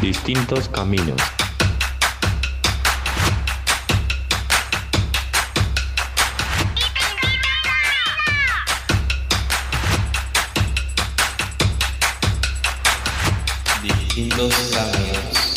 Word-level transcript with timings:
Distintos 0.00 0.66
caminos. 0.70 1.20
Distintos 13.82 14.54
caminos. 14.72 15.54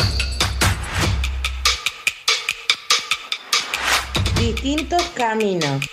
Distintos 4.36 5.04
caminos. 5.16 5.93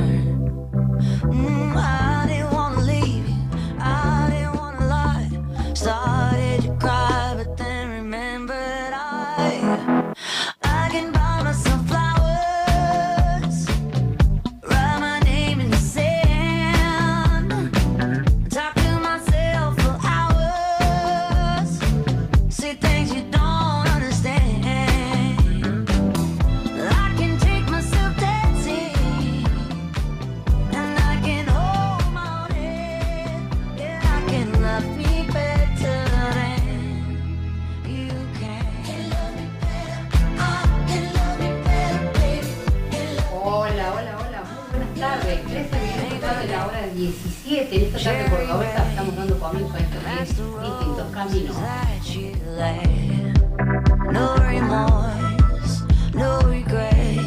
17. 47.71 47.75
En 47.75 47.83
esta 47.83 48.03
tarde 48.03 48.29
cordobesa 48.29 48.89
estamos 48.89 49.15
dando 49.15 49.39
comienzo 49.39 49.73
a 49.73 49.79
esto 49.79 49.97
que 50.01 50.23
es 50.23 50.27
Distintos 50.27 51.11
Caminos. 51.13 51.55
that 51.55 52.03
you 52.13 52.31
led. 52.57 54.11
No 54.11 54.35
remorse, 54.35 55.85
no 56.13 56.39
regret. 56.41 57.17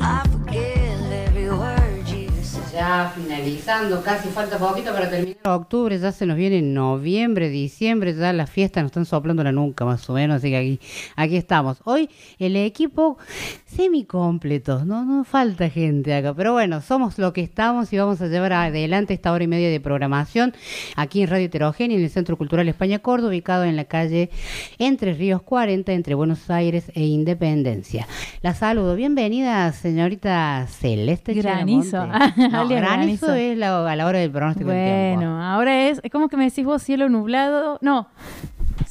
I 0.00 0.22
forgive 0.30 1.12
every 1.26 1.50
word 1.50 2.06
you 2.06 2.30
said. 2.42 2.62
Ya 2.72 3.12
finalizando, 3.14 4.02
casi 4.02 4.30
falta 4.30 4.56
poquito 4.56 4.90
para 4.90 5.10
terminar. 5.10 5.36
Octubre, 5.44 5.98
ya 5.98 6.12
se 6.12 6.24
nos 6.24 6.38
viene 6.38 6.62
noviembre, 6.62 7.50
diciembre, 7.50 8.14
ya 8.14 8.32
las 8.32 8.48
fiestas 8.48 8.82
nos 8.82 8.88
están 8.90 9.04
soplando 9.04 9.44
la 9.44 9.52
nuca 9.52 9.84
más 9.84 10.08
o 10.08 10.14
menos, 10.14 10.38
así 10.38 10.48
que 10.48 10.56
aquí, 10.56 10.80
aquí 11.14 11.36
estamos. 11.36 11.76
Hoy 11.84 12.08
el 12.38 12.56
equipo 12.56 13.18
semicompleto, 13.76 14.84
no, 14.84 15.04
no 15.04 15.24
falta 15.24 15.68
gente 15.70 16.14
acá, 16.14 16.34
pero 16.34 16.52
bueno, 16.52 16.80
somos 16.82 17.18
lo 17.18 17.32
que 17.32 17.40
estamos 17.42 17.92
y 17.92 17.98
vamos 17.98 18.20
a 18.20 18.26
llevar 18.26 18.52
adelante 18.52 19.14
esta 19.14 19.32
hora 19.32 19.44
y 19.44 19.46
media 19.46 19.70
de 19.70 19.80
programación 19.80 20.52
aquí 20.96 21.22
en 21.22 21.28
Radio 21.28 21.46
Heterogénea, 21.46 21.96
en 21.96 22.04
el 22.04 22.10
Centro 22.10 22.36
Cultural 22.36 22.68
España 22.68 22.98
Córdoba, 22.98 23.30
ubicado 23.30 23.64
en 23.64 23.76
la 23.76 23.84
calle 23.84 24.30
Entre 24.78 25.14
Ríos 25.14 25.42
40, 25.42 25.92
entre 25.92 26.14
Buenos 26.14 26.50
Aires 26.50 26.90
e 26.94 27.02
Independencia. 27.04 28.06
La 28.42 28.54
saludo, 28.54 28.94
bienvenida 28.94 29.72
señorita 29.72 30.66
Celeste 30.68 31.32
Granizo. 31.34 32.06
No, 32.06 32.68
granizo, 32.68 33.32
es 33.34 33.56
la- 33.56 33.90
a 33.90 33.96
la 33.96 34.06
hora 34.06 34.18
del 34.18 34.30
pronóstico 34.30 34.70
del 34.70 34.84
tiempo. 34.84 35.16
Bueno, 35.16 35.42
ahora 35.42 35.88
es, 35.88 36.00
es 36.02 36.10
como 36.12 36.28
que 36.28 36.36
me 36.36 36.44
decís 36.44 36.64
vos 36.64 36.82
cielo 36.82 37.08
nublado. 37.08 37.78
No, 37.80 38.08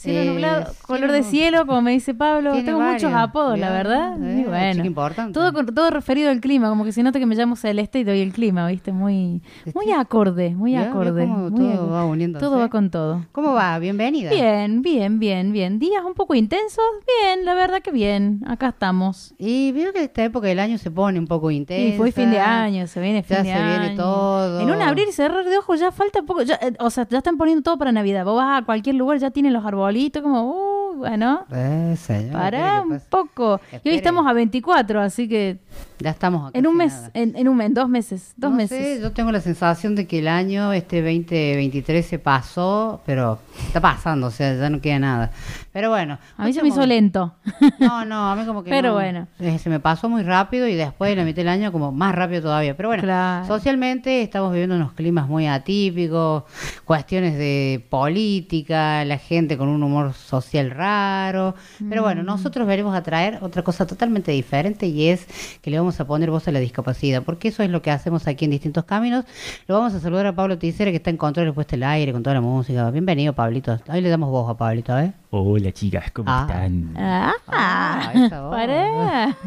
cielo 0.02 0.22
Eh, 0.22 0.26
nublado, 0.26 0.64
cielo 0.66 0.78
color 0.88 1.12
de 1.12 1.24
cielo, 1.24 1.66
como 1.66 1.82
me 1.82 1.92
dice 1.92 2.14
Pablo. 2.14 2.52
Tiene 2.54 2.66
Tengo 2.66 2.82
muchos 2.82 3.14
apodos, 3.14 3.58
la 3.60 3.70
verdad. 3.72 4.22
eh, 4.22 4.42
y 4.42 4.50
bueno, 4.50 4.86
importante. 4.86 5.34
todo, 5.34 5.52
todo 5.66 5.90
referido 5.92 6.30
al 6.32 6.40
clima, 6.42 6.70
como 6.70 6.84
que 6.84 6.92
se 6.92 7.04
nota 7.04 7.20
que 7.20 7.26
me 7.26 7.36
llamo 7.36 7.56
Celeste 7.56 8.00
y 8.00 8.04
doy 8.04 8.20
el 8.22 8.34
clima, 8.34 8.68
¿viste? 8.68 8.92
Muy, 8.92 9.42
muy 9.76 9.92
acorde, 9.92 10.56
muy 10.56 10.76
acorde. 10.76 11.26
muy 11.26 11.52
todo 11.56 11.74
acorde. 11.74 11.92
va 11.92 12.06
uniéndose. 12.06 12.46
Todo 12.46 12.60
va 12.60 12.70
con 12.70 12.90
todo. 12.90 13.26
¿Cómo 13.32 13.54
va? 13.54 13.78
Bienvenida. 13.80 14.32
Bien, 14.32 14.82
bien, 14.82 15.20
bien, 15.20 15.52
bien. 15.54 15.80
Días 15.80 16.04
un 16.06 16.14
poco 16.14 16.36
intensos, 16.36 16.84
bien, 17.24 17.46
la 17.46 17.54
verdad 17.54 17.82
que 17.82 17.92
bien. 17.92 18.42
Acá 18.48 18.70
estamos. 18.70 19.34
Y 19.38 19.72
veo 19.72 19.94
que 19.94 20.04
esta 20.04 20.24
época 20.24 20.48
del 20.48 20.60
año 20.60 20.78
se 20.78 20.90
pone 20.92 21.20
un 21.20 21.28
poco 21.28 21.52
intensa. 21.52 21.96
Y 21.96 21.98
fue 21.98 22.12
fin 22.12 22.32
de 22.32 22.40
año, 22.40 22.88
se 22.88 23.00
viene 23.00 23.24
fin 23.24 23.38
Ya 23.38 23.44
de 23.44 23.50
se 23.50 23.54
año. 23.54 23.80
viene 23.82 23.96
todo. 23.96 24.60
En 24.62 24.72
un 24.72 24.82
abrir 24.82 25.08
y 25.08 25.12
cerrar 25.12 25.46
de 25.46 25.58
ojos 25.58 25.80
ya 25.80 25.92
falta 25.92 26.22
poco. 26.24 26.42
ya, 26.42 26.56
eh, 26.56 26.74
o 26.80 26.90
sea, 26.90 27.08
ya 27.08 27.20
están 27.20 27.38
poniendo 27.38 27.62
todo 27.64 27.78
para 27.78 27.92
Navidad. 27.92 28.26
Vos 28.26 28.36
vas 28.38 28.62
a 28.62 28.66
cualquier 28.66 28.96
lugar, 28.96 29.18
ya 29.20 29.32
tienen 29.32 29.54
los 29.54 29.66
arbolitos, 29.92 30.22
como, 30.24 30.44
uh, 30.52 30.94
bueno. 30.98 31.46
Eh, 31.52 31.96
señor, 31.98 32.34
Pará 32.34 32.76
¿qué 32.82 32.88
un 32.88 32.90
pasa? 32.94 33.06
poco. 33.10 33.62
Y 33.84 33.90
hoy 33.90 33.96
estamos 33.96 34.26
a 34.28 34.34
24, 34.34 35.02
así 35.02 35.28
que 35.28 35.58
Ya 36.02 36.10
estamos 36.10 36.50
acá. 36.50 36.58
en 36.58 36.66
un 36.68 36.78
mes, 36.78 36.94
en, 37.14 37.36
en 37.36 37.48
un 37.48 37.58
mes, 37.58 37.74
dos 37.74 37.88
meses, 37.88 38.34
dos 38.38 38.52
No 38.52 38.58
meses. 38.58 38.78
sé, 38.98 39.02
yo 39.02 39.12
tengo 39.12 39.32
la 39.32 39.40
sensación 39.42 39.96
de 39.96 40.08
que 40.08 40.20
el 40.20 40.28
año 40.28 40.74
este 40.74 41.02
2023 41.02 42.06
se 42.06 42.18
pasó, 42.20 43.02
pero 43.06 43.40
está 43.68 43.80
pasando, 43.82 44.28
o 44.28 44.32
sea, 44.32 44.56
ya 44.56 44.70
no 44.70 44.82
queda 44.82 45.00
nada. 45.00 45.32
Pero 45.74 45.90
bueno. 45.90 46.18
A 46.38 46.46
mí 46.46 46.54
se 46.54 46.62
me 46.62 46.70
hizo 46.70 46.86
lento. 46.86 47.34
No, 47.80 48.04
no, 48.04 48.30
a 48.32 48.36
mí 48.36 48.46
como 48.46 48.64
que 48.64 48.70
Pero 48.70 48.90
no. 48.90 48.94
bueno. 48.96 49.28
Eh, 49.40 49.58
Se 49.60 49.70
me 49.70 49.80
pasó 49.80 50.10
muy 50.10 50.24
rápido 50.24 50.68
y 50.68 50.76
después 50.76 51.10
de 51.12 51.16
la 51.16 51.24
mitad 51.24 51.38
del 51.38 51.48
año 51.50 51.72
como 51.72 51.92
más 51.92 52.14
rápido 52.16 52.42
todavía. 52.42 52.76
Pero 52.76 52.90
bueno, 52.90 53.04
Claro. 53.04 53.46
socialmente 53.48 54.22
estamos 54.22 54.52
viviendo 54.52 54.76
unos 54.76 54.94
climas 54.94 55.28
muy 55.30 55.48
atípicos, 55.48 56.44
cuestiones 56.84 57.38
de 57.38 57.86
política, 57.90 59.06
la 59.06 59.18
gente 59.18 59.58
con 59.58 59.70
un 59.70 59.82
humor 59.84 60.14
social 60.14 60.72
raro. 60.72 61.56
Pero 61.90 62.02
Mm. 62.02 62.06
bueno, 62.06 62.24
nosotros 62.24 62.68
veremos 62.68 62.96
a 62.96 63.04
traer 63.04 63.40
otra 63.42 63.64
cosa 63.64 63.86
totalmente 63.86 64.32
diferente 64.32 64.88
y 64.88 65.08
es 65.10 65.26
que 65.62 65.70
le 65.72 65.80
vamos 65.80 65.91
a 66.00 66.06
poner 66.06 66.32
voz 66.32 66.48
a 66.48 66.52
la 66.52 66.60
discapacidad, 66.60 67.24
porque 67.24 67.50
eso 67.50 67.64
es 67.64 67.70
lo 67.70 67.82
que 67.82 67.92
hacemos 67.92 68.28
aquí 68.28 68.46
en 68.46 68.52
distintos 68.52 68.86
caminos. 68.86 69.26
Lo 69.68 69.76
vamos 69.76 69.94
a 69.94 70.00
saludar 70.00 70.28
a 70.28 70.36
Pablo 70.36 70.58
Ticera 70.58 70.92
que 70.92 70.98
está 70.98 71.10
en 71.10 71.18
control 71.18 71.54
puesto 71.54 71.76
el 71.76 71.84
aire 71.84 72.14
con 72.14 72.24
toda 72.24 72.36
la 72.36 72.42
música. 72.42 72.90
Bienvenido, 72.92 73.34
Pablito. 73.34 73.80
Hoy 73.90 74.02
le 74.02 74.10
damos 74.10 74.30
voz 74.30 74.50
a 74.50 74.56
Pablito, 74.56 74.98
¿eh? 74.98 75.14
Hola 75.34 75.72
chicas, 75.72 76.12
¿cómo 76.12 76.30
Ah. 76.30 76.46
están? 76.46 76.94
Ah, 76.98 77.32
Ah, 77.48 78.12
esa 78.14 78.42
voz. 78.42 78.52
pará. 78.54 79.38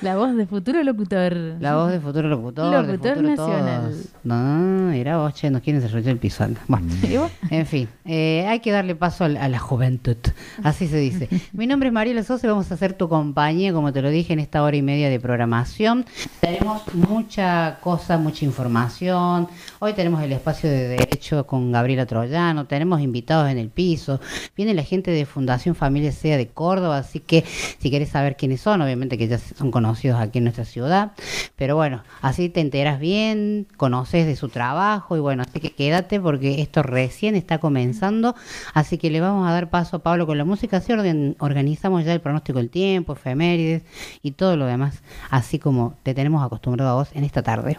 La 0.00 0.16
voz 0.16 0.34
de 0.34 0.46
futuro 0.46 0.82
locutor. 0.82 1.34
La 1.60 1.76
voz 1.76 1.92
de 1.92 2.00
futuro 2.00 2.26
locutor. 2.28 2.70
de 2.70 2.82
Locutor 2.92 3.16
futuro 3.16 3.28
nacional. 3.36 3.82
todos. 3.90 4.04
No, 4.24 4.90
mira 4.92 5.18
vos, 5.18 5.34
che, 5.34 5.50
nos 5.50 5.60
quieren 5.60 5.82
desarrollar 5.82 6.12
el 6.12 6.18
piso. 6.18 6.42
anda. 6.44 6.58
Bueno, 6.68 6.86
¿Y 7.02 7.16
vos? 7.18 7.30
en 7.50 7.66
fin, 7.66 7.86
eh, 8.06 8.46
hay 8.48 8.60
que 8.60 8.72
darle 8.72 8.94
paso 8.94 9.24
a, 9.24 9.28
la- 9.28 9.42
a 9.44 9.48
la 9.50 9.58
juventud. 9.58 10.16
Así 10.62 10.86
se 10.88 10.96
dice. 10.96 11.28
Mi 11.52 11.66
nombre 11.66 11.88
es 11.88 11.92
Mariela 11.92 12.22
Sosa 12.22 12.46
y 12.46 12.50
vamos 12.50 12.70
a 12.70 12.74
hacer 12.74 12.94
tu 12.94 13.10
compañía, 13.10 13.74
como 13.74 13.92
te 13.92 14.00
lo 14.00 14.08
dije, 14.08 14.32
en 14.32 14.38
esta 14.40 14.62
hora 14.62 14.76
y 14.76 14.82
media 14.82 15.10
de 15.10 15.20
programación. 15.20 16.06
Tenemos 16.40 16.82
mucha 16.94 17.76
cosa, 17.82 18.16
mucha 18.16 18.46
información. 18.46 19.48
Hoy 19.80 19.92
tenemos 19.92 20.22
el 20.22 20.32
espacio 20.32 20.70
de 20.70 20.88
derecho 20.88 21.46
con 21.46 21.72
Gabriela 21.72 22.06
Troyano. 22.06 22.64
Tenemos 22.64 23.02
invitados 23.02 23.50
en 23.50 23.58
el 23.58 23.68
piso. 23.68 24.18
Viene 24.56 24.74
la 24.74 24.82
gente 24.82 25.10
de 25.10 25.26
Fundación 25.26 25.74
Familia 25.74 26.12
Sea 26.12 26.36
de 26.36 26.48
Córdoba, 26.48 26.98
así 26.98 27.20
que 27.20 27.44
si 27.78 27.90
quieres 27.90 28.10
saber 28.10 28.36
quiénes 28.36 28.60
son, 28.60 28.82
obviamente 28.82 29.18
que 29.18 29.28
ya 29.28 29.38
son 29.38 29.70
conocidos 29.70 30.20
aquí 30.20 30.38
en 30.38 30.44
nuestra 30.44 30.64
ciudad. 30.64 31.12
Pero 31.56 31.76
bueno, 31.76 32.02
así 32.20 32.48
te 32.48 32.60
enteras 32.60 33.00
bien, 33.00 33.66
conoces 33.76 34.26
de 34.26 34.36
su 34.36 34.48
trabajo 34.48 35.16
y 35.16 35.20
bueno, 35.20 35.42
así 35.42 35.60
que 35.60 35.70
quédate 35.70 36.20
porque 36.20 36.60
esto 36.60 36.82
recién 36.82 37.34
está 37.34 37.58
comenzando. 37.58 38.34
Así 38.74 38.98
que 38.98 39.10
le 39.10 39.20
vamos 39.20 39.48
a 39.48 39.52
dar 39.52 39.70
paso 39.70 39.96
a 39.96 40.02
Pablo 40.02 40.26
con 40.26 40.38
la 40.38 40.44
música. 40.44 40.78
Así 40.78 40.92
organizamos 41.38 42.04
ya 42.04 42.12
el 42.12 42.20
pronóstico 42.20 42.58
del 42.58 42.70
tiempo, 42.70 43.14
efemérides 43.14 43.82
y 44.22 44.32
todo 44.32 44.56
lo 44.56 44.66
demás, 44.66 45.02
así 45.30 45.58
como 45.58 45.94
te 46.02 46.14
tenemos 46.14 46.44
acostumbrado 46.44 46.90
a 46.90 46.94
vos 46.94 47.08
en 47.14 47.24
esta 47.24 47.42
tarde. 47.42 47.78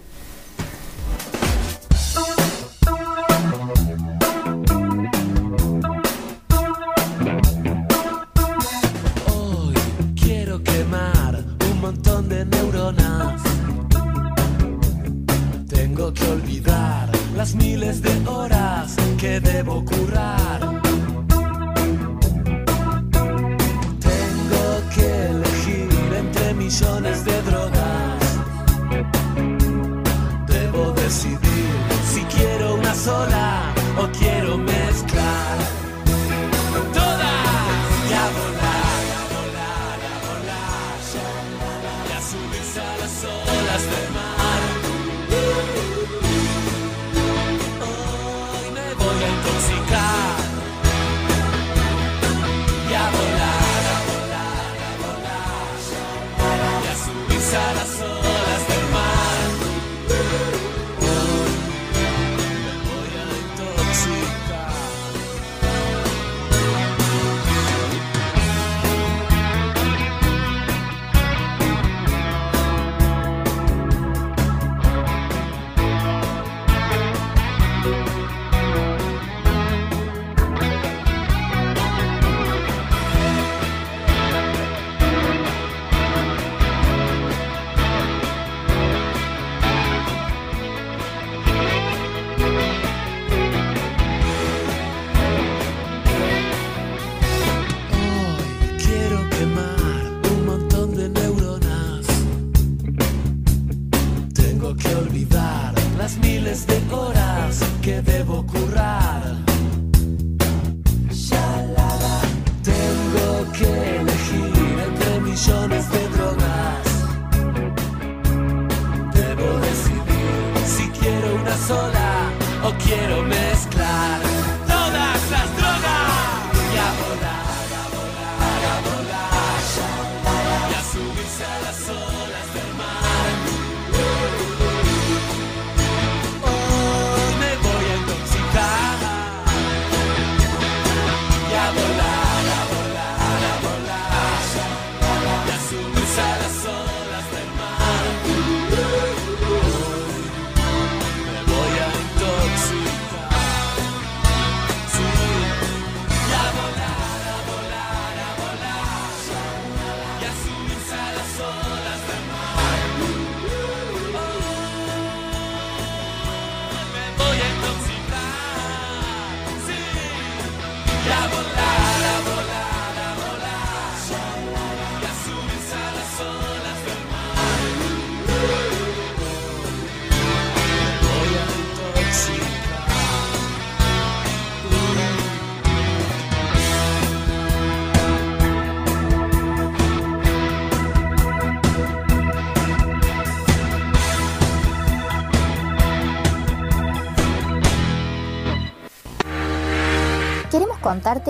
Las 17.35 17.55
miles 17.55 18.01
de 18.01 18.27
horas 18.27 18.95
que 19.17 19.39
debo 19.39 19.83
currar. 19.83 20.59
Tengo 23.99 24.65
que 24.93 25.25
elegir 25.25 25.89
entre 26.17 26.53
millones 26.53 27.25
de 27.25 27.41
drogas. 27.43 28.19
Debo 30.47 30.91
decidir 30.93 31.71
si 32.11 32.21
quiero 32.25 32.75
una 32.75 32.93
sola 32.93 33.76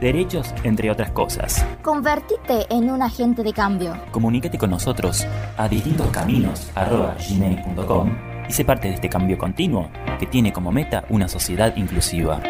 derechos, 0.00 0.54
entre 0.62 0.90
otras 0.90 1.10
cosas. 1.10 1.62
Convertite 1.82 2.66
en 2.70 2.88
un 2.90 3.02
agente 3.02 3.42
de 3.42 3.52
cambio. 3.52 3.94
Comunícate 4.10 4.56
con 4.58 4.70
nosotros 4.70 5.26
a 5.56 5.68
distintoscaminos.gmail.com 5.68 8.34
y 8.48 8.52
sé 8.52 8.64
parte 8.64 8.88
de 8.88 8.94
este 8.94 9.08
cambio 9.08 9.38
continuo 9.38 9.88
que 10.18 10.26
tiene 10.26 10.52
como 10.52 10.72
meta 10.72 11.04
una 11.08 11.28
sociedad 11.28 11.76
inclusiva. 11.76 12.42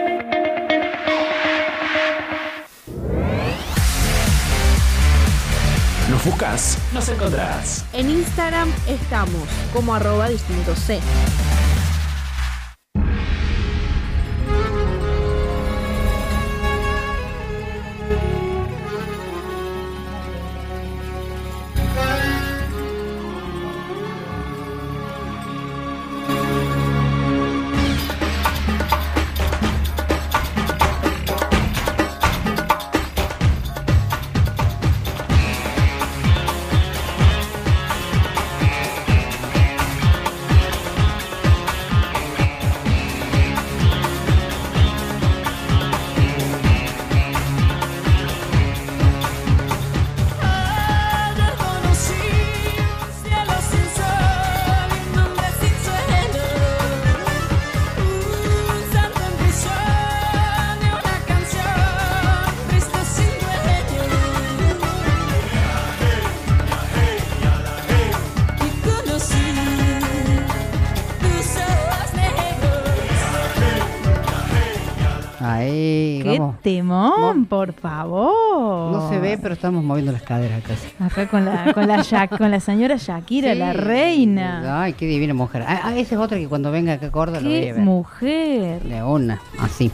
Nos 6.10 6.24
buscas, 6.24 6.78
nos 6.92 7.08
encontrarás. 7.08 7.84
En 7.92 8.10
Instagram 8.10 8.68
estamos 8.86 9.48
como 9.72 9.94
arroba 9.94 10.28
distinto 10.28 10.76
C. 10.76 11.00
por 77.64 77.72
favor! 77.72 78.33
Pero 79.40 79.54
estamos 79.54 79.82
moviendo 79.84 80.12
las 80.12 80.22
caderas 80.22 80.62
acá. 80.64 80.74
Acá 81.04 81.28
con 81.28 81.44
la, 81.44 81.72
con 81.74 81.86
la, 81.86 82.02
Sha- 82.02 82.28
con 82.28 82.50
la 82.50 82.60
señora 82.60 82.96
Shakira, 82.96 83.52
Sí. 83.52 83.58
la 83.58 83.72
reina. 83.72 84.82
Ay, 84.82 84.92
qué 84.94 85.06
divina 85.06 85.34
mujer. 85.34 85.62
Ah, 85.66 85.80
ah, 85.84 85.96
esa 85.98 86.14
es 86.14 86.20
otra 86.20 86.38
que 86.38 86.48
cuando 86.48 86.70
venga 86.70 86.94
acá 86.94 87.06
a 87.06 87.10
Córdoba 87.10 87.40
lo 87.40 87.48
voy 87.50 87.60
¡Qué 87.60 87.70
a 87.70 87.74
ver. 87.74 87.82
mujer! 87.82 88.82
De 88.82 89.02
una, 89.02 89.40
así. 89.58 89.90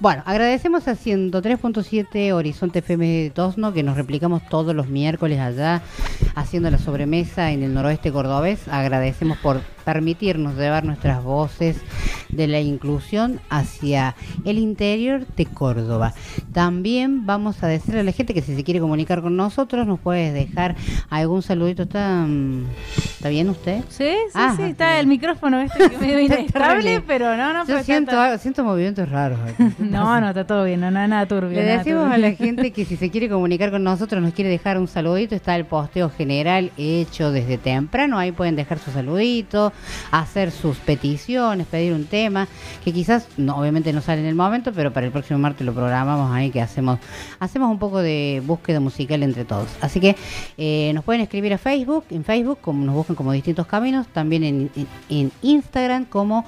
Bueno, 0.00 0.22
agradecemos 0.26 0.88
a 0.88 0.94
103.7 0.96 2.32
Horizonte 2.32 2.78
FM 2.80 3.06
de 3.06 3.30
Tosno, 3.30 3.72
que 3.72 3.82
nos 3.82 3.96
replicamos 3.96 4.42
todos 4.48 4.74
los 4.74 4.88
miércoles 4.88 5.38
allá, 5.40 5.82
haciendo 6.34 6.70
la 6.70 6.78
sobremesa 6.78 7.50
en 7.52 7.62
el 7.62 7.74
noroeste 7.74 8.12
cordobés. 8.12 8.68
Agradecemos 8.68 9.38
por 9.38 9.60
permitirnos 9.84 10.56
llevar 10.56 10.84
nuestras 10.84 11.22
voces 11.22 11.76
de 12.28 12.48
la 12.48 12.60
inclusión 12.60 13.40
hacia 13.50 14.16
el 14.44 14.58
interior 14.58 15.24
de 15.36 15.46
Córdoba. 15.46 16.12
También 16.52 17.24
vamos 17.24 17.62
a 17.62 17.68
decirle 17.68 18.00
a 18.00 18.02
la 18.02 18.10
gente 18.12 18.34
que 18.34 18.42
si 18.42 18.56
se 18.56 18.64
quiere 18.64 18.75
comunicar 18.80 19.22
con 19.22 19.36
nosotros, 19.36 19.86
nos 19.86 19.98
puedes 20.00 20.32
dejar 20.34 20.76
algún 21.10 21.42
saludito. 21.42 21.82
¿Está, 21.84 22.24
mm, 22.26 22.64
¿está 23.16 23.28
bien 23.28 23.48
usted? 23.50 23.80
Sí, 23.88 24.04
sí, 24.04 24.32
Ah, 24.34 24.54
sí, 24.56 24.62
está 24.64 24.98
el 25.00 25.06
micrófono 25.06 25.60
este 25.60 25.90
que 25.90 25.98
medio 25.98 26.20
inestable, 26.20 27.00
pero 27.06 27.36
no, 27.36 27.52
no, 27.52 27.66
Yo 27.66 27.82
siento, 27.82 28.20
algo- 28.20 28.38
siento 28.38 28.64
movimientos 28.64 29.08
raros. 29.08 29.38
No, 29.78 30.20
no, 30.20 30.28
está 30.28 30.46
todo 30.46 30.64
bien, 30.64 30.80
no, 30.80 30.90
no, 30.90 31.06
nada 31.06 31.26
turbio. 31.26 31.50
Le 31.58 31.64
nada 31.64 31.78
decimos 31.78 32.10
a 32.10 32.18
la 32.18 32.32
gente 32.36 32.70
que 32.72 32.84
si 32.84 32.96
se 32.96 33.10
quiere 33.10 33.28
comunicar 33.28 33.70
con 33.70 33.82
nosotros, 33.84 34.20
nos 34.22 34.32
quiere 34.34 34.50
dejar 34.50 34.78
un 34.78 34.88
saludito, 34.88 35.34
está 35.34 35.56
el 35.56 35.64
posteo 35.64 36.10
general 36.10 36.70
hecho 36.76 37.30
desde 37.32 37.58
temprano, 37.58 38.18
ahí 38.18 38.32
pueden 38.32 38.56
dejar 38.56 38.78
su 38.78 38.90
saludito, 38.90 39.72
hacer 40.10 40.50
sus 40.50 40.76
peticiones, 40.78 41.66
pedir 41.66 41.92
un 41.92 42.04
tema, 42.04 42.48
que 42.84 42.92
quizás 42.92 43.28
no, 43.36 43.56
obviamente 43.56 43.92
no 43.92 44.00
sale 44.00 44.20
en 44.20 44.26
el 44.26 44.34
momento, 44.34 44.72
pero 44.72 44.92
para 44.92 45.06
el 45.06 45.12
próximo 45.12 45.38
martes 45.38 45.66
lo 45.66 45.72
programamos 45.72 46.30
ahí, 46.34 46.50
que 46.50 46.60
hacemos, 46.60 46.98
hacemos 47.38 47.70
un 47.70 47.78
poco 47.78 48.00
de 48.00 48.42
búsqueda 48.44 48.65
musical 48.80 49.22
entre 49.22 49.44
todos. 49.44 49.68
Así 49.80 50.00
que 50.00 50.16
eh, 50.58 50.92
nos 50.94 51.04
pueden 51.04 51.22
escribir 51.22 51.54
a 51.54 51.58
Facebook, 51.58 52.04
en 52.10 52.24
Facebook, 52.24 52.58
como 52.60 52.84
nos 52.84 52.94
buscan 52.94 53.16
como 53.16 53.32
distintos 53.32 53.66
caminos, 53.66 54.06
también 54.08 54.70
en, 55.08 55.32
Instagram 55.42 56.04
como 56.04 56.44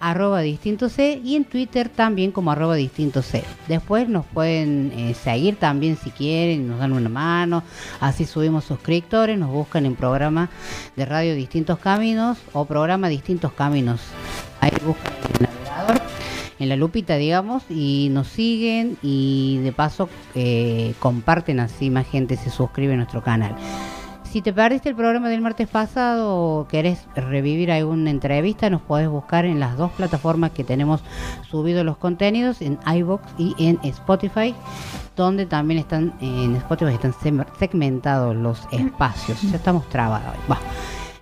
arroba 0.00 0.40
distinto 0.40 0.88
C 0.88 1.20
y 1.24 1.36
en 1.36 1.44
Twitter 1.44 1.88
también 1.88 2.32
como 2.32 2.50
arroba 2.50 2.74
distinto 2.74 3.22
C. 3.22 3.44
Después 3.68 4.08
nos 4.08 4.26
pueden 4.26 4.92
eh, 4.96 5.14
seguir 5.14 5.56
también 5.56 5.96
si 5.96 6.10
quieren, 6.10 6.68
nos 6.68 6.78
dan 6.78 6.92
una 6.92 7.08
mano, 7.08 7.62
así 8.00 8.24
subimos 8.24 8.64
suscriptores, 8.64 9.38
nos 9.38 9.50
buscan 9.50 9.86
en 9.86 9.94
programa 9.94 10.50
de 10.96 11.04
radio 11.04 11.34
Distintos 11.34 11.78
Caminos 11.78 12.38
o 12.52 12.64
programa 12.64 13.08
Distintos 13.08 13.52
Caminos. 13.52 14.00
Ahí 14.60 14.70
buscan 14.84 15.12
el 15.34 15.46
navegador, 15.46 16.02
en 16.62 16.68
la 16.68 16.76
lupita 16.76 17.16
digamos, 17.16 17.64
y 17.68 18.08
nos 18.12 18.28
siguen 18.28 18.96
y 19.02 19.58
de 19.58 19.72
paso 19.72 20.08
eh, 20.34 20.94
comparten 21.00 21.60
así 21.60 21.90
más 21.90 22.06
gente 22.06 22.36
se 22.36 22.50
suscribe 22.50 22.94
a 22.94 22.96
nuestro 22.96 23.22
canal. 23.22 23.56
Si 24.24 24.40
te 24.40 24.52
perdiste 24.52 24.88
el 24.88 24.94
programa 24.94 25.28
del 25.28 25.42
martes 25.42 25.68
pasado 25.68 26.34
o 26.34 26.66
querés 26.66 27.04
revivir 27.14 27.70
alguna 27.70 28.10
entrevista, 28.10 28.70
nos 28.70 28.80
podés 28.80 29.08
buscar 29.08 29.44
en 29.44 29.60
las 29.60 29.76
dos 29.76 29.90
plataformas 29.92 30.52
que 30.52 30.64
tenemos 30.64 31.02
subidos 31.50 31.84
los 31.84 31.98
contenidos, 31.98 32.62
en 32.62 32.78
iBox 32.86 33.22
y 33.36 33.54
en 33.58 33.78
Spotify, 33.82 34.54
donde 35.16 35.44
también 35.44 35.80
están, 35.80 36.14
en 36.22 36.56
Spotify 36.56 36.94
están 36.94 37.14
segmentados 37.58 38.34
los 38.34 38.66
espacios. 38.70 39.42
Ya 39.42 39.56
estamos 39.56 39.86
trabados. 39.90 40.34
hoy. 40.48 40.56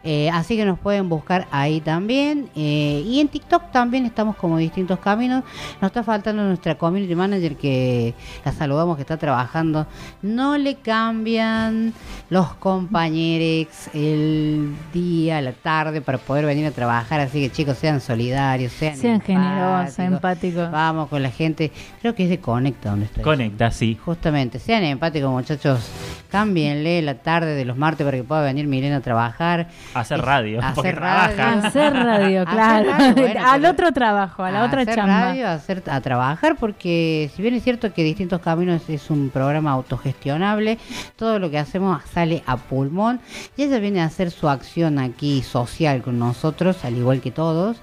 Eh, 0.02 0.30
así 0.30 0.56
que 0.56 0.64
nos 0.64 0.78
pueden 0.78 1.08
buscar 1.08 1.46
ahí 1.50 1.80
también. 1.80 2.48
eh, 2.54 3.02
y 3.06 3.20
en 3.20 3.28
TikTok 3.28 3.70
también 3.70 4.06
estamos 4.06 4.34
como 4.36 4.56
distintos 4.56 4.98
caminos. 4.98 5.44
Nos 5.80 5.90
está 5.90 6.02
faltando 6.02 6.42
nuestra 6.42 6.76
community 6.76 7.14
manager 7.14 7.56
que 7.56 8.14
la 8.44 8.52
saludamos 8.52 8.96
que 8.96 9.02
está 9.02 9.16
trabajando. 9.18 9.86
No 10.22 10.56
le 10.56 10.76
cambian 10.76 11.92
los 12.30 12.54
compañeros 12.54 13.90
el 13.94 14.74
día, 14.92 15.40
la 15.42 15.52
tarde 15.52 16.00
para 16.00 16.18
poder 16.18 16.46
venir 16.46 16.66
a 16.66 16.70
trabajar. 16.70 17.20
Así 17.20 17.40
que 17.40 17.50
chicos, 17.50 17.76
sean 17.76 18.00
solidarios, 18.00 18.72
sean, 18.72 18.96
Sean 18.96 19.20
generosos, 19.20 19.98
empáticos. 19.98 20.14
empáticos. 20.16 20.70
Vamos 20.70 21.08
con 21.08 21.22
la 21.22 21.30
gente. 21.30 21.70
Creo 22.00 22.14
que 22.14 22.24
es 22.24 22.30
de 22.30 22.38
Conecta 22.40 22.90
donde 22.90 23.06
estoy. 23.06 23.22
Conecta, 23.22 23.70
sí. 23.70 23.98
Justamente, 24.04 24.58
sean 24.58 24.82
empáticos 24.84 25.30
muchachos, 25.30 25.90
cámbienle 26.30 27.02
la 27.02 27.14
tarde 27.14 27.54
de 27.54 27.64
los 27.64 27.76
martes 27.76 28.04
para 28.04 28.16
que 28.16 28.24
pueda 28.24 28.42
venir 28.42 28.66
Milena 28.66 28.96
a 28.96 29.00
trabajar. 29.00 29.68
Hacer 29.92 30.20
radio, 30.22 30.60
hacer 30.60 30.74
porque 30.74 30.92
radio. 30.92 31.34
trabaja. 31.36 31.66
Hacer 31.68 31.92
radio, 31.92 32.42
Hacer 32.42 32.54
claro. 32.54 32.90
radio, 32.90 33.14
bueno, 33.14 33.40
Al 33.48 33.64
otro 33.64 33.92
trabajo, 33.92 34.44
a 34.44 34.50
la 34.52 34.64
otra 34.64 34.82
hacer 34.82 34.94
chamba. 34.94 35.20
radio, 35.20 35.48
a, 35.48 35.52
hacer, 35.54 35.82
a 35.90 36.00
trabajar, 36.00 36.56
porque 36.56 37.30
si 37.34 37.42
bien 37.42 37.54
es 37.54 37.64
cierto 37.64 37.92
que 37.92 38.04
Distintos 38.04 38.40
Caminos 38.40 38.88
es 38.88 39.10
un 39.10 39.30
programa 39.30 39.72
autogestionable, 39.72 40.78
todo 41.16 41.38
lo 41.40 41.50
que 41.50 41.58
hacemos 41.58 42.00
sale 42.12 42.42
a 42.46 42.56
pulmón 42.56 43.20
y 43.56 43.64
ella 43.64 43.78
viene 43.80 44.00
a 44.00 44.04
hacer 44.04 44.30
su 44.30 44.48
acción 44.48 44.98
aquí 44.98 45.42
social 45.42 46.02
con 46.02 46.18
nosotros, 46.18 46.84
al 46.84 46.96
igual 46.96 47.20
que 47.20 47.30
todos. 47.32 47.80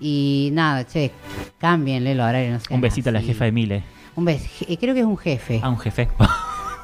Y 0.00 0.50
nada, 0.52 0.84
che, 0.86 1.12
cámbienle 1.58 2.12
el 2.12 2.20
horario. 2.20 2.52
no 2.52 2.58
Un 2.74 2.80
besito 2.80 3.08
a 3.08 3.12
la 3.12 3.20
jefa 3.22 3.44
de 3.46 3.52
Mile. 3.52 3.82
Un 4.16 4.24
beso, 4.24 4.46
creo 4.80 4.94
que 4.94 5.00
es 5.00 5.06
un 5.06 5.16
jefe. 5.16 5.60
A 5.62 5.68
un 5.68 5.78
jefe. 5.78 6.08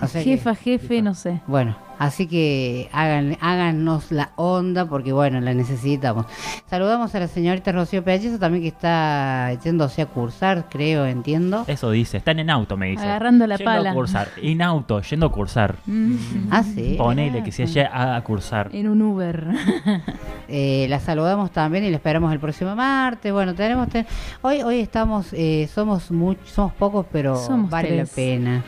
O 0.00 0.06
sea 0.06 0.22
que- 0.22 0.30
Jefa, 0.36 0.54
jefe, 0.54 1.02
no 1.02 1.14
sé. 1.14 1.40
bueno, 1.46 1.76
así 1.98 2.26
que 2.26 2.88
hagan, 2.92 3.36
háganos 3.40 4.10
la 4.12 4.30
onda 4.36 4.86
porque 4.86 5.12
bueno, 5.12 5.40
la 5.40 5.54
necesitamos. 5.54 6.26
Saludamos 6.68 7.14
a 7.14 7.20
la 7.20 7.28
señorita 7.28 7.72
Rocío 7.72 8.02
Pellezo 8.04 8.38
también 8.38 8.62
que 8.62 8.68
está 8.68 9.52
yéndose 9.62 10.02
a 10.02 10.06
cursar, 10.06 10.66
creo, 10.70 11.06
entiendo. 11.06 11.64
Eso 11.66 11.90
dice. 11.90 12.16
Están 12.18 12.38
en 12.38 12.50
auto, 12.50 12.76
me 12.76 12.88
dice. 12.88 13.04
Agarrando 13.04 13.46
la 13.46 13.56
Yendo 13.56 13.70
pala. 13.72 13.90
a 13.90 13.94
cursar. 13.94 14.28
En 14.42 14.62
auto, 14.62 15.00
yendo 15.02 15.26
a 15.26 15.32
cursar. 15.32 15.76
Mm, 15.86 16.14
Ah, 16.50 16.62
sí. 16.62 16.94
Ponele 16.98 17.42
que 17.42 17.52
se 17.52 17.64
haya 17.64 18.16
a 18.16 18.20
cursar. 18.22 18.70
En 18.72 18.88
un 18.88 19.02
Uber. 19.02 19.46
Eh, 20.46 20.86
la 20.90 21.00
saludamos 21.00 21.50
también 21.52 21.84
y 21.84 21.90
la 21.90 21.96
esperamos 21.96 22.30
el 22.30 22.38
próximo 22.38 22.76
martes. 22.76 23.32
Bueno, 23.32 23.54
tenemos 23.54 23.88
te- 23.88 24.04
hoy 24.42 24.60
hoy 24.62 24.80
estamos 24.80 25.28
eh, 25.32 25.68
somos 25.74 26.10
much- 26.12 26.36
somos 26.44 26.74
pocos, 26.74 27.06
pero 27.10 27.36
Somos 27.36 27.70
vale 27.70 27.88
tres. 27.88 28.10
la 28.10 28.14
pena. 28.14 28.64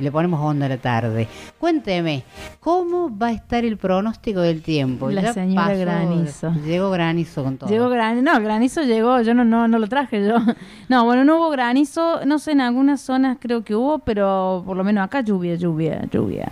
Le 0.00 0.10
ponemos 0.10 0.40
onda 0.40 0.64
a 0.64 0.68
la 0.70 0.78
tarde. 0.78 1.28
Cuénteme, 1.58 2.24
¿cómo 2.58 3.16
va 3.16 3.28
a 3.28 3.32
estar 3.32 3.66
el 3.66 3.76
pronóstico 3.76 4.40
del 4.40 4.62
tiempo? 4.62 5.10
La 5.10 5.34
señora 5.34 5.74
Granizo. 5.74 6.52
Llegó 6.64 6.90
granizo 6.90 7.44
con 7.44 7.58
todo. 7.58 7.68
Llegó 7.68 7.90
granizo, 7.90 8.22
no, 8.22 8.40
granizo 8.40 8.82
llegó, 8.82 9.20
yo 9.20 9.34
no, 9.34 9.44
no, 9.44 9.68
no 9.68 9.78
lo 9.78 9.86
traje 9.88 10.26
yo. 10.26 10.36
No, 10.88 11.04
bueno, 11.04 11.24
no 11.24 11.36
hubo 11.36 11.50
granizo, 11.50 12.24
no 12.24 12.38
sé, 12.38 12.52
en 12.52 12.62
algunas 12.62 13.00
zonas 13.00 13.36
creo 13.38 13.62
que 13.62 13.76
hubo, 13.76 13.98
pero 14.00 14.62
por 14.66 14.76
lo 14.76 14.82
menos 14.82 15.04
acá 15.04 15.20
lluvia, 15.20 15.54
lluvia, 15.54 16.04
lluvia. 16.10 16.50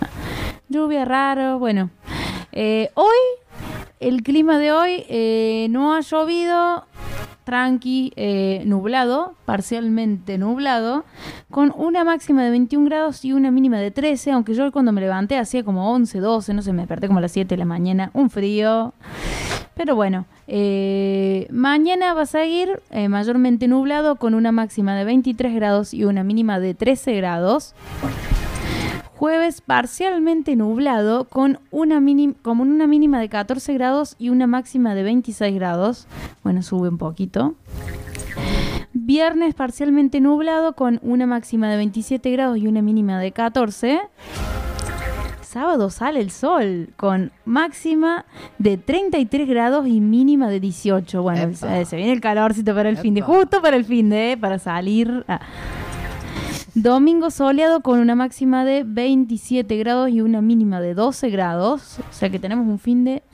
Lluvia 0.69 1.05
raro, 1.05 1.59
bueno. 1.59 1.91
Eh, 2.53 2.91
hoy, 2.95 3.17
el 3.99 4.23
clima 4.23 4.59
de 4.59 4.73
hoy 4.73 5.05
eh, 5.09 5.67
no 5.71 5.95
ha 5.95 6.01
llovido, 6.03 6.85
tranqui, 7.49 8.13
eh, 8.17 8.63
nublado, 8.67 9.33
parcialmente 9.47 10.37
nublado, 10.37 11.07
con 11.51 11.73
una 11.75 12.05
máxima 12.05 12.45
de 12.45 12.51
21 12.51 12.85
grados 12.85 13.25
y 13.25 13.33
una 13.33 13.51
mínima 13.51 13.79
de 13.79 13.91
13, 13.91 14.33
aunque 14.33 14.53
yo 14.53 14.71
cuando 14.71 14.93
me 14.93 15.01
levanté 15.01 15.39
hacía 15.39 15.65
como 15.65 15.91
11, 15.95 16.21
12, 16.21 16.53
no 16.53 16.61
sé, 16.61 16.75
me 16.75 16.83
desperté 16.83 17.07
como 17.07 17.21
a 17.21 17.23
las 17.23 17.33
7 17.33 17.49
de 17.49 17.57
la 17.57 17.65
mañana, 17.65 18.11
un 18.13 18.29
frío. 18.29 18.93
Pero 19.75 19.97
bueno, 19.97 20.27
eh, 20.47 21.47
mañana 21.51 22.13
va 22.13 22.23
a 22.23 22.27
seguir 22.27 22.83
eh, 22.91 23.09
mayormente 23.09 23.67
nublado 23.67 24.17
con 24.17 24.35
una 24.35 24.53
máxima 24.53 24.95
de 24.95 25.05
23 25.05 25.55
grados 25.55 25.95
y 25.95 26.05
una 26.05 26.25
mínima 26.25 26.61
de 26.61 26.75
13 26.75 27.15
grados. 27.15 27.75
Jueves 29.19 29.63
parcialmente 29.63 30.55
nublado 30.55 31.25
con 31.25 31.59
una, 31.73 32.01
con 32.41 32.61
una 32.61 32.87
mínima 32.87 33.19
de 33.19 33.29
14 33.29 33.75
grados 33.75 34.15
y 34.17 34.29
una 34.29 34.47
máxima 34.47 34.95
de 34.95 35.03
26 35.03 35.57
grados. 35.57 36.07
Bueno, 36.45 36.63
sube 36.63 36.89
un 36.89 36.99
poquito. 36.99 37.57
Viernes 38.93 39.57
parcialmente 39.57 40.21
nublado 40.21 40.75
con 40.75 41.01
una 41.03 41.27
máxima 41.27 41.69
de 41.69 41.79
27 41.79 42.31
grados 42.31 42.59
y 42.59 42.69
una 42.69 42.81
mínima 42.81 43.19
de 43.19 43.33
14. 43.33 44.03
Sábado 45.41 45.91
sale 45.91 46.21
el 46.21 46.31
sol 46.31 46.91
con 46.97 47.33
máxima 47.45 48.25
de 48.59 48.77
33 48.77 49.49
grados 49.49 49.89
y 49.89 50.01
mínima 50.01 50.49
de 50.49 50.61
18. 50.61 51.23
Bueno, 51.23 51.43
Epa. 51.43 51.85
se, 51.85 51.97
viene 51.97 52.13
el 52.13 52.21
calorcito 52.21 52.73
para 52.73 52.89
el 52.89 52.97
fin 52.97 53.15
de, 53.15 53.23
justo 53.23 53.61
para 53.61 53.77
el 53.77 53.85
fin 53.85 54.11
de, 54.11 54.39
para 54.41 54.61
salir. 54.61 55.25
Ah. 55.27 55.41
Domingo 56.83 57.33
soleado 57.33 57.81
con 57.81 57.99
una 57.99 58.15
máxima 58.15 58.65
de 58.65 58.85
27 58.85 59.77
grados 59.79 60.11
y 60.11 60.21
una 60.21 60.41
mínima 60.41 60.81
de 60.81 60.95
12 60.95 61.29
grados. 61.29 61.99
O 61.99 62.13
sea 62.13 62.31
que 62.31 62.39
tenemos 62.39 62.69
un 62.69 62.79
fin 62.79 63.03
de 63.03 63.25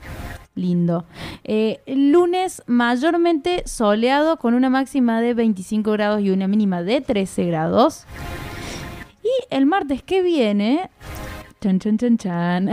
lindo. 0.55 1.05
Eh, 1.43 1.79
lunes 1.85 2.63
mayormente 2.65 3.61
soleado 3.67 4.37
con 4.37 4.55
una 4.55 4.71
máxima 4.71 5.21
de 5.21 5.35
25 5.35 5.91
grados 5.91 6.21
y 6.21 6.31
una 6.31 6.47
mínima 6.47 6.81
de 6.81 7.01
13 7.01 7.45
grados. 7.45 8.05
Y 9.21 9.53
el 9.55 9.67
martes 9.67 10.01
que 10.01 10.23
viene 10.23 10.89
Chan, 11.65 11.79
chan, 11.79 11.97
chan, 11.97 12.17
chan. 12.19 12.69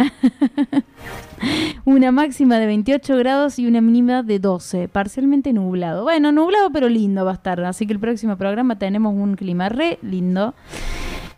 una 1.87 2.13
máxima 2.13 2.59
de 2.59 2.67
28 2.67 3.17
grados 3.17 3.59
y 3.59 3.67
una 3.67 3.81
mínima 3.81 4.23
de 4.23 4.39
12. 4.39 4.89
Parcialmente 4.89 5.55
nublado. 5.55 6.03
Bueno, 6.03 6.31
nublado 6.31 6.71
pero 6.71 6.91
lindo 6.91 7.25
va 7.25 7.31
a 7.31 7.35
estar. 7.35 7.59
Así 7.65 7.87
que 7.87 7.95
el 7.95 7.99
próximo 8.01 8.37
programa 8.37 8.77
tenemos 8.77 9.15
un 9.15 9.35
clima 9.35 9.71
re 9.71 9.99
lindo. 10.03 10.55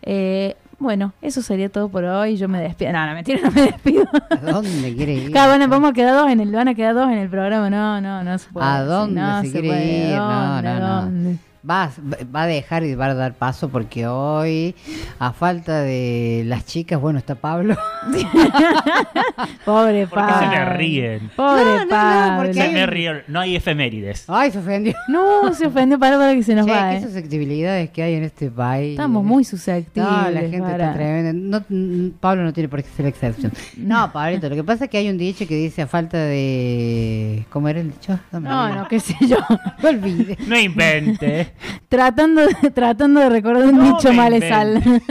Eh, 0.03 0.57
bueno, 0.81 1.13
eso 1.23 1.43
sería 1.43 1.69
todo 1.69 1.89
por 1.91 2.03
hoy. 2.03 2.37
Yo 2.37 2.49
me 2.49 2.59
despido. 2.61 2.91
No, 2.91 3.07
no, 3.07 3.15
mentira, 3.15 3.41
no 3.45 3.53
me 3.53 3.63
despido. 3.67 4.05
¿A 4.31 4.37
dónde 4.51 4.97
quiere 4.97 5.15
ir? 5.15 5.31
Claro, 5.31 5.51
bueno, 5.53 5.69
vamos 5.69 5.91
a 5.91 5.93
quedar 5.93 6.17
dos 6.17 6.29
en 6.33 6.41
el, 6.41 6.51
van 6.51 6.67
a 6.67 6.75
quedar 6.75 6.97
dos 6.97 7.09
en 7.09 7.19
el 7.19 7.29
programa. 7.29 7.71
No, 7.71 8.01
no, 8.01 8.25
no 8.25 8.37
se 8.37 8.51
puede. 8.51 8.67
¿A 8.67 8.83
dónde 8.83 9.21
no 9.21 9.43
se 9.43 9.53
quiere 9.53 9.69
puede. 9.69 10.09
ir? 10.11 10.17
No, 10.17 10.55
¿Dónde, 10.57 10.71
no, 10.71 10.81
no. 10.81 11.03
dónde? 11.03 11.39
Va, 11.69 11.91
va 12.35 12.43
a 12.43 12.47
dejar 12.47 12.85
y 12.85 12.95
va 12.95 13.07
a 13.07 13.15
dar 13.15 13.33
paso 13.35 13.71
porque 13.71 14.07
hoy, 14.07 14.75
a 15.19 15.33
falta 15.33 15.81
de 15.81 16.43
las 16.45 16.67
chicas, 16.67 17.01
bueno, 17.01 17.19
está 17.19 17.37
Pablo. 17.37 17.75
Pobre 19.65 20.07
¿Por 20.07 20.19
qué 20.19 20.33
se 20.35 20.41
Pablo. 20.41 20.51
me 20.51 20.65
ríen? 20.77 21.31
Pobre 21.35 21.65
No, 21.65 21.71
no, 21.77 21.85
no, 21.85 21.89
Pablo. 21.91 22.37
porque 22.39 22.55
Se 22.55 22.63
hay 22.63 22.75
me 22.75 22.87
ríen. 22.87 23.23
No 23.29 23.41
hay 23.41 23.57
efemérides. 23.57 24.25
Ay, 24.29 24.51
se 24.51 24.59
ofendió. 24.59 24.93
No, 25.09 25.53
se 25.55 25.67
ofendió 25.67 25.99
para, 25.99 26.19
para 26.19 26.35
que 26.35 26.43
se 26.43 26.55
nos 26.55 26.67
Che, 26.67 26.73
va. 26.73 26.91
qué 26.91 26.97
eh. 26.99 27.03
susceptibilidades 27.03 27.91
que 27.91 28.03
hay 28.03 28.15
en 28.15 28.25
este 28.25 28.51
país. 28.51 28.91
Estamos 28.93 29.25
muy 29.25 29.45
susceptibles. 29.45 30.11
No, 30.11 30.31
la 30.31 30.41
gente 30.41 30.59
para. 30.61 30.85
está 30.85 30.93
tremenda. 30.95 31.33
No, 31.61 32.13
Pablo 32.21 32.43
no 32.45 32.53
tiene 32.53 32.69
por 32.69 32.83
qué 32.83 32.89
ser 32.91 33.05
la 33.05 33.09
excepción. 33.09 33.53
No, 33.79 34.13
Pablito, 34.13 34.49
lo 34.49 34.55
que 34.57 34.65
pasa 34.65 34.85
es 34.85 34.91
que 34.91 34.99
hay 34.99 35.09
un 35.09 35.17
dicho 35.19 35.47
que 35.47 35.55
dice 35.57 35.83
a 35.83 35.87
falta 35.87 36.19
de... 36.19 37.47
¿Cómo 37.51 37.69
era 37.69 37.81
el 37.81 37.91
dicho? 37.93 38.19
No, 38.33 38.41
no, 38.75 38.87
qué 38.89 39.01
sé 39.01 39.17
yo. 39.27 39.39
Olvidé. 39.83 40.37
No 40.47 40.59
invente. 40.59 41.54
Tratando, 41.89 42.47
de, 42.47 42.71
tratando 42.75 43.21
de 43.21 43.29
recordar 43.29 43.67
un 43.67 43.79
No 43.79 43.97
dicho 43.97 44.13
malesal. 44.13 44.83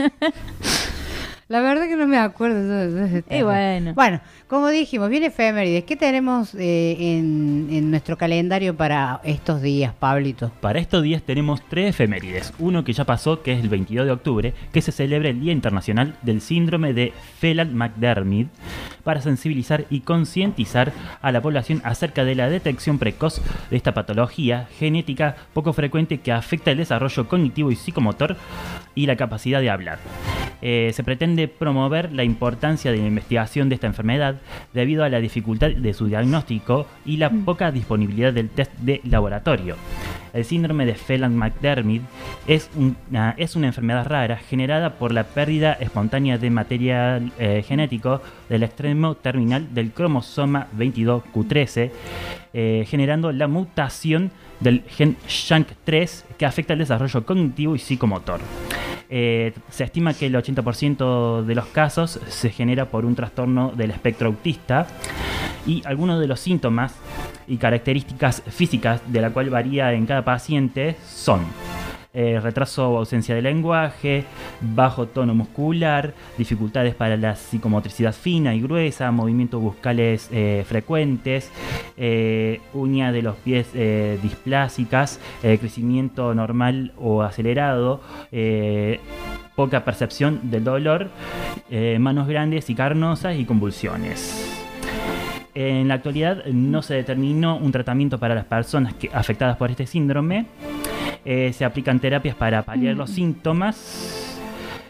La 1.46 1.60
verdad 1.60 1.86
que 1.88 1.96
no 1.96 2.06
me 2.06 2.16
acuerdo. 2.16 2.62
de- 2.88 3.04
ese 3.06 3.18
Y 3.18 3.22
tema. 3.22 3.44
bueno. 3.52 3.92
Bueno, 3.94 4.20
como 4.48 4.68
dijimos, 4.68 5.10
viene 5.10 5.26
efemérides. 5.26 5.84
¿Qué 5.84 5.94
tenemos 5.96 6.54
eh, 6.54 6.96
en, 6.98 7.68
en 7.70 7.90
nuestro 7.90 8.16
calendario 8.16 8.74
para 8.74 9.20
estos 9.24 9.60
días, 9.60 9.92
Pablito? 9.92 10.50
Para 10.62 10.78
estos 10.78 11.02
días 11.02 11.22
tenemos 11.22 11.60
tres 11.68 11.90
efemérides. 11.90 12.52
Uno 12.58 12.82
que 12.82 12.94
ya 12.94 13.04
pasó, 13.04 13.42
que 13.42 13.52
es 13.52 13.60
el 13.62 13.68
22 13.68 14.06
de 14.06 14.12
octubre, 14.12 14.54
que 14.72 14.80
se 14.80 14.90
celebra 14.90 15.28
el 15.28 15.40
Día 15.40 15.52
Internacional 15.52 16.16
del 16.22 16.40
Síndrome 16.40 16.94
de 16.94 17.12
Phelan-McDermid, 17.40 18.46
para 19.02 19.20
sensibilizar 19.20 19.84
y 19.90 20.00
concientizar 20.00 20.92
a 21.20 21.30
la 21.30 21.42
población 21.42 21.82
acerca 21.84 22.24
de 22.24 22.34
la 22.36 22.48
detección 22.48 22.98
precoz 22.98 23.42
de 23.70 23.76
esta 23.76 23.92
patología 23.92 24.66
genética 24.78 25.36
poco 25.52 25.74
frecuente 25.74 26.20
que 26.20 26.32
afecta 26.32 26.70
el 26.70 26.78
desarrollo 26.78 27.28
cognitivo 27.28 27.70
y 27.70 27.76
psicomotor 27.76 28.36
y 28.94 29.04
la 29.06 29.16
capacidad 29.16 29.60
de 29.60 29.68
hablar. 29.70 29.98
Eh, 30.62 30.90
se 30.94 31.04
pretende 31.04 31.33
promover 31.48 32.12
la 32.12 32.24
importancia 32.24 32.90
de 32.92 32.98
la 32.98 33.06
investigación 33.06 33.68
de 33.68 33.76
esta 33.76 33.86
enfermedad 33.86 34.36
debido 34.72 35.04
a 35.04 35.08
la 35.08 35.20
dificultad 35.20 35.70
de 35.70 35.94
su 35.94 36.06
diagnóstico 36.06 36.86
y 37.04 37.16
la 37.16 37.30
poca 37.30 37.70
disponibilidad 37.70 38.32
del 38.32 38.50
test 38.50 38.72
de 38.78 39.00
laboratorio. 39.04 39.76
El 40.32 40.44
síndrome 40.44 40.84
de 40.84 40.94
Phelan-McDermid 40.94 42.00
es 42.48 42.68
una, 42.74 43.34
es 43.38 43.54
una 43.54 43.68
enfermedad 43.68 44.06
rara 44.06 44.36
generada 44.36 44.94
por 44.94 45.12
la 45.12 45.22
pérdida 45.22 45.74
espontánea 45.74 46.38
de 46.38 46.50
material 46.50 47.32
eh, 47.38 47.62
genético 47.66 48.20
del 48.48 48.64
extremo 48.64 49.14
terminal 49.14 49.72
del 49.72 49.92
cromosoma 49.92 50.66
22q13, 50.76 51.92
eh, 52.52 52.84
generando 52.88 53.30
la 53.30 53.46
mutación 53.46 54.32
del 54.64 54.82
gen 54.88 55.16
SHANK3 55.28 56.24
que 56.36 56.46
afecta 56.46 56.72
el 56.72 56.80
desarrollo 56.80 57.24
cognitivo 57.24 57.76
y 57.76 57.78
psicomotor. 57.78 58.40
Eh, 59.08 59.52
se 59.70 59.84
estima 59.84 60.14
que 60.14 60.26
el 60.26 60.34
80% 60.34 61.44
de 61.44 61.54
los 61.54 61.66
casos 61.66 62.18
se 62.26 62.50
genera 62.50 62.86
por 62.86 63.04
un 63.04 63.14
trastorno 63.14 63.72
del 63.76 63.90
espectro 63.92 64.28
autista 64.28 64.88
y 65.66 65.82
algunos 65.84 66.18
de 66.20 66.26
los 66.26 66.40
síntomas 66.40 66.94
y 67.46 67.58
características 67.58 68.42
físicas 68.48 69.02
de 69.06 69.20
la 69.20 69.30
cual 69.30 69.50
varía 69.50 69.92
en 69.92 70.06
cada 70.06 70.24
paciente 70.24 70.96
son 71.06 71.42
eh, 72.16 72.38
retraso 72.40 72.90
o 72.90 72.98
ausencia 72.98 73.34
de 73.34 73.42
lenguaje, 73.42 74.24
bajo 74.60 75.08
tono 75.08 75.34
muscular, 75.34 76.14
dificultades 76.38 76.94
para 76.94 77.16
la 77.16 77.34
psicomotricidad 77.34 78.12
fina 78.12 78.54
y 78.54 78.60
gruesa, 78.60 79.10
movimientos 79.10 79.60
buscales 79.60 80.28
eh, 80.30 80.64
frecuentes, 80.64 81.50
eh, 81.96 82.60
uñas 82.72 83.12
de 83.12 83.22
los 83.22 83.34
pies 83.34 83.66
displásicas, 84.22 85.18
crecimiento 85.42 86.34
normal 86.34 86.92
o 86.96 87.22
acelerado, 87.22 88.00
poca 89.56 89.84
percepción 89.84 90.50
del 90.50 90.62
dolor, 90.62 91.10
manos 91.98 92.28
grandes 92.28 92.70
y 92.70 92.76
carnosas 92.76 93.36
y 93.36 93.44
convulsiones. 93.44 94.62
En 95.54 95.88
la 95.88 95.94
actualidad 95.94 96.44
no 96.46 96.82
se 96.82 96.94
determinó 96.94 97.56
un 97.56 97.72
tratamiento 97.72 98.18
para 98.18 98.34
las 98.34 98.44
personas 98.44 98.94
que, 98.94 99.10
afectadas 99.12 99.56
por 99.56 99.70
este 99.70 99.86
síndrome. 99.86 100.46
Eh, 101.24 101.52
se 101.52 101.64
aplican 101.64 102.00
terapias 102.00 102.34
para 102.34 102.62
paliar 102.62 102.96
los 102.96 103.10
síntomas. 103.10 104.40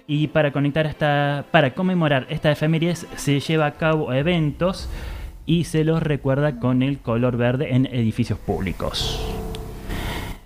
Y 0.06 0.28
para 0.28 0.52
conectar 0.52 0.86
esta, 0.86 1.46
para 1.50 1.74
conmemorar 1.74 2.26
esta 2.28 2.52
efemérides 2.52 3.06
se 3.16 3.40
lleva 3.40 3.66
a 3.66 3.72
cabo 3.72 4.12
eventos 4.12 4.90
y 5.46 5.64
se 5.64 5.84
los 5.84 6.02
recuerda 6.02 6.58
con 6.58 6.82
el 6.82 6.98
color 6.98 7.36
verde 7.36 7.74
en 7.74 7.86
edificios 7.86 8.38
públicos. 8.38 9.20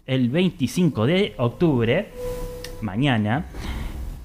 El 0.07 0.31
25 0.31 1.07
de 1.07 1.35
octubre, 1.39 2.09
mañana, 2.83 3.47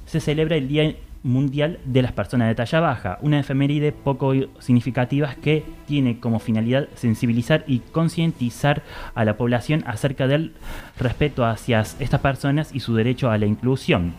se 0.06 0.20
celebra 0.20 0.56
el 0.56 0.68
Día 0.68 0.96
Mundial 1.24 1.80
de 1.86 2.02
las 2.02 2.12
Personas 2.12 2.50
de 2.50 2.56
Talla 2.56 2.82
Baja, 2.82 3.18
una 3.22 3.40
efeméride 3.40 3.94
poco 3.94 4.34
significativa 4.60 5.34
que 5.42 5.64
tiene 5.88 6.20
como 6.20 6.40
finalidad 6.40 6.90
sensibilizar 6.96 7.64
y 7.66 7.80
concientizar 7.80 8.84
a 9.16 9.24
la 9.24 9.38
población 9.38 9.84
acerca 9.88 10.28
del 10.28 10.54
respeto 11.00 11.46
hacia 11.46 11.80
estas 11.80 12.20
personas 12.20 12.76
y 12.76 12.82
su 12.82 12.94
derecho 12.94 13.32
a 13.32 13.38
la 13.38 13.46
inclusión. 13.46 14.14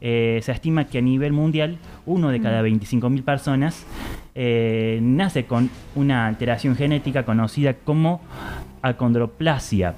Eh, 0.00 0.40
se 0.42 0.52
estima 0.52 0.84
que 0.84 0.98
a 0.98 1.02
nivel 1.02 1.32
mundial 1.32 1.78
uno 2.04 2.30
de 2.30 2.40
cada 2.40 2.62
25.000 2.62 3.22
personas 3.22 3.86
eh, 4.34 4.98
nace 5.02 5.46
con 5.46 5.70
una 5.94 6.26
alteración 6.26 6.76
genética 6.76 7.24
conocida 7.24 7.74
como 7.74 8.20
acondroplasia. 8.82 9.94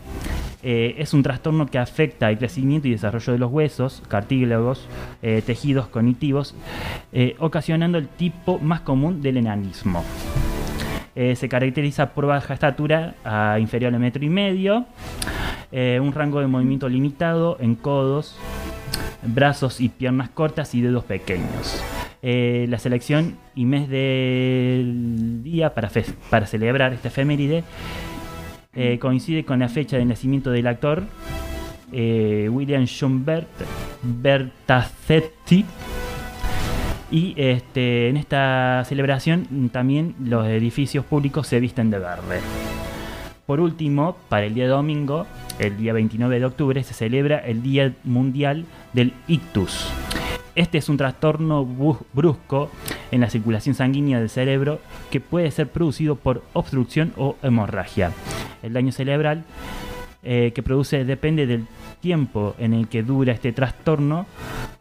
Eh, 0.62 0.96
es 0.98 1.14
un 1.14 1.22
trastorno 1.22 1.66
que 1.66 1.78
afecta 1.78 2.30
el 2.30 2.38
crecimiento 2.38 2.88
y 2.88 2.92
desarrollo 2.92 3.32
de 3.32 3.38
los 3.38 3.50
huesos, 3.50 4.02
cartílagos, 4.08 4.86
eh, 5.22 5.42
tejidos 5.44 5.86
cognitivos, 5.88 6.54
eh, 7.12 7.36
ocasionando 7.38 7.96
el 7.98 8.08
tipo 8.08 8.58
más 8.58 8.80
común 8.80 9.22
del 9.22 9.36
enanismo. 9.36 10.04
Se 11.34 11.48
caracteriza 11.48 12.10
por 12.10 12.26
baja 12.26 12.54
estatura, 12.54 13.16
inferior 13.58 13.92
a 13.92 13.98
metro 13.98 14.24
y 14.24 14.28
medio, 14.28 14.86
un 15.72 16.12
rango 16.12 16.38
de 16.38 16.46
movimiento 16.46 16.88
limitado 16.88 17.56
en 17.58 17.74
codos, 17.74 18.38
brazos 19.24 19.80
y 19.80 19.88
piernas 19.88 20.28
cortas 20.28 20.76
y 20.76 20.80
dedos 20.80 21.02
pequeños. 21.02 21.82
La 22.22 22.78
selección 22.78 23.36
y 23.56 23.64
mes 23.64 23.88
del 23.88 25.42
día 25.42 25.74
para, 25.74 25.90
para 26.30 26.46
celebrar 26.46 26.92
esta 26.92 27.08
efeméride 27.08 27.64
eh, 28.74 28.98
coincide 28.98 29.44
con 29.44 29.58
la 29.58 29.68
fecha 29.68 29.96
de 29.96 30.04
nacimiento 30.04 30.50
del 30.50 30.66
actor 30.66 31.04
eh, 31.92 32.48
William 32.50 32.86
John 32.86 33.24
Bert, 33.24 33.48
Bertacetti. 34.02 35.64
Y 37.10 37.34
este, 37.38 38.08
en 38.08 38.18
esta 38.18 38.84
celebración 38.86 39.70
también 39.72 40.14
los 40.22 40.46
edificios 40.46 41.04
públicos 41.06 41.46
se 41.46 41.58
visten 41.58 41.90
de 41.90 41.98
verde. 41.98 42.40
Por 43.46 43.60
último, 43.60 44.18
para 44.28 44.44
el 44.44 44.52
día 44.52 44.68
domingo, 44.68 45.26
el 45.58 45.78
día 45.78 45.94
29 45.94 46.38
de 46.38 46.44
octubre, 46.44 46.84
se 46.84 46.92
celebra 46.92 47.38
el 47.38 47.62
Día 47.62 47.94
Mundial 48.04 48.66
del 48.92 49.14
Ictus. 49.26 49.90
Este 50.58 50.78
es 50.78 50.88
un 50.88 50.96
trastorno 50.96 51.64
brusco 52.12 52.68
en 53.12 53.20
la 53.20 53.30
circulación 53.30 53.76
sanguínea 53.76 54.18
del 54.18 54.28
cerebro 54.28 54.80
que 55.08 55.20
puede 55.20 55.52
ser 55.52 55.68
producido 55.68 56.16
por 56.16 56.42
obstrucción 56.52 57.12
o 57.16 57.36
hemorragia. 57.44 58.10
El 58.64 58.72
daño 58.72 58.90
cerebral 58.90 59.44
eh, 60.24 60.50
que 60.52 60.64
produce 60.64 61.04
depende 61.04 61.46
del 61.46 61.68
tiempo 62.00 62.54
en 62.58 62.74
el 62.74 62.88
que 62.88 63.02
dura 63.02 63.32
este 63.32 63.52
trastorno 63.52 64.26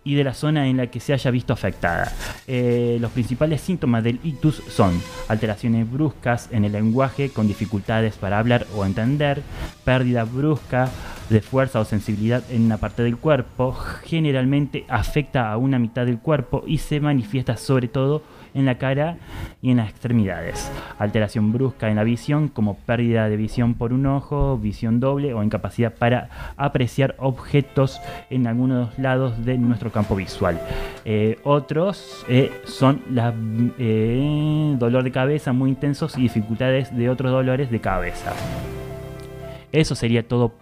y 0.03 0.15
de 0.15 0.23
la 0.23 0.33
zona 0.33 0.67
en 0.67 0.77
la 0.77 0.87
que 0.87 0.99
se 0.99 1.13
haya 1.13 1.31
visto 1.31 1.53
afectada. 1.53 2.13
Eh, 2.47 2.97
los 3.01 3.11
principales 3.11 3.61
síntomas 3.61 4.03
del 4.03 4.19
ictus 4.23 4.63
son 4.69 5.01
alteraciones 5.27 5.89
bruscas 5.91 6.49
en 6.51 6.63
el 6.63 6.71
lenguaje 6.71 7.29
con 7.29 7.47
dificultades 7.47 8.15
para 8.15 8.39
hablar 8.39 8.65
o 8.75 8.85
entender, 8.85 9.41
pérdida 9.83 10.23
brusca 10.23 10.89
de 11.29 11.41
fuerza 11.41 11.81
o 11.81 11.85
sensibilidad 11.85 12.43
en 12.49 12.63
una 12.63 12.77
parte 12.77 13.03
del 13.03 13.17
cuerpo, 13.17 13.73
generalmente 14.05 14.85
afecta 14.87 15.51
a 15.51 15.57
una 15.57 15.77
mitad 15.77 16.05
del 16.05 16.19
cuerpo 16.19 16.63
y 16.65 16.77
se 16.77 17.01
manifiesta 17.01 17.57
sobre 17.57 17.89
todo 17.89 18.23
en 18.57 18.65
la 18.65 18.77
cara 18.77 19.17
y 19.61 19.71
en 19.71 19.77
las 19.77 19.89
extremidades. 19.89 20.71
Alteración 20.99 21.53
brusca 21.53 21.89
en 21.89 21.95
la 21.95 22.03
visión 22.03 22.47
como 22.47 22.75
pérdida 22.75 23.29
de 23.29 23.37
visión 23.37 23.75
por 23.75 23.93
un 23.93 24.05
ojo, 24.07 24.57
visión 24.57 24.99
doble 24.99 25.33
o 25.33 25.43
incapacidad 25.43 25.93
para 25.93 26.29
apreciar 26.57 27.15
objetos 27.19 28.01
en 28.29 28.47
algunos 28.47 28.97
lados 28.97 29.45
de 29.45 29.57
nuestro 29.57 29.91
campo 29.91 30.15
visual. 30.15 30.59
Eh, 31.05 31.37
otros 31.43 32.25
eh, 32.27 32.51
son 32.65 33.01
la 33.11 33.33
eh, 33.77 34.75
dolor 34.77 35.03
de 35.03 35.11
cabeza 35.11 35.53
muy 35.53 35.69
intensos 35.69 36.17
y 36.17 36.21
dificultades 36.21 36.95
de 36.95 37.09
otros 37.09 37.31
dolores 37.31 37.69
de 37.69 37.79
cabeza. 37.79 38.33
Eso 39.71 39.95
sería 39.95 40.27
todo 40.27 40.53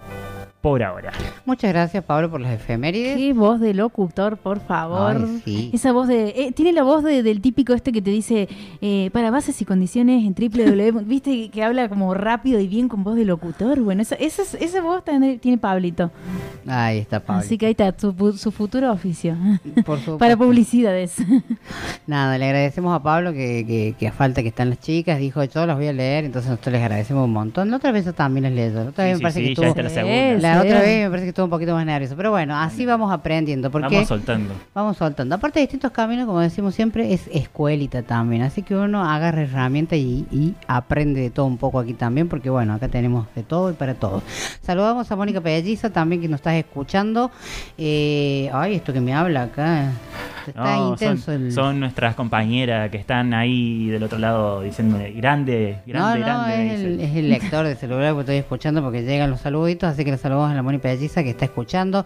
por 0.65 0.81
ahora. 0.81 1.11
Muchas 1.45 1.71
gracias, 1.71 2.03
Pablo, 2.03 2.31
por 2.31 2.41
las 2.41 2.51
efemérides. 2.53 3.17
Qué 3.17 3.33
voz 3.33 3.59
de 3.59 3.75
locutor, 3.75 4.35
por 4.37 4.59
favor. 4.59 5.15
Ay, 5.15 5.41
sí. 5.45 5.69
Esa 5.71 5.91
voz 5.91 6.07
de. 6.07 6.29
eh, 6.29 6.51
tiene 6.55 6.73
la 6.73 6.81
voz 6.81 7.03
de- 7.03 7.21
del 7.21 7.39
típico 7.39 7.73
este 7.75 7.91
que 7.91 8.01
te 8.01 8.09
dice 8.09 8.49
eh, 8.81 9.11
para 9.13 9.29
bases 9.29 9.61
y 9.61 9.65
condiciones 9.65 10.23
en 10.25 10.33
www. 10.33 11.01
¿Viste? 11.05 11.49
Que 11.51 11.63
habla 11.63 11.87
como 11.87 12.15
rápido 12.15 12.59
y 12.59 12.67
bien 12.67 12.87
con 12.89 13.03
voz 13.03 13.15
de 13.15 13.25
locutor. 13.25 13.79
Bueno, 13.81 14.01
esa, 14.01 14.15
esa, 14.15 14.41
esa 14.57 14.81
voz 14.81 15.05
también 15.05 15.37
tiene 15.37 15.59
Pablito. 15.59 16.09
Ahí 16.65 16.97
está, 16.97 17.19
Pablo. 17.19 17.41
Así 17.43 17.59
que 17.59 17.67
ahí 17.67 17.71
está 17.77 17.93
su, 17.95 18.33
su 18.35 18.51
futuro 18.51 18.91
oficio. 18.91 19.35
Por 19.85 19.99
supuesto. 19.99 20.17
para 20.17 20.35
publicidades. 20.35 21.13
Nada, 22.07 22.39
le 22.39 22.45
agradecemos 22.45 22.91
a 22.95 23.03
Pablo 23.03 23.33
que, 23.33 23.63
que, 23.67 23.93
que 23.99 24.07
a 24.07 24.11
falta 24.11 24.41
que 24.41 24.47
están 24.49 24.71
las 24.71 24.79
chicas, 24.79 25.19
dijo 25.19 25.43
yo 25.43 25.67
las 25.67 25.77
voy 25.77 25.87
a 25.89 25.93
leer, 25.93 26.25
entonces 26.25 26.49
nosotros 26.49 26.73
les 26.73 26.81
agradecemos 26.81 27.25
un 27.25 27.33
montón. 27.33 27.69
La 27.69 27.77
otra 27.77 27.91
vez 27.91 28.03
yo 28.05 28.13
también 28.13 28.55
les 28.55 28.73
la 28.73 28.81
otra 28.85 29.03
vez 29.05 29.17
sí, 29.17 29.19
me 29.19 29.21
parece 29.21 29.39
sí, 29.41 29.45
que 29.45 29.51
estuvo, 29.51 29.83
la 29.83 29.89
segunda. 29.89 30.39
la 30.39 30.54
Otra 30.61 30.79
vez 30.81 31.03
me 31.03 31.09
parece 31.09 31.25
que 31.25 31.29
estuvo 31.29 31.45
un 31.45 31.49
poquito 31.49 31.73
más 31.73 31.85
nervioso, 31.85 32.15
pero 32.15 32.31
bueno, 32.31 32.55
así 32.57 32.85
vamos 32.85 33.11
aprendiendo, 33.11 33.69
porque 33.71 33.95
Vamos 33.95 34.07
soltando. 34.07 34.53
vamos 34.73 34.97
soltando. 34.97 35.35
Aparte 35.35 35.59
de 35.59 35.65
distintos 35.65 35.91
caminos, 35.91 36.25
como 36.25 36.39
decimos 36.39 36.75
siempre, 36.75 37.13
es 37.13 37.27
escuelita 37.31 38.03
también, 38.03 38.41
así 38.43 38.61
que 38.63 38.75
uno 38.75 39.03
agarra 39.03 39.41
herramientas 39.43 39.97
y, 39.99 40.25
y 40.31 40.55
aprende 40.67 41.21
de 41.21 41.29
todo 41.29 41.45
un 41.45 41.57
poco 41.57 41.79
aquí 41.79 41.93
también, 41.93 42.27
porque 42.27 42.49
bueno, 42.49 42.73
acá 42.73 42.87
tenemos 42.87 43.27
de 43.35 43.43
todo 43.43 43.69
y 43.71 43.73
para 43.73 43.93
todos. 43.95 44.23
Saludamos 44.61 45.11
a 45.11 45.15
Mónica 45.15 45.41
Pelliza 45.41 45.89
también 45.89 46.21
que 46.21 46.27
nos 46.27 46.39
estás 46.39 46.55
escuchando. 46.55 47.31
Eh, 47.77 48.49
ay, 48.53 48.75
esto 48.75 48.93
que 48.93 49.01
me 49.01 49.13
habla 49.13 49.43
acá. 49.43 49.91
Está 50.51 50.75
No, 50.77 50.91
intenso 50.91 51.25
son, 51.25 51.45
el... 51.45 51.51
son 51.51 51.79
nuestras 51.79 52.15
compañeras 52.15 52.89
que 52.89 52.97
están 52.97 53.33
ahí 53.33 53.87
del 53.87 54.03
otro 54.03 54.19
lado 54.19 54.61
diciendo 54.61 54.97
grande, 55.15 55.79
grande, 55.85 55.93
no, 55.93 56.15
no, 56.15 56.25
grande. 56.25 56.53
es 56.53 56.81
el, 56.81 56.97
dicen. 56.97 57.09
es 57.09 57.15
el 57.17 57.29
lector 57.29 57.65
de 57.65 57.75
celular 57.75 58.13
que 58.13 58.19
estoy 58.21 58.35
escuchando 58.37 58.81
porque 58.81 59.03
llegan 59.03 59.29
los 59.29 59.41
saluditos, 59.41 59.89
así 59.89 60.03
que 60.05 60.11
le 60.11 60.17
saludamos 60.17 60.51
a 60.51 60.55
la 60.55 60.63
Moni 60.63 60.77
Pelliza 60.77 61.23
que 61.23 61.31
está 61.31 61.45
escuchando. 61.45 62.05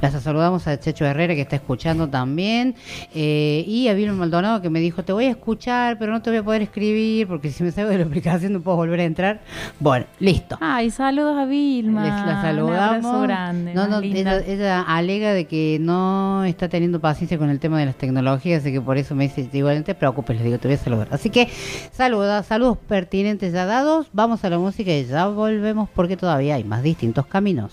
Las 0.00 0.20
saludamos 0.22 0.66
a 0.66 0.78
Checho 0.78 1.04
Herrera 1.04 1.34
que 1.34 1.42
está 1.42 1.56
escuchando 1.56 2.08
también. 2.08 2.74
Eh, 3.14 3.64
y 3.66 3.88
a 3.88 3.94
Vilma 3.94 4.14
Maldonado 4.14 4.60
que 4.60 4.70
me 4.70 4.80
dijo, 4.80 5.02
te 5.02 5.12
voy 5.12 5.26
a 5.26 5.30
escuchar, 5.30 5.98
pero 5.98 6.12
no 6.12 6.22
te 6.22 6.30
voy 6.30 6.38
a 6.38 6.42
poder 6.42 6.62
escribir 6.62 7.26
porque 7.26 7.50
si 7.50 7.62
me 7.62 7.70
salgo 7.70 7.90
de 7.90 7.98
la 7.98 8.04
aplicación 8.04 8.52
no 8.52 8.60
puedo 8.60 8.76
volver 8.76 9.00
a 9.00 9.04
entrar. 9.04 9.40
Bueno, 9.80 10.06
listo. 10.18 10.56
Ay, 10.60 10.90
saludos 10.90 11.36
a 11.38 11.44
Vilma. 11.44 12.02
Les 12.04 12.12
la 12.12 12.42
saludamos. 12.42 13.22
grande. 13.22 13.74
No, 13.74 13.88
no, 13.88 14.00
ella, 14.00 14.40
ella 14.46 14.82
alega 14.82 15.32
de 15.32 15.46
que 15.46 15.78
no 15.80 16.44
está 16.44 16.68
teniendo 16.68 17.00
paciencia 17.00 17.38
con 17.38 17.50
el 17.50 17.58
tema 17.58 17.77
de 17.80 17.86
las 17.86 17.96
tecnologías, 17.96 18.62
así 18.62 18.72
que 18.72 18.80
por 18.80 18.98
eso 18.98 19.14
me 19.14 19.28
dice, 19.28 19.48
igual 19.52 19.78
no 19.78 19.84
te 19.84 19.94
preocupes, 19.94 20.36
le 20.36 20.44
digo, 20.44 20.58
te 20.58 20.68
voy 20.68 20.76
a 20.76 20.78
saludar. 20.78 21.08
Así 21.10 21.30
que 21.30 21.48
saluda, 21.92 22.42
saludos 22.42 22.78
pertinentes 22.88 23.52
ya 23.52 23.66
dados, 23.66 24.08
vamos 24.12 24.44
a 24.44 24.50
la 24.50 24.58
música 24.58 24.90
y 24.90 25.04
ya 25.04 25.26
volvemos 25.26 25.88
porque 25.94 26.16
todavía 26.16 26.56
hay 26.56 26.64
más 26.64 26.82
distintos 26.82 27.26
caminos. 27.26 27.72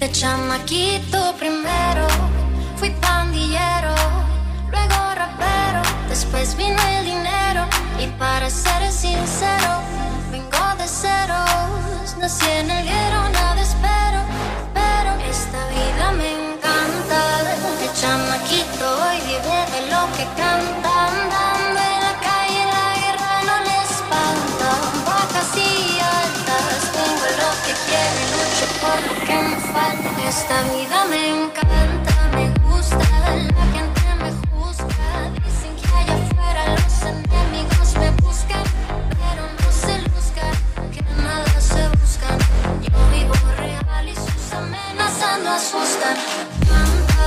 De 0.00 0.10
chamaquito 0.10 1.34
primero 1.38 2.08
fui 2.74 2.90
pandillero, 3.00 3.94
luego 4.72 4.96
rapero, 5.14 5.82
después 6.12 6.54
vino 6.58 6.76
el 6.98 7.06
dinero 7.06 7.64
y 7.98 8.06
para 8.18 8.50
ser 8.50 8.82
sincero 8.92 9.72
vengo 10.30 10.64
de 10.76 10.86
ceros, 10.86 12.16
nací 12.18 12.50
en 12.60 12.70
el 12.70 12.84
guero, 12.84 13.20
nada 13.30 13.58
espero, 13.58 14.20
pero 14.74 15.10
esta 15.34 15.60
vida 15.76 16.12
me 16.20 16.28
encanta. 16.40 17.20
De 17.80 17.88
chamaquito 17.98 18.84
hoy 19.02 19.18
vive 19.30 19.58
de 19.74 19.80
lo 19.92 20.02
que 20.16 20.24
canta, 20.42 20.90
andando 21.08 21.80
en 21.92 22.00
la 22.06 22.14
calle 22.28 22.62
la 22.76 22.88
guerra 23.02 23.32
no 23.48 23.56
le 23.68 23.76
espanta, 23.90 24.68
bajas 25.08 25.50
y 25.56 25.98
altas, 26.20 26.80
tengo 26.96 27.26
lo 27.42 27.50
que 27.64 27.72
quiero 27.86 28.16
y 28.24 28.28
lucho 28.36 28.66
por 28.82 28.98
lo 29.08 29.14
que 29.26 29.36
me 29.48 29.58
falta. 29.72 30.08
Esta 30.28 30.56
vida 30.74 30.98
me 31.12 31.22
encanta, 31.36 32.14
me 32.36 32.44
gusta, 32.68 32.98
la 33.56 33.64
gente 33.74 34.01
no 45.38 45.50
asustan. 45.50 46.16
Canta, 46.68 47.26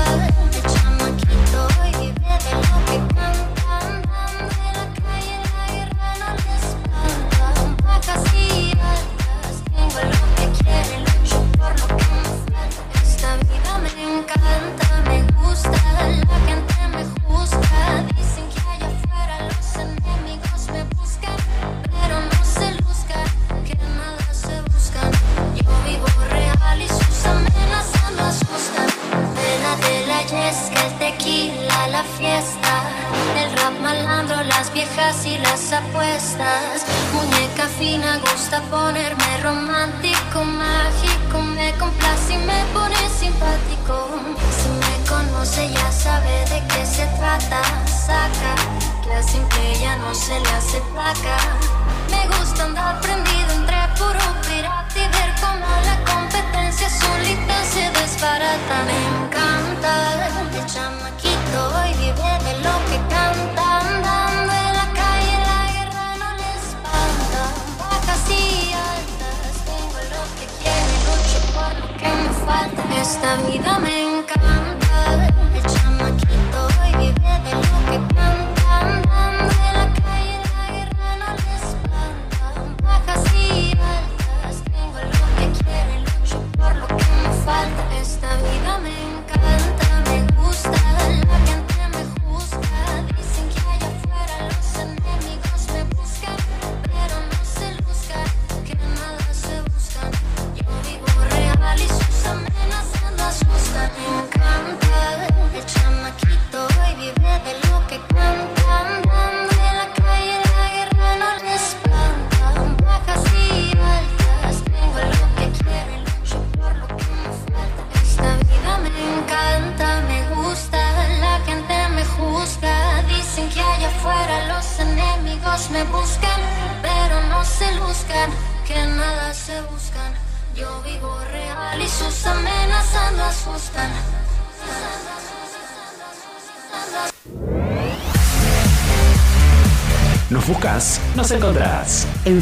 de 0.51 0.61
chamaquito 0.61 1.61
y 1.85 2.11
de 2.11 2.35
lo 2.53 2.77
que 2.85 2.97
canta. 3.13 3.75
Andando 3.79 4.55
en 4.65 4.73
la 4.73 4.85
calle, 5.01 5.35
la 5.43 5.65
guerra 5.73 6.09
no 6.19 6.27
le 6.35 6.53
espanta. 6.61 7.47
Bajas 7.83 8.23
y 8.33 8.71
altas, 8.71 9.55
tengo 9.73 9.99
lo 10.11 10.25
que 10.35 10.45
quiero 10.57 10.91
y 10.93 10.99
lucho 11.05 11.39
por 11.57 11.71
lo 11.79 11.85
que 11.87 12.05
me 12.11 12.23
falta. 12.51 12.81
Esta 13.03 13.29
vida 13.37 13.71
me 13.79 13.91
encanta, 14.19 14.87
me 15.09 15.17
gusta, 15.41 15.79
la 16.01 16.37
gente 16.47 16.81
me 16.93 17.03
juzga. 17.25 17.83
Dicen 18.15 18.45
que 18.49 18.54
de 29.81 30.05
la 30.07 30.21
yesca, 30.21 30.85
el 30.85 30.93
tequila, 30.97 31.87
la 31.87 32.03
fiesta. 32.03 32.83
El 33.37 33.51
rap 33.57 33.79
malandro, 33.81 34.43
las 34.43 34.71
viejas 34.73 35.25
y 35.25 35.37
las 35.37 35.71
apuestas. 35.71 36.85
Muñeca 37.13 37.67
fina, 37.79 38.19
gusta 38.19 38.61
ponerme 38.69 39.37
romántico, 39.43 40.43
mágico. 40.43 41.41
Me 41.41 41.71
complace 41.73 42.33
y 42.33 42.37
me 42.37 42.63
pone 42.73 43.09
simpático. 43.19 44.09
Si 44.57 44.69
me 44.69 45.09
conoce, 45.09 45.71
ya 45.71 45.91
sabe 45.91 46.45
de 46.51 46.63
qué 46.67 46.85
se 46.85 47.05
trata. 47.17 47.61
Saca 47.87 48.55
que 49.03 49.13
a 49.13 49.23
simple 49.23 49.79
ya 49.79 49.97
no 49.97 50.13
se 50.13 50.39
le 50.39 50.49
hace 50.49 50.79
placa. 50.93 51.37
Me 52.09 52.27
gusta 52.37 52.63
andar 52.63 53.01
prendido 53.01 53.51
entre 53.53 53.77
puro 53.97 54.25
pirata 54.47 54.95
y 54.95 55.07
ver 55.15 55.33
cómo 55.41 55.67
la 55.85 55.97
competencia 56.11 56.54
solita 57.05 57.57
se 57.73 57.83
desbarata. 57.99 58.75
Me 58.89 58.97
encanta 59.13 59.91
el 60.59 60.65
chamaquito 60.73 61.59
y 61.89 61.93
vive 62.01 62.31
de 62.45 62.53
lo 62.65 62.75
que 62.89 62.97
canta. 63.13 63.63
Andando 63.79 64.51
en 64.65 64.73
la 64.79 64.87
calle, 65.01 65.35
la 65.49 65.61
guerra 65.75 66.07
no 66.21 66.29
le 66.41 66.49
espanta. 66.61 67.41
Bajas 67.79 68.25
y 68.29 68.73
altas, 68.93 69.53
tengo 69.69 69.99
lo 70.13 70.23
que 70.37 70.45
quiero 70.59 70.89
y 70.95 70.99
lucho 71.07 71.39
por 71.55 71.71
lo 71.81 71.87
que 71.99 72.09
me 72.21 72.29
falta. 72.45 72.81
Esta 73.01 73.35
vida 73.47 73.79
me 73.79 74.04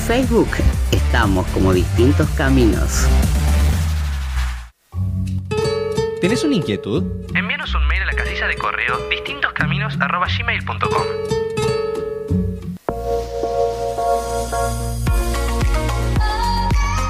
Facebook 0.07 0.49
estamos 0.91 1.47
como 1.47 1.71
distintos 1.71 2.29
caminos. 2.31 3.07
¿Tenés 6.19 6.43
una 6.43 6.55
inquietud? 6.55 7.03
Envíanos 7.33 7.73
un 7.73 7.87
mail 7.87 8.01
a 8.01 8.07
la 8.07 8.13
casilla 8.13 8.47
de 8.47 8.57
correo 8.57 8.97
distintoscaminos.gmail.com 9.09 11.05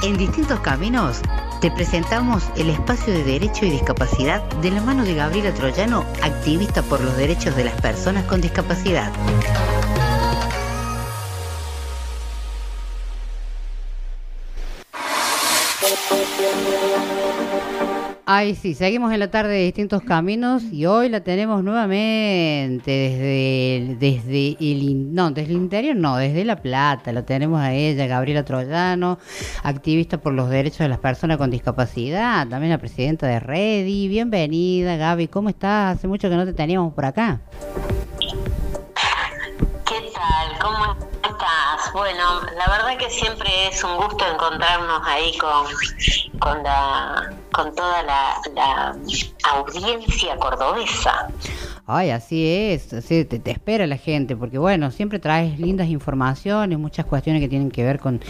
En 0.03 0.17
distintos 0.17 0.59
caminos 0.59 1.21
te 1.61 1.71
presentamos 1.71 2.43
el 2.57 2.69
espacio 2.69 3.11
de 3.11 3.23
derecho 3.23 3.65
y 3.65 3.71
discapacidad 3.71 4.43
de 4.61 4.69
la 4.69 4.81
mano 4.81 5.03
de 5.03 5.15
Gabriela 5.15 5.51
Troyano, 5.53 6.05
activista 6.21 6.83
por 6.83 7.01
los 7.01 7.17
derechos 7.17 7.55
de 7.55 7.63
las 7.63 7.81
personas 7.81 8.25
con 8.25 8.41
discapacidad. 8.41 9.11
Ay, 18.43 18.55
sí, 18.55 18.73
seguimos 18.73 19.13
en 19.13 19.21
la 19.21 19.31
tarde 19.31 19.53
de 19.53 19.63
distintos 19.63 20.01
caminos 20.01 20.63
y 20.63 20.85
hoy 20.85 21.07
la 21.07 21.21
tenemos 21.21 21.63
nuevamente 21.63 22.91
desde 22.91 23.77
el, 23.77 23.99
desde 23.99 24.57
el 24.59 25.15
no, 25.15 25.31
desde 25.31 25.53
el 25.53 25.59
interior 25.59 25.95
no, 25.95 26.17
desde 26.17 26.43
La 26.43 26.57
Plata, 26.57 27.13
la 27.13 27.25
tenemos 27.25 27.61
a 27.61 27.71
ella, 27.71 28.05
Gabriela 28.05 28.43
Troyano, 28.43 29.17
activista 29.63 30.17
por 30.17 30.33
los 30.33 30.49
derechos 30.49 30.79
de 30.79 30.89
las 30.89 30.99
personas 30.99 31.37
con 31.37 31.51
discapacidad, 31.51 32.45
también 32.49 32.71
la 32.71 32.79
presidenta 32.79 33.27
de 33.27 33.39
Redi. 33.39 34.09
Bienvenida, 34.09 34.97
Gaby, 34.97 35.29
¿cómo 35.29 35.47
estás? 35.47 35.95
Hace 35.95 36.09
mucho 36.09 36.29
que 36.29 36.35
no 36.35 36.43
te 36.43 36.51
teníamos 36.51 36.93
por 36.93 37.05
acá. 37.05 37.39
¿Qué 39.85 40.11
tal? 40.13 40.59
¿Cómo? 40.59 41.02
Bueno, 41.93 42.41
la 42.57 42.67
verdad 42.69 42.97
que 42.97 43.07
siempre 43.11 43.67
es 43.67 43.83
un 43.83 43.97
gusto 43.97 44.25
encontrarnos 44.25 45.01
ahí 45.05 45.37
con, 45.37 45.67
con, 46.39 46.63
la, 46.63 47.31
con 47.51 47.75
toda 47.75 48.01
la, 48.01 48.41
la 48.55 48.95
audiencia 49.51 50.35
cordobesa. 50.37 51.29
Ay, 51.85 52.11
así 52.11 52.47
es, 52.47 52.93
así 52.93 53.25
te, 53.25 53.39
te 53.39 53.51
espera 53.51 53.85
la 53.87 53.97
gente, 53.97 54.37
porque 54.37 54.57
bueno, 54.57 54.89
siempre 54.89 55.19
traes 55.19 55.59
lindas 55.59 55.89
informaciones, 55.89 56.79
muchas 56.79 57.05
cuestiones 57.05 57.41
que 57.41 57.49
tienen 57.49 57.69
que 57.71 57.83
ver 57.83 57.99
con 57.99 58.21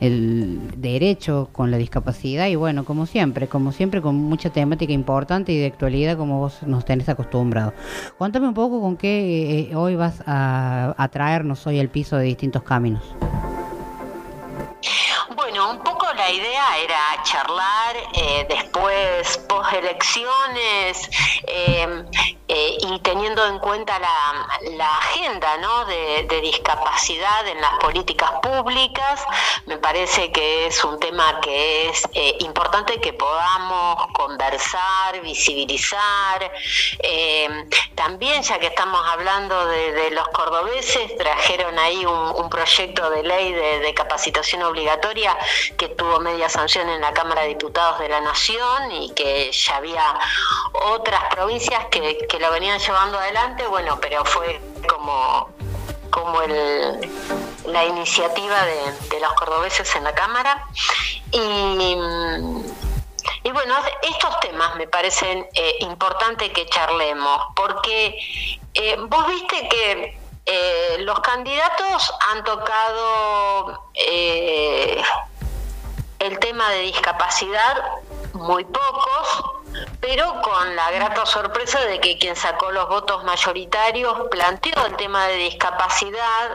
el 0.00 0.58
derecho, 0.78 1.50
con 1.52 1.70
la 1.70 1.76
discapacidad 1.76 2.46
y 2.46 2.56
bueno, 2.56 2.86
como 2.86 3.04
siempre, 3.04 3.48
como 3.48 3.70
siempre 3.70 4.00
con 4.00 4.16
mucha 4.16 4.48
temática 4.48 4.94
importante 4.94 5.52
y 5.52 5.58
de 5.58 5.66
actualidad 5.66 6.16
como 6.16 6.38
vos 6.38 6.62
nos 6.62 6.86
tenés 6.86 7.10
acostumbrado. 7.10 7.74
Cuéntame 8.16 8.48
un 8.48 8.54
poco 8.54 8.80
con 8.80 8.96
qué 8.96 9.68
eh, 9.70 9.76
hoy 9.76 9.94
vas 9.94 10.22
a, 10.24 10.94
a 10.96 11.08
traernos 11.08 11.66
hoy 11.66 11.80
al 11.80 11.90
piso 11.90 12.16
de 12.16 12.24
distintos 12.24 12.62
caminos. 12.62 13.02
Bueno, 15.36 15.70
un 15.70 15.78
poco 15.78 16.06
la 16.14 16.30
idea 16.30 16.64
era 16.82 17.22
charlar 17.24 17.96
eh, 18.14 18.46
después, 18.48 19.38
post 19.48 19.72
elecciones, 19.74 21.10
eh, 21.46 22.04
eh, 22.54 22.76
y 22.82 22.98
teniendo 22.98 23.46
en 23.46 23.58
cuenta 23.60 23.98
la, 23.98 24.98
agenda 24.98 25.56
¿no? 25.56 25.86
de, 25.86 26.40
discapacidad 26.42 27.48
en 27.48 27.58
las 27.60 27.78
políticas 27.78 28.30
públicas, 28.42 29.24
me 29.64 29.78
parece 29.78 30.30
que 30.32 30.66
es 30.66 30.84
un 30.84 31.00
tema 31.00 31.40
que 31.40 31.88
es 31.88 32.06
eh, 32.12 32.36
importante 32.40 33.00
que 33.00 33.14
podamos 33.14 34.06
conversar, 34.12 35.18
visibilizar. 35.22 36.52
Eh, 36.98 37.48
también, 37.94 38.42
ya 38.42 38.58
que 38.58 38.66
estamos 38.66 39.00
hablando 39.08 39.66
de, 39.66 40.10
los 40.10 40.28
cordobeses, 40.28 41.16
trajeron 41.16 41.78
ahí 41.78 42.04
un, 42.04 42.50
proyecto 42.50 43.08
de 43.08 43.22
ley 43.22 43.52
de, 43.52 43.78
de 43.78 43.94
capacitación 43.94 44.62
obligatoria 44.62 45.38
que 45.78 45.88
tuvo 45.88 46.20
media 46.20 46.50
sanción 46.50 46.86
en 46.90 47.00
la 47.00 47.14
Cámara 47.14 47.42
de 47.42 47.48
Diputados 47.48 47.98
de 48.00 48.10
la 48.10 48.20
Nación 48.20 48.92
y 48.92 49.14
que 49.14 49.50
ya 49.52 49.76
había 49.76 50.18
otras 50.72 51.22
provincias 51.30 51.86
que, 51.86 52.26
que 52.28 52.41
lo 52.42 52.50
venían 52.50 52.78
llevando 52.80 53.18
adelante, 53.18 53.66
bueno, 53.68 53.98
pero 54.00 54.24
fue 54.24 54.60
como, 54.88 55.48
como 56.10 56.42
el, 56.42 57.08
la 57.66 57.84
iniciativa 57.84 58.64
de, 58.64 59.20
los 59.20 59.32
cordobeses 59.34 59.94
en 59.94 60.02
la 60.02 60.12
Cámara. 60.12 60.66
Y, 61.30 61.96
y 63.44 63.50
bueno, 63.52 63.76
estos 64.02 64.40
temas 64.40 64.74
me 64.74 64.88
parecen 64.88 65.46
eh, 65.54 65.76
importantes 65.80 66.50
que 66.50 66.66
charlemos, 66.66 67.46
porque 67.54 68.18
eh, 68.74 68.96
vos 69.06 69.26
viste 69.28 69.68
que 69.68 70.18
eh, 70.44 70.96
los 70.98 71.20
candidatos 71.20 72.12
han 72.28 72.42
tocado 72.42 73.84
el 76.22 76.38
tema 76.38 76.70
de 76.70 76.80
discapacidad, 76.82 77.82
muy 78.32 78.64
pocos, 78.64 79.44
pero 80.00 80.40
con 80.42 80.76
la 80.76 80.90
grata 80.92 81.26
sorpresa 81.26 81.80
de 81.80 82.00
que 82.00 82.16
quien 82.16 82.36
sacó 82.36 82.70
los 82.70 82.88
votos 82.88 83.24
mayoritarios 83.24 84.28
planteó 84.30 84.86
el 84.86 84.96
tema 84.96 85.26
de 85.26 85.36
discapacidad 85.36 86.50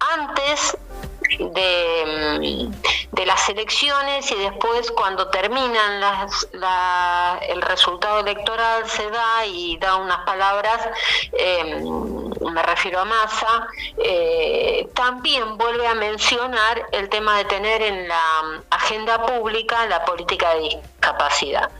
antes 0.00 0.76
de, 1.38 2.38
mm, 2.40 3.14
de 3.14 3.26
las 3.26 3.48
elecciones 3.48 4.30
y 4.30 4.34
después 4.36 4.90
cuando 4.92 5.28
terminan 5.28 6.00
las, 6.00 6.48
la- 6.52 7.38
el 7.48 7.60
resultado 7.62 8.20
electoral 8.20 8.88
se 8.88 9.08
da 9.10 9.46
y 9.46 9.76
da 9.78 9.96
unas 9.96 10.18
palabras, 10.24 10.88
eh, 11.32 11.82
me 12.50 12.62
refiero 12.62 13.00
a 13.00 13.04
Massa, 13.04 13.66
eh, 13.98 14.88
también 14.94 15.56
vuelve 15.58 15.86
a 15.86 15.94
mencionar 15.94 16.86
el 16.92 17.08
tema 17.08 17.38
de 17.38 17.44
tener 17.46 17.82
en 17.82 18.08
la 18.08 18.62
agenda 18.70 19.24
pública 19.26 19.86
la 19.86 20.04
política 20.04 20.54
de 20.54 20.60
discapacidad. 20.60 21.70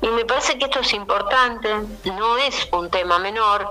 Y 0.00 0.06
me 0.08 0.24
parece 0.24 0.58
que 0.58 0.64
esto 0.66 0.80
es 0.80 0.92
importante, 0.92 1.68
no 2.04 2.36
es 2.38 2.68
un 2.72 2.90
tema 2.90 3.18
menor. 3.18 3.68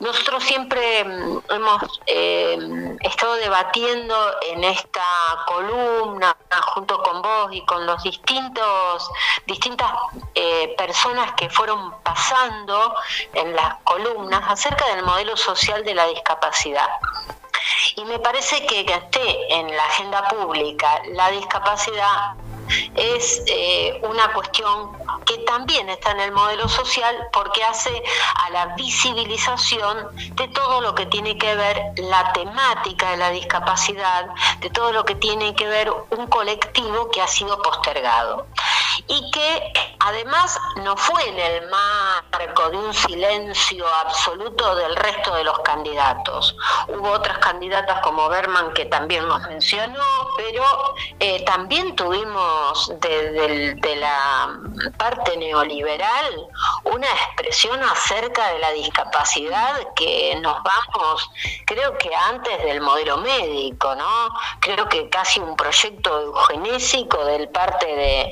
Nosotros 0.00 0.44
siempre 0.44 1.04
mm, 1.04 1.38
hemos 1.50 2.00
eh, 2.06 2.96
estado 3.00 3.34
debatiendo 3.36 4.14
en 4.52 4.64
esta 4.68 5.04
columna 5.46 6.36
junto 6.74 7.02
con 7.02 7.22
vos 7.22 7.50
y 7.52 7.64
con 7.64 7.86
los 7.86 8.02
distintos 8.02 9.10
distintas 9.46 9.90
eh, 10.34 10.74
personas 10.76 11.32
que 11.32 11.48
fueron 11.48 11.94
pasando 12.02 12.94
en 13.32 13.54
las 13.56 13.76
columnas 13.84 14.42
acerca 14.46 14.86
del 14.94 15.04
modelo 15.04 15.36
social 15.36 15.84
de 15.84 15.94
la 15.94 16.06
discapacidad. 16.06 16.88
Y 17.96 18.04
me 18.04 18.18
parece 18.18 18.66
que 18.66 18.84
que 18.86 18.94
esté 18.94 19.54
en 19.54 19.74
la 19.76 19.84
agenda 19.84 20.28
pública 20.28 21.02
la 21.12 21.30
discapacidad 21.30 22.34
es 22.94 23.42
eh, 23.46 24.00
una 24.02 24.32
cuestión 24.32 24.92
que 25.24 25.38
también 25.38 25.88
está 25.88 26.12
en 26.12 26.20
el 26.20 26.32
modelo 26.32 26.68
social 26.68 27.16
porque 27.32 27.62
hace 27.64 28.02
a 28.34 28.50
la 28.50 28.74
visibilización 28.76 30.08
de 30.34 30.48
todo 30.48 30.80
lo 30.80 30.94
que 30.94 31.06
tiene 31.06 31.36
que 31.36 31.54
ver 31.54 31.92
la 31.96 32.32
temática 32.32 33.10
de 33.10 33.16
la 33.18 33.30
discapacidad, 33.30 34.26
de 34.60 34.70
todo 34.70 34.92
lo 34.92 35.04
que 35.04 35.14
tiene 35.14 35.54
que 35.54 35.66
ver 35.66 35.92
un 36.10 36.26
colectivo 36.26 37.10
que 37.10 37.20
ha 37.20 37.26
sido 37.26 37.60
postergado 37.62 38.46
y 39.06 39.30
que 39.30 39.72
además 40.00 40.58
no 40.76 40.96
fue 40.96 41.28
en 41.28 41.38
el 41.38 41.68
marco 41.68 42.70
de 42.70 42.76
un 42.76 42.94
silencio 42.94 43.86
absoluto 44.04 44.74
del 44.76 44.94
resto 44.96 45.34
de 45.34 45.44
los 45.44 45.58
candidatos. 45.60 46.56
Hubo 46.88 47.10
otras 47.10 47.38
candidatas 47.38 48.00
como 48.00 48.28
Berman 48.28 48.72
que 48.74 48.86
también 48.86 49.26
nos 49.28 49.40
mencionó, 49.42 50.02
pero 50.36 50.64
eh, 51.20 51.44
también 51.44 51.94
tuvimos 51.96 52.92
de, 53.00 53.30
de- 53.32 53.74
de 53.74 53.96
la 53.96 54.58
parte 54.96 55.36
neoliberal 55.36 56.46
una 56.84 57.06
expresión 57.08 57.82
acerca 57.82 58.48
de 58.52 58.58
la 58.58 58.70
discapacidad 58.72 59.92
que 59.94 60.36
nos 60.40 60.56
vamos, 60.62 61.30
creo 61.66 61.96
que 61.98 62.10
antes 62.14 62.62
del 62.64 62.80
modelo 62.80 63.18
médico, 63.18 63.94
¿no? 63.94 64.28
Creo 64.60 64.88
que 64.88 65.08
casi 65.10 65.40
un 65.40 65.56
proyecto 65.56 66.20
eugenésico 66.20 67.24
del 67.24 67.48
parte 67.48 67.86
de, 67.86 68.30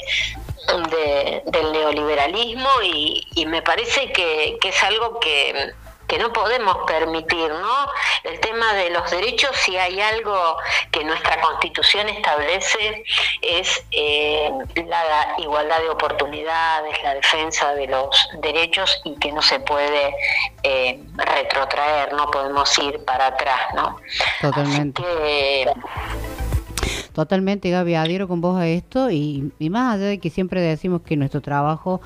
de- 0.90 1.42
del 1.46 1.72
neoliberalismo 1.72 2.68
y, 2.83 3.26
y 3.35 3.46
me 3.46 3.62
parece 3.62 4.12
que, 4.12 4.59
que 4.61 4.68
es 4.70 4.83
algo 4.83 5.18
que, 5.20 5.72
que 6.09 6.18
no 6.18 6.33
podemos 6.33 6.79
permitir, 6.87 7.48
¿no? 7.50 7.88
El 8.22 8.38
tema 8.40 8.72
de 8.74 8.90
los 8.90 9.11
derechos, 9.11 9.50
si 9.57 9.76
hay 9.76 10.00
algo 10.00 10.57
que 10.92 11.02
nuestra 11.05 11.40
constitución 11.40 12.09
establece, 12.09 13.02
es 13.42 13.85
eh, 13.90 14.50
la 14.87 15.35
igualdad 15.38 15.81
de 15.81 15.90
oportunidades, 15.90 17.02
la 17.02 17.14
defensa 17.14 17.74
de 17.74 17.88
los 17.88 18.29
derechos 18.40 19.00
y 19.05 19.16
que 19.18 19.33
no 19.33 19.42
se 19.42 19.59
puede 19.61 20.14
eh, 20.62 21.00
retrotraer, 21.16 22.12
no 22.12 22.31
podemos 22.31 22.76
ir 22.79 23.05
para 23.05 23.26
atrás, 23.26 23.74
¿no? 23.74 23.96
Totalmente. 24.40 25.02
Que, 25.02 25.72
Totalmente, 27.12 27.70
Gaby, 27.70 27.94
adhiero 27.94 28.29
con 28.29 28.40
vos 28.40 28.57
a 28.57 28.68
esto 28.68 29.11
y, 29.11 29.51
y 29.59 29.70
más 29.70 29.94
allá 29.94 30.05
de 30.05 30.18
que 30.18 30.31
siempre 30.31 30.61
decimos 30.61 31.03
que 31.03 31.16
nuestro 31.16 31.40
trabajo 31.40 32.01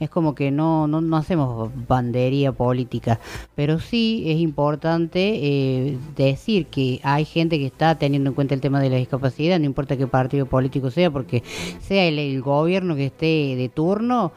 es 0.00 0.10
como 0.10 0.34
que 0.34 0.50
no, 0.50 0.86
no, 0.86 1.00
no 1.00 1.16
hacemos 1.16 1.70
bandería 1.86 2.52
política, 2.52 3.20
pero 3.54 3.78
sí 3.78 4.24
es 4.26 4.38
importante 4.38 5.20
eh, 5.34 5.98
decir 6.16 6.66
que 6.66 7.00
hay 7.02 7.24
gente 7.24 7.58
que 7.58 7.66
está 7.66 7.96
teniendo 7.96 8.30
en 8.30 8.34
cuenta 8.34 8.54
el 8.54 8.60
tema 8.60 8.80
de 8.80 8.90
la 8.90 8.96
discapacidad, 8.96 9.58
no 9.58 9.66
importa 9.66 9.96
qué 9.96 10.06
partido 10.06 10.46
político 10.46 10.90
sea, 10.90 11.10
porque 11.10 11.42
sea 11.80 12.04
el, 12.06 12.42
gobierno 12.42 12.96
que 12.96 13.06
esté 13.06 13.54
de 13.56 13.70
turno, 13.72 14.32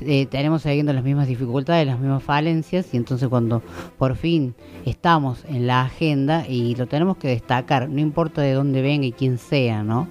eh, 0.00 0.26
tenemos 0.26 0.62
siguiendo 0.62 0.92
las 0.92 1.04
mismas 1.04 1.28
dificultades, 1.28 1.86
las 1.86 1.98
mismas 1.98 2.22
falencias 2.22 2.92
y 2.92 2.96
entonces 2.96 3.28
cuando 3.28 3.62
por 3.98 4.16
fin 4.16 4.54
estamos 4.84 5.44
en 5.48 5.66
la 5.66 5.82
agenda 5.82 6.46
y 6.48 6.74
lo 6.74 6.86
tenemos 6.86 7.16
que 7.16 7.28
destacar, 7.28 7.88
no 7.88 8.00
importa 8.00 8.40
de 8.42 8.52
dónde 8.52 8.82
venga 8.82 9.06
y 9.06 9.12
quién 9.12 9.33
sea, 9.38 9.82
¿no? 9.82 10.08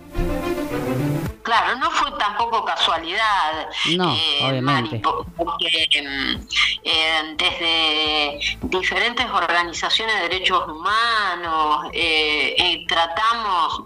Claro, 1.44 1.76
no 1.78 1.92
fue 1.92 2.10
tampoco 2.18 2.64
casualidad. 2.64 3.68
No, 3.98 4.14
eh, 4.16 4.40
obviamente. 4.44 4.62
Mari, 4.62 5.00
po- 5.00 5.26
porque 5.36 5.88
em, 5.92 6.40
eh, 6.84 7.36
desde 7.36 8.40
diferentes 8.62 9.26
organizaciones 9.30 10.16
de 10.16 10.22
derechos 10.30 10.66
humanos 10.70 11.88
eh, 11.94 12.56
eh, 12.58 12.86
tratamos 12.88 13.84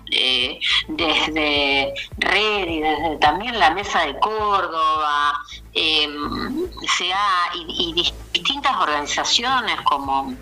desde 0.88 1.94
Red 2.20 2.68
y 2.70 2.80
desde 2.82 3.18
también 3.20 3.58
la 3.60 3.72
Mesa 3.72 4.02
de 4.06 4.20
Córdoba, 4.20 5.34
em, 5.78 6.70
se 6.98 7.14
ha- 7.14 7.50
y, 7.56 7.90
y 7.90 7.94
dis- 7.94 8.14
distintas 8.34 8.76
organizaciones 8.78 9.80
como 9.82 10.34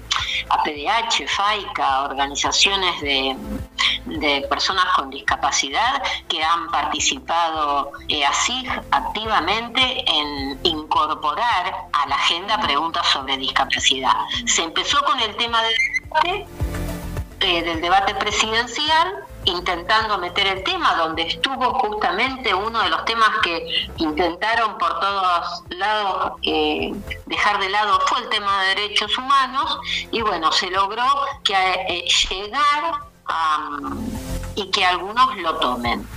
APDH, 0.49 1.27
FAICA, 1.27 2.03
organizaciones 2.03 3.01
de, 3.01 3.35
de 4.05 4.45
personas 4.49 4.85
con 4.95 5.09
discapacidad 5.09 6.01
que 6.27 6.43
han 6.43 6.69
participado 6.71 7.91
eh, 8.07 8.25
así 8.25 8.65
activamente 8.91 9.81
en 10.07 10.59
incorporar 10.63 11.75
a 11.91 12.07
la 12.07 12.15
agenda 12.15 12.59
preguntas 12.59 13.05
sobre 13.07 13.37
discapacidad. 13.37 14.13
Se 14.45 14.63
empezó 14.63 15.01
con 15.03 15.19
el 15.19 15.35
tema 15.35 15.61
del 15.63 15.73
debate, 16.03 16.47
eh, 17.41 17.63
del 17.63 17.81
debate 17.81 18.15
presidencial 18.15 19.25
intentando 19.45 20.17
meter 20.17 20.47
el 20.47 20.63
tema 20.63 20.95
donde 20.95 21.23
estuvo 21.23 21.73
justamente 21.79 22.53
uno 22.53 22.81
de 22.81 22.89
los 22.89 23.05
temas 23.05 23.29
que 23.43 23.87
intentaron 23.97 24.77
por 24.77 24.99
todos 24.99 25.63
lados 25.69 26.33
eh, 26.43 26.93
dejar 27.25 27.59
de 27.59 27.69
lado 27.69 27.99
fue 28.07 28.19
el 28.19 28.29
tema 28.29 28.63
de 28.63 28.75
derechos 28.75 29.17
humanos 29.17 29.77
y 30.11 30.21
bueno 30.21 30.51
se 30.51 30.69
logró 30.69 31.05
que 31.43 31.53
eh, 31.53 32.05
llegar 32.29 33.01
y 34.55 34.69
que 34.71 34.85
algunos 34.85 35.35
lo 35.37 35.55
tomen. 35.57 36.07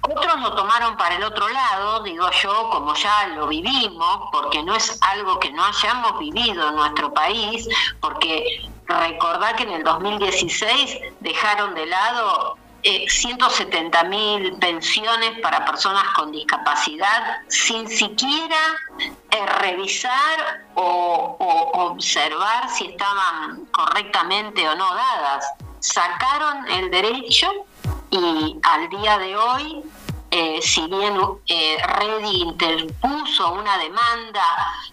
Otros 0.00 0.40
lo 0.40 0.54
tomaron 0.54 0.96
para 0.98 1.16
el 1.16 1.24
otro 1.24 1.48
lado, 1.48 2.02
digo 2.02 2.30
yo, 2.42 2.68
como 2.70 2.94
ya 2.94 3.28
lo 3.28 3.46
vivimos, 3.48 4.28
porque 4.32 4.62
no 4.62 4.74
es 4.74 4.98
algo 5.00 5.38
que 5.38 5.50
no 5.50 5.64
hayamos 5.64 6.18
vivido 6.18 6.68
en 6.68 6.76
nuestro 6.76 7.14
país, 7.14 7.66
porque 8.00 8.68
recordá 8.86 9.56
que 9.56 9.62
en 9.62 9.70
el 9.70 9.84
2016 9.84 10.98
dejaron 11.20 11.74
de 11.74 11.86
lado 11.86 12.58
eh, 12.84 13.06
170 13.08 14.04
mil 14.04 14.52
pensiones 14.58 15.40
para 15.40 15.64
personas 15.64 16.04
con 16.14 16.30
discapacidad 16.30 17.38
sin 17.48 17.88
siquiera 17.88 18.58
eh, 19.30 19.46
revisar 19.60 20.66
o, 20.74 21.36
observar 21.72 22.68
si 22.68 22.86
estaban 22.88 23.64
correctamente 23.70 24.68
o 24.68 24.74
no 24.74 24.94
dadas. 24.94 25.46
Sacaron 25.80 26.68
el 26.68 26.90
derecho 26.90 27.50
y 28.10 28.58
al 28.62 28.88
día 28.90 29.18
de 29.18 29.36
hoy, 29.36 29.82
eh, 30.30 30.60
si 30.60 30.86
bien 30.86 31.18
eh, 31.46 31.78
Redi 31.86 32.42
interpuso 32.42 33.54
una 33.54 33.78
demanda 33.78 34.44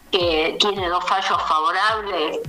que 0.10 0.56
tiene 0.60 0.88
dos 0.88 1.04
fallos 1.06 1.42
favorables 1.44 2.40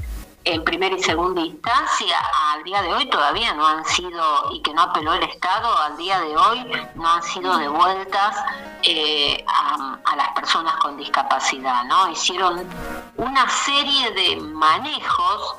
en 0.45 0.65
primera 0.65 0.97
y 0.97 1.03
segunda 1.03 1.41
instancia, 1.41 2.17
al 2.53 2.65
día 2.65 2.83
de 2.83 2.93
hoy 2.93 3.09
todavía 3.09 3.55
no 3.55 3.67
han 3.67 3.85
sido, 3.85 4.53
y 4.53 4.61
que 4.63 4.75
no 4.75 4.83
apeló 4.83 5.15
el 5.15 5.23
Estado, 5.23 5.77
al 5.79 5.97
día 5.97 6.21
de 6.21 6.37
hoy 6.37 6.73
no 6.95 7.09
han 7.09 7.23
sido 7.23 7.57
devueltas 7.59 8.37
eh, 8.83 9.45
a, 9.47 10.17
las 10.17 10.29
personas 10.31 10.75
con 10.77 10.97
discapacidad, 10.97 11.85
¿no? 11.85 12.11
Hicieron 12.11 12.67
una 13.17 13.49
serie 13.49 14.11
de 14.11 14.37
manejos 14.37 15.57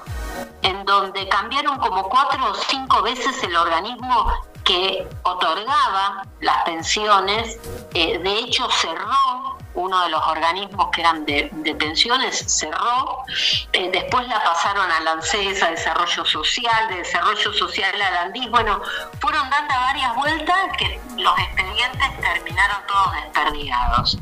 en 0.61 0.85
donde 0.85 1.27
cambiaron 1.29 1.77
como 1.79 2.07
cuatro 2.09 2.51
o 2.51 2.55
cinco 2.55 3.01
veces 3.01 3.41
el 3.43 3.55
organismo 3.55 4.31
que 4.63 5.07
otorgaba 5.23 6.25
las 6.39 6.63
pensiones, 6.63 7.59
eh, 7.93 8.19
de 8.19 8.39
hecho 8.39 8.69
cerró 8.69 9.57
uno 9.75 10.03
de 10.03 10.09
los 10.09 10.21
organismos 10.27 10.89
que 10.91 11.01
eran 11.01 11.25
de, 11.25 11.49
de 11.51 11.75
pensiones, 11.75 12.43
cerró, 12.47 13.23
eh, 13.71 13.89
después 13.91 14.27
la 14.27 14.43
pasaron 14.43 14.89
a 14.91 14.99
la 15.01 15.11
ANSES, 15.13 15.63
a 15.63 15.71
Desarrollo 15.71 16.25
Social, 16.25 16.89
de 16.89 16.97
Desarrollo 16.97 17.53
Social 17.53 18.01
a 18.01 18.11
la 18.11 18.21
ANDIS, 18.23 18.49
bueno, 18.49 18.81
fueron 19.19 19.49
dando 19.49 19.73
varias 19.73 20.15
vueltas 20.15 20.57
que 20.77 20.99
los 21.17 21.37
expedientes 21.39 22.21
terminaron 22.21 22.77
todos 22.87 23.13
desperdigados. 23.13 24.17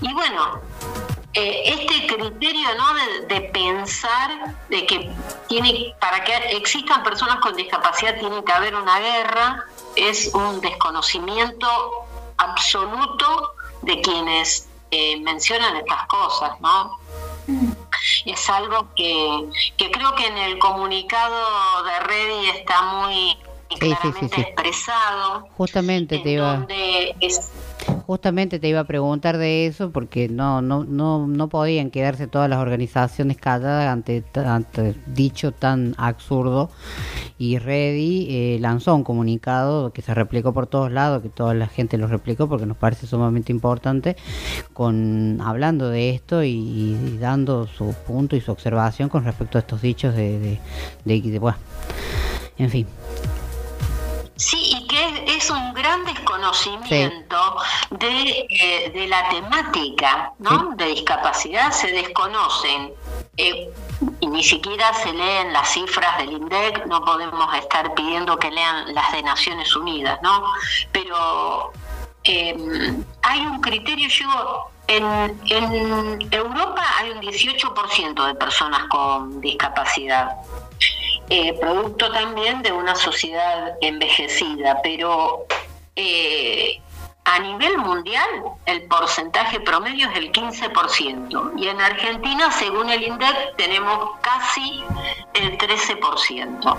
Y 0.00 0.12
bueno, 0.12 0.60
eh, 1.34 1.62
este 1.66 2.06
criterio 2.06 2.68
¿no? 2.76 2.94
de, 2.94 3.34
de 3.34 3.40
pensar 3.50 4.54
de 4.70 4.86
que 4.86 5.10
tiene 5.48 5.94
para 6.00 6.24
que 6.24 6.34
existan 6.56 7.02
personas 7.02 7.40
con 7.40 7.54
discapacidad 7.54 8.18
tiene 8.18 8.42
que 8.42 8.52
haber 8.52 8.74
una 8.74 8.98
guerra 8.98 9.64
es 9.96 10.32
un 10.34 10.60
desconocimiento 10.62 11.66
absoluto 12.38 13.54
de 13.82 14.00
quienes 14.00 14.68
eh, 14.90 15.20
mencionan 15.20 15.76
estas 15.76 16.06
cosas, 16.06 16.60
¿no? 16.60 16.98
Es 18.24 18.50
algo 18.50 18.88
que, 18.94 19.48
que 19.76 19.90
creo 19.90 20.14
que 20.14 20.26
en 20.26 20.36
el 20.38 20.58
comunicado 20.58 21.84
de 21.84 22.00
Reddy 22.00 22.48
está 22.50 22.82
muy 22.82 23.36
Sí, 23.68 23.76
sí, 23.80 23.88
sí, 23.88 23.94
claramente 23.96 24.36
sí. 24.36 24.40
expresado, 24.42 25.48
Justamente 25.56 26.18
te 26.20 26.30
iba... 26.30 26.52
donde 26.52 27.16
es, 27.20 27.50
Justamente 28.06 28.58
te 28.58 28.68
iba 28.68 28.80
a 28.80 28.84
preguntar 28.84 29.36
de 29.38 29.66
eso 29.66 29.90
porque 29.90 30.28
no 30.28 30.62
no 30.62 30.84
no 30.84 31.26
no 31.26 31.48
podían 31.48 31.90
quedarse 31.90 32.26
todas 32.28 32.48
las 32.48 32.58
organizaciones 32.60 33.36
calladas 33.36 33.88
ante, 33.88 34.24
ante 34.34 34.94
dicho 35.06 35.52
tan 35.52 35.94
absurdo. 35.98 36.70
Y 37.38 37.58
Ready 37.58 38.26
eh, 38.30 38.58
lanzó 38.60 38.94
un 38.94 39.04
comunicado 39.04 39.92
que 39.92 40.02
se 40.02 40.14
replicó 40.14 40.52
por 40.52 40.66
todos 40.66 40.90
lados 40.90 41.20
que 41.22 41.28
toda 41.28 41.52
la 41.54 41.66
gente 41.66 41.98
lo 41.98 42.06
replicó 42.06 42.48
porque 42.48 42.64
nos 42.66 42.76
parece 42.76 43.06
sumamente 43.06 43.52
importante 43.52 44.16
con 44.72 45.40
hablando 45.42 45.90
de 45.90 46.10
esto 46.10 46.42
y, 46.44 47.18
dando 47.20 47.66
su 47.66 47.94
punto 48.06 48.36
y 48.36 48.40
su 48.40 48.52
observación 48.52 49.08
con 49.08 49.24
respecto 49.24 49.58
a 49.58 49.60
estos 49.60 49.82
dichos 49.82 50.14
de, 50.14 50.38
de, 50.38 50.58
de- 51.04 51.20
de- 51.30 51.38
bueno 51.38 51.58
en 52.58 52.70
fin 52.70 52.86
Sí, 54.36 54.70
y 54.76 54.86
que 54.86 55.36
es, 55.36 55.48
un 55.50 55.72
gran 55.72 56.04
desconocimiento 56.04 57.56
de, 57.90 58.46
eh, 58.50 58.90
de 58.94 59.08
la 59.08 59.28
temática 59.30 60.32
¿no? 60.38 60.74
de 60.76 60.86
discapacidad. 60.86 61.72
Se 61.72 61.90
desconocen 61.90 62.92
eh, 63.38 63.70
y 64.20 64.26
ni 64.26 64.44
siquiera 64.44 64.92
se 64.92 65.12
leen 65.12 65.54
las 65.54 65.70
cifras 65.70 66.18
del 66.18 66.32
INDEC. 66.32 66.84
No 66.86 67.02
podemos 67.02 67.54
estar 67.54 67.94
pidiendo 67.94 68.38
que 68.38 68.50
lean 68.50 68.94
las 68.94 69.10
de 69.12 69.22
Naciones 69.22 69.74
Unidas, 69.74 70.18
¿no? 70.22 70.44
Pero 70.92 71.72
eh, 72.24 72.94
hay 73.22 73.40
un 73.40 73.60
criterio, 73.62 74.08
yo 74.08 74.70
en, 74.86 75.40
en 75.46 76.28
Europa 76.30 76.84
hay 76.98 77.10
un 77.10 77.20
18% 77.22 78.26
de 78.26 78.34
personas 78.34 78.84
con 78.88 79.40
discapacidad, 79.40 80.36
eh, 81.28 81.58
producto 81.60 82.10
también 82.12 82.62
de 82.62 82.72
una 82.72 82.94
sociedad 82.94 83.74
envejecida, 83.80 84.80
pero 84.82 85.46
eh, 85.96 86.80
a 87.24 87.40
nivel 87.40 87.78
mundial 87.78 88.28
el 88.66 88.82
porcentaje 88.84 89.58
promedio 89.58 90.08
es 90.10 90.16
el 90.16 90.30
15% 90.30 91.52
y 91.56 91.66
en 91.68 91.80
Argentina, 91.80 92.52
según 92.52 92.88
el 92.88 93.02
INDEC, 93.02 93.56
tenemos 93.56 94.10
casi 94.20 94.84
el 95.34 95.58
13%. 95.58 96.78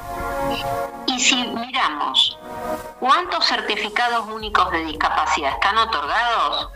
Y 1.08 1.20
si 1.20 1.36
miramos 1.36 2.40
cuántos 3.00 3.46
certificados 3.46 4.28
únicos 4.30 4.72
de 4.72 4.86
discapacidad 4.86 5.52
están 5.52 5.78
otorgados, 5.78 6.70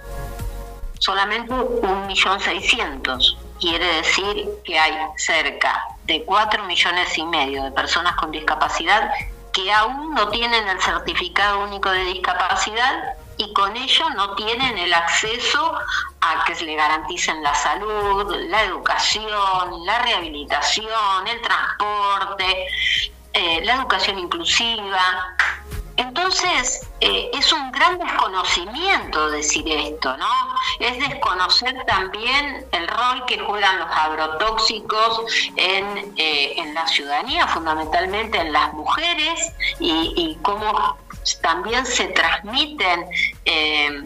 solamente 0.99 1.53
1.600.000. 1.53 3.50
Quiere 3.61 3.85
decir 3.97 4.49
que 4.63 4.79
hay 4.79 4.97
cerca 5.17 5.85
de 6.05 6.25
4 6.25 6.63
millones 6.63 7.15
y 7.15 7.23
medio 7.25 7.63
de 7.63 7.71
personas 7.71 8.15
con 8.15 8.31
discapacidad 8.31 9.11
que 9.53 9.71
aún 9.71 10.15
no 10.15 10.29
tienen 10.29 10.67
el 10.67 10.81
certificado 10.81 11.63
único 11.63 11.91
de 11.91 12.05
discapacidad 12.05 13.15
y 13.37 13.53
con 13.53 13.77
ello 13.77 14.09
no 14.15 14.33
tienen 14.35 14.79
el 14.79 14.91
acceso 14.91 15.77
a 16.21 16.43
que 16.45 16.55
se 16.55 16.65
le 16.65 16.75
garanticen 16.75 17.43
la 17.43 17.53
salud, 17.53 18.35
la 18.49 18.63
educación, 18.63 19.85
la 19.85 19.99
rehabilitación, 19.99 21.27
el 21.27 21.41
transporte, 21.41 22.67
eh, 23.33 23.61
la 23.63 23.75
educación 23.75 24.17
inclusiva. 24.17 25.35
Entonces, 25.97 26.87
eh, 27.01 27.29
es 27.33 27.51
un 27.53 27.71
gran 27.71 27.97
desconocimiento 27.99 29.29
decir 29.31 29.67
esto, 29.67 30.15
¿no? 30.17 30.27
Es 30.79 30.97
desconocer 31.09 31.85
también 31.85 32.65
el 32.71 32.87
rol 32.87 33.25
que 33.25 33.39
juegan 33.39 33.79
los 33.79 33.89
agrotóxicos 33.91 35.21
en, 35.55 36.13
eh, 36.17 36.53
en 36.57 36.73
la 36.73 36.87
ciudadanía, 36.87 37.47
fundamentalmente 37.47 38.37
en 38.39 38.53
las 38.53 38.73
mujeres, 38.73 39.51
y, 39.79 40.37
cómo 40.41 40.97
también 41.41 41.85
se 41.85 42.07
transmiten 42.07 43.05
eh, 43.45 44.01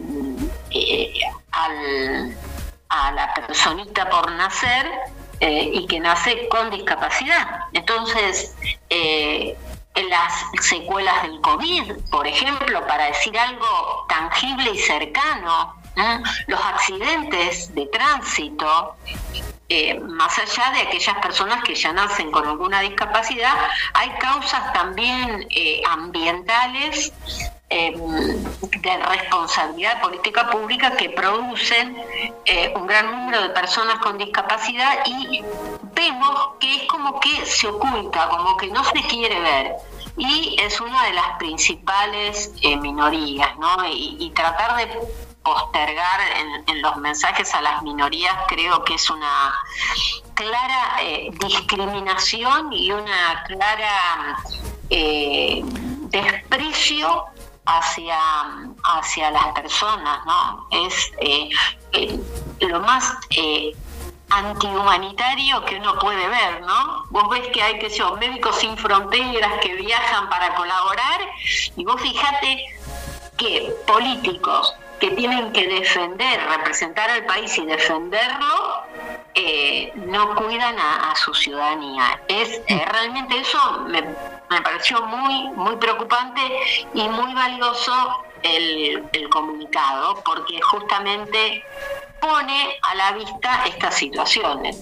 eh, 0.70 1.12
al- 1.52 2.36
a 2.88 3.12
la 3.12 3.34
personita 3.34 4.08
por 4.08 4.30
nacer 4.32 4.90
y 5.40 5.86
que 5.86 6.00
nace 6.00 6.48
con 6.48 6.70
discapacidad. 6.70 7.60
Entonces, 7.74 8.54
eh, 8.88 9.54
las 10.04 10.32
secuelas 10.60 11.22
del 11.22 11.40
COVID, 11.40 11.92
por 12.10 12.26
ejemplo, 12.26 12.86
para 12.86 13.06
decir 13.06 13.38
algo 13.38 14.06
tangible 14.08 14.70
y 14.70 14.78
cercano, 14.78 15.74
¿no? 15.96 16.22
los 16.46 16.60
accidentes 16.60 17.74
de 17.74 17.86
tránsito, 17.86 18.96
eh, 19.68 19.98
más 19.98 20.38
allá 20.38 20.70
de 20.72 20.82
aquellas 20.82 21.16
personas 21.18 21.64
que 21.64 21.74
ya 21.74 21.92
nacen 21.92 22.30
con 22.30 22.46
alguna 22.46 22.80
discapacidad, 22.80 23.54
hay 23.94 24.10
causas 24.20 24.72
también 24.72 25.46
eh, 25.50 25.82
ambientales 25.88 27.12
eh, 27.68 27.96
de 27.96 28.96
responsabilidad 28.98 30.00
política 30.00 30.48
pública 30.50 30.96
que 30.96 31.10
producen 31.10 31.96
eh, 32.44 32.72
un 32.76 32.86
gran 32.86 33.10
número 33.10 33.42
de 33.42 33.48
personas 33.50 33.98
con 33.98 34.16
discapacidad 34.18 35.04
y 35.04 35.42
vemos 35.92 36.50
que 36.60 36.76
es 36.76 36.82
como 36.84 37.18
que 37.18 37.44
se 37.44 37.66
oculta, 37.66 38.28
como 38.28 38.56
que 38.56 38.68
no 38.68 38.84
se 38.84 39.02
quiere 39.08 39.40
ver. 39.40 39.72
Y 40.16 40.56
es 40.60 40.80
una 40.80 41.06
de 41.06 41.12
las 41.14 41.38
principales 41.38 42.52
eh, 42.62 42.76
minorías, 42.76 43.58
¿no? 43.58 43.84
Y, 43.88 44.30
tratar 44.34 44.76
de 44.76 44.98
postergar 45.42 46.20
en, 46.36 46.68
en 46.68 46.82
los 46.82 46.96
mensajes 46.96 47.52
a 47.54 47.62
las 47.62 47.82
minorías 47.82 48.34
creo 48.48 48.84
que 48.84 48.94
es 48.94 49.10
una 49.10 49.54
clara 50.34 50.98
eh, 51.00 51.30
discriminación 51.32 52.72
y 52.72 52.92
una 52.92 53.44
clara 53.46 54.38
desprecio 56.10 57.26
hacia, 57.66 58.18
hacia 58.84 59.30
las 59.30 59.46
personas, 59.48 60.24
¿no? 60.24 60.68
Es 60.70 61.12
eh, 61.20 61.50
lo 62.60 62.80
más 62.80 63.14
eh, 63.30 63.72
antihumanitario 64.30 65.64
que 65.64 65.76
uno 65.76 65.98
puede 65.98 66.28
ver, 66.28 66.62
¿no? 66.62 67.04
Vos 67.10 67.28
ves 67.30 67.46
que 67.48 67.62
hay, 67.62 67.78
que 67.78 67.88
yo, 67.90 68.16
médicos 68.16 68.56
sin 68.56 68.76
fronteras 68.76 69.52
que 69.60 69.74
viajan 69.74 70.28
para 70.28 70.54
colaborar 70.54 71.20
y 71.76 71.84
vos 71.84 72.00
fíjate 72.00 72.64
que 73.36 73.74
políticos 73.86 74.74
que 74.98 75.10
tienen 75.10 75.52
que 75.52 75.66
defender, 75.68 76.40
representar 76.48 77.10
al 77.10 77.26
país 77.26 77.56
y 77.58 77.66
defenderlo, 77.66 78.82
eh, 79.34 79.92
no 79.94 80.34
cuidan 80.34 80.78
a, 80.78 81.10
a 81.10 81.16
su 81.16 81.34
ciudadanía. 81.34 82.20
Es 82.28 82.60
eh, 82.66 82.84
realmente 82.90 83.38
eso 83.38 83.84
me, 83.88 84.02
me 84.50 84.60
pareció 84.62 85.02
muy 85.02 85.48
muy 85.56 85.76
preocupante 85.76 86.40
y 86.94 87.08
muy 87.08 87.34
valioso 87.34 87.92
el, 88.42 89.04
el 89.12 89.28
comunicado, 89.28 90.22
porque 90.24 90.60
justamente 90.60 91.64
pone 92.20 92.78
a 92.82 92.94
la 92.94 93.12
vista 93.12 93.64
estas 93.66 93.94
situaciones. 93.94 94.80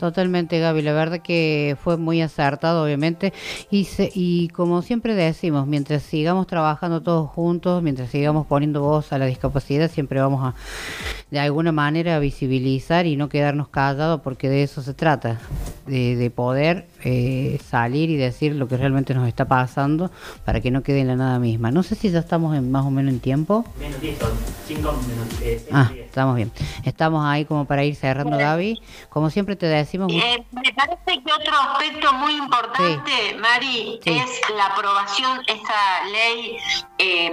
Totalmente, 0.00 0.58
Gaby. 0.58 0.80
La 0.80 0.94
verdad 0.94 1.18
que 1.20 1.76
fue 1.84 1.98
muy 1.98 2.22
acertado, 2.22 2.82
obviamente. 2.82 3.34
Y, 3.70 3.84
se- 3.84 4.10
y 4.14 4.48
como 4.48 4.80
siempre 4.80 5.14
decimos, 5.14 5.66
mientras 5.66 6.02
sigamos 6.02 6.46
trabajando 6.46 7.02
todos 7.02 7.28
juntos, 7.28 7.82
mientras 7.82 8.08
sigamos 8.10 8.46
poniendo 8.46 8.80
voz 8.80 9.12
a 9.12 9.18
la 9.18 9.26
discapacidad, 9.26 9.90
siempre 9.90 10.18
vamos 10.18 10.42
a, 10.42 10.54
de 11.30 11.38
alguna 11.38 11.70
manera, 11.70 12.18
visibilizar 12.18 13.04
y 13.04 13.16
no 13.16 13.28
quedarnos 13.28 13.68
callados, 13.68 14.22
porque 14.22 14.48
de 14.48 14.62
eso 14.62 14.80
se 14.80 14.94
trata, 14.94 15.38
de, 15.86 16.16
de 16.16 16.30
poder 16.30 16.86
eh, 17.04 17.58
salir 17.68 18.08
y 18.08 18.16
decir 18.16 18.54
lo 18.54 18.68
que 18.68 18.78
realmente 18.78 19.12
nos 19.12 19.28
está 19.28 19.44
pasando 19.44 20.10
para 20.46 20.62
que 20.62 20.70
no 20.70 20.82
quede 20.82 21.00
en 21.00 21.08
la 21.08 21.16
nada 21.16 21.38
misma. 21.38 21.70
No 21.70 21.82
sé 21.82 21.94
si 21.94 22.10
ya 22.10 22.20
estamos 22.20 22.56
en, 22.56 22.70
más 22.70 22.86
o 22.86 22.90
menos 22.90 23.12
en 23.12 23.20
tiempo. 23.20 23.66
Menos 23.78 24.00
10, 24.00 24.16
5 24.66 24.92
minutos. 24.92 25.40
eh, 25.42 25.58
seis, 25.58 25.66
Ah, 25.70 25.92
estamos 25.94 26.36
bien. 26.36 26.50
Estamos 26.84 27.22
ahí 27.26 27.44
como 27.44 27.66
para 27.66 27.84
ir 27.84 27.94
cerrando, 27.96 28.38
Gaby. 28.38 28.80
Como 29.10 29.28
siempre 29.28 29.56
te 29.56 29.66
decimos... 29.66 29.89
Eh, 29.92 30.44
me 30.52 30.72
parece 30.72 31.22
que 31.24 31.32
otro 31.32 31.56
aspecto 31.56 32.12
muy 32.14 32.36
importante, 32.36 33.36
Mari, 33.38 33.98
Sí. 34.04 34.18
es 34.18 34.40
la 34.50 34.66
aprobación, 34.66 35.42
esta 35.46 36.04
ley 36.12 36.56
eh, 36.98 37.32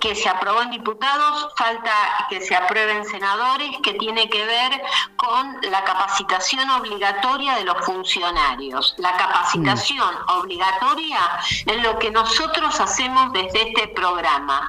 que 0.00 0.14
se 0.14 0.28
aprobó 0.28 0.62
en 0.62 0.70
diputados, 0.70 1.48
falta 1.56 1.92
que 2.28 2.40
se 2.40 2.54
apruebe 2.54 2.92
en 2.92 3.06
senadores, 3.06 3.70
que 3.82 3.94
tiene 3.94 4.28
que 4.28 4.44
ver 4.44 4.82
con 5.16 5.58
la 5.70 5.84
capacitación 5.84 6.68
obligatoria 6.70 7.54
de 7.54 7.64
los 7.64 7.84
funcionarios. 7.84 8.94
La 8.98 9.16
capacitación 9.16 10.14
obligatoria 10.28 11.20
en 11.66 11.82
lo 11.82 11.98
que 11.98 12.10
nosotros 12.10 12.78
hacemos 12.80 13.32
desde 13.32 13.68
este 13.70 13.88
programa. 13.88 14.68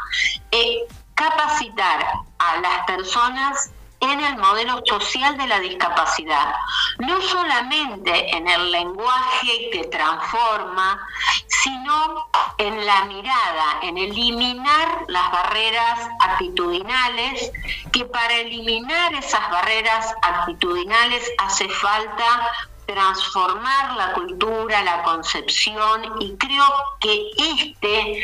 Eh, 0.52 0.80
capacitar 1.16 2.06
a 2.38 2.58
las 2.62 2.86
personas 2.86 3.72
en 4.00 4.20
el 4.20 4.38
modelo 4.38 4.82
social 4.86 5.38
de 5.38 5.48
la 5.48 5.60
discapacidad, 5.60 6.54
no 7.00 7.22
solamente 7.22 8.36
en 8.36 8.48
el 8.48 8.72
lenguaje 8.72 9.70
que 9.72 9.86
transforma, 9.86 11.00
sino 11.48 12.30
en 12.58 12.86
la 12.86 13.06
mirada, 13.06 13.80
en 13.82 13.98
eliminar 13.98 15.06
las 15.08 15.32
barreras 15.32 16.10
actitudinales, 16.20 17.52
que 17.92 18.06
para 18.06 18.36
eliminar 18.36 19.14
esas 19.16 19.50
barreras 19.50 20.14
actitudinales 20.22 21.32
hace 21.40 21.68
falta 21.70 22.52
transformar 22.86 23.98
la 23.98 24.14
cultura, 24.14 24.82
la 24.84 25.04
concepción 25.04 26.04
y 26.22 26.38
creo 26.38 26.66
que 27.00 27.32
este 27.38 28.24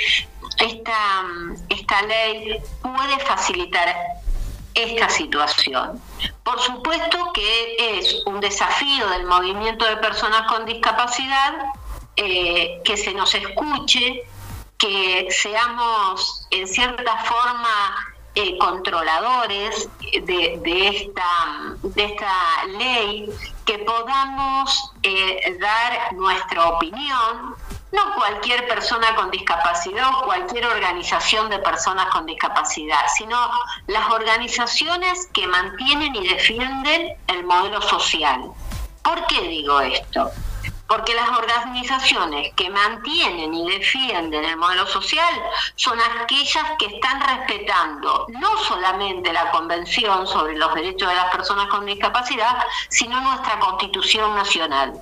esta, 0.58 1.24
esta 1.70 2.02
ley 2.04 2.62
puede 2.82 3.20
facilitar 3.20 3.94
esta 4.74 5.10
situación. 5.10 6.02
Por 6.44 6.60
supuesto 6.60 7.32
que 7.34 7.98
es 7.98 8.24
un 8.26 8.40
desafío 8.40 9.08
del 9.10 9.26
movimiento 9.26 9.86
de 9.86 9.98
personas 9.98 10.48
con 10.48 10.66
discapacidad 10.66 11.54
eh, 12.16 12.82
que 12.84 12.98
se 12.98 13.14
nos 13.14 13.34
escuche, 13.34 14.24
que 14.78 15.28
seamos 15.30 16.48
en 16.52 16.68
cierta 16.68 17.18
forma 17.18 18.14
eh, 18.36 18.58
controladores 18.58 19.90
de, 20.12 20.60
de 20.64 20.88
esta, 20.88 21.76
de 21.82 22.04
esta 22.04 22.66
ley, 22.78 23.30
que 23.66 23.80
podamos 23.80 24.92
eh, 25.04 25.58
dar 25.60 26.14
nuestra 26.14 26.70
opinión, 26.70 27.56
no 27.94 28.16
cualquier 28.16 28.68
persona 28.68 29.16
con 29.16 29.30
discapacidad 29.30 30.10
o 30.16 30.26
cualquier 30.26 30.66
organización 30.66 31.50
de 31.50 31.60
personas 31.60 32.08
con 32.08 32.26
discapacidad, 32.26 33.06
sino 33.16 33.38
las 33.88 34.10
organizaciones 34.12 35.30
que 35.32 35.48
mantienen 35.48 36.16
y 36.16 36.28
defienden 36.28 37.16
el 37.28 37.44
modelo 37.44 37.82
social. 37.82 38.52
¿Por 39.04 39.26
qué 39.28 39.42
digo 39.42 39.80
esto? 39.82 40.32
Porque 40.88 41.16
las 41.16 41.30
organizaciones 41.30 42.54
que 42.56 42.70
mantienen 42.70 43.54
y 43.54 43.72
defienden 43.72 44.46
el 44.46 44.58
modelo 44.58 44.86
social 44.86 45.34
son 45.76 46.00
aquellas 46.00 46.66
que 46.78 46.86
están 46.88 47.22
respetando 47.22 48.28
no 48.30 48.58
solamente 48.60 49.34
la 49.34 49.50
Convención 49.52 50.28
sobre 50.28 50.58
los 50.58 50.74
Derechos 50.76 51.10
de 51.10 51.16
las 51.16 51.32
Personas 51.32 51.68
con 51.68 51.86
Discapacidad, 51.86 52.64
sino 52.90 53.20
nuestra 53.22 53.60
Constitución 53.60 54.36
Nacional. 54.36 54.94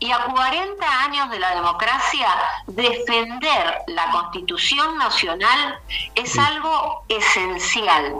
Y 0.00 0.12
a 0.12 0.24
40 0.24 1.02
años 1.02 1.30
de 1.30 1.40
la 1.40 1.56
democracia, 1.56 2.28
defender 2.66 3.82
la 3.88 4.10
Constitución 4.10 4.96
Nacional 4.96 5.78
es 6.14 6.38
algo 6.38 7.04
esencial. 7.08 8.14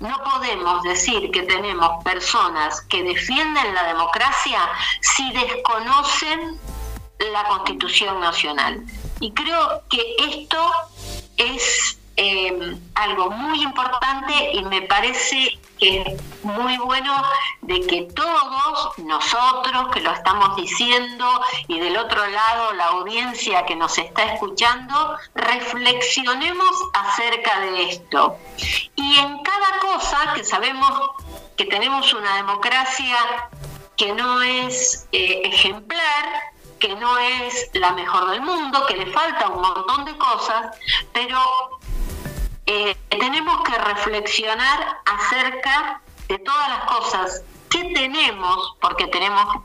No 0.00 0.16
podemos 0.24 0.82
decir 0.82 1.30
que 1.30 1.42
tenemos 1.42 2.02
personas 2.02 2.80
que 2.82 3.02
defienden 3.02 3.74
la 3.74 3.84
democracia 3.84 4.60
si 5.02 5.30
desconocen 5.32 6.58
la 7.32 7.44
Constitución 7.44 8.18
Nacional. 8.18 8.82
Y 9.20 9.32
creo 9.32 9.82
que 9.90 10.16
esto 10.18 10.72
es 11.36 11.99
eh, 12.22 12.76
algo 12.96 13.30
muy 13.30 13.62
importante 13.62 14.50
y 14.52 14.62
me 14.64 14.82
parece 14.82 15.58
que 15.78 16.02
es 16.02 16.44
muy 16.44 16.76
bueno 16.76 17.14
de 17.62 17.80
que 17.86 18.02
todos 18.14 18.98
nosotros 18.98 19.88
que 19.90 20.02
lo 20.02 20.12
estamos 20.12 20.54
diciendo 20.54 21.26
y 21.66 21.80
del 21.80 21.96
otro 21.96 22.26
lado 22.26 22.74
la 22.74 22.88
audiencia 22.88 23.64
que 23.64 23.74
nos 23.74 23.96
está 23.96 24.34
escuchando, 24.34 25.16
reflexionemos 25.34 26.70
acerca 26.92 27.60
de 27.60 27.88
esto. 27.88 28.36
Y 28.96 29.18
en 29.18 29.38
cada 29.42 29.78
cosa 29.80 30.34
que 30.34 30.44
sabemos 30.44 30.92
que 31.56 31.64
tenemos 31.64 32.12
una 32.12 32.36
democracia 32.36 33.16
que 33.96 34.12
no 34.12 34.42
es 34.42 35.08
eh, 35.12 35.40
ejemplar, 35.44 36.52
que 36.78 36.94
no 36.96 37.18
es 37.18 37.70
la 37.72 37.92
mejor 37.92 38.30
del 38.30 38.42
mundo, 38.42 38.84
que 38.86 38.96
le 38.96 39.06
falta 39.06 39.48
un 39.48 39.62
montón 39.62 40.04
de 40.04 40.16
cosas, 40.18 40.76
pero 41.14 41.38
eh, 42.72 42.96
tenemos 43.08 43.62
que 43.64 43.76
reflexionar 43.76 45.00
acerca 45.04 46.00
de 46.28 46.38
todas 46.38 46.68
las 46.68 46.84
cosas 46.84 47.42
que 47.68 47.82
tenemos, 47.92 48.76
porque 48.80 49.08
tenemos 49.08 49.64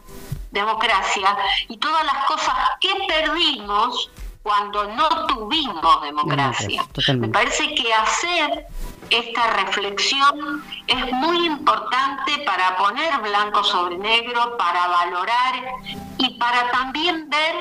democracia, 0.50 1.38
y 1.68 1.78
todas 1.78 2.04
las 2.04 2.26
cosas 2.26 2.56
que 2.82 2.90
perdimos 3.08 4.10
cuando 4.42 4.86
no 4.96 5.28
tuvimos 5.28 6.02
democracia. 6.02 6.84
Me 7.16 7.28
parece 7.28 7.76
que 7.76 7.94
hacer 7.94 8.66
esta 9.12 9.52
reflexión 9.52 10.64
es 10.88 11.12
muy 11.12 11.46
importante 11.46 12.40
para 12.44 12.76
poner 12.78 13.20
blanco 13.22 13.64
sobre 13.64 14.00
negro, 14.00 14.58
para 14.58 14.88
valorar 14.88 15.54
y 16.18 16.40
para 16.40 16.72
también 16.72 17.30
ver 17.30 17.56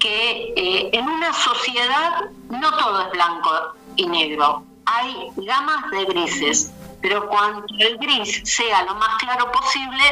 que 0.00 0.54
eh, 0.56 0.90
en 0.94 1.06
una 1.06 1.34
sociedad 1.34 2.30
no 2.48 2.70
todo 2.78 3.02
es 3.02 3.10
blanco 3.10 3.50
y 3.96 4.06
negro, 4.06 4.64
hay 4.88 5.14
gamas 5.36 5.90
de 5.90 6.04
grises, 6.06 6.70
pero 7.00 7.28
cuando 7.28 7.64
el 7.78 7.98
gris 7.98 8.40
sea 8.44 8.84
lo 8.84 8.94
más 8.94 9.16
claro 9.18 9.50
posible, 9.52 10.02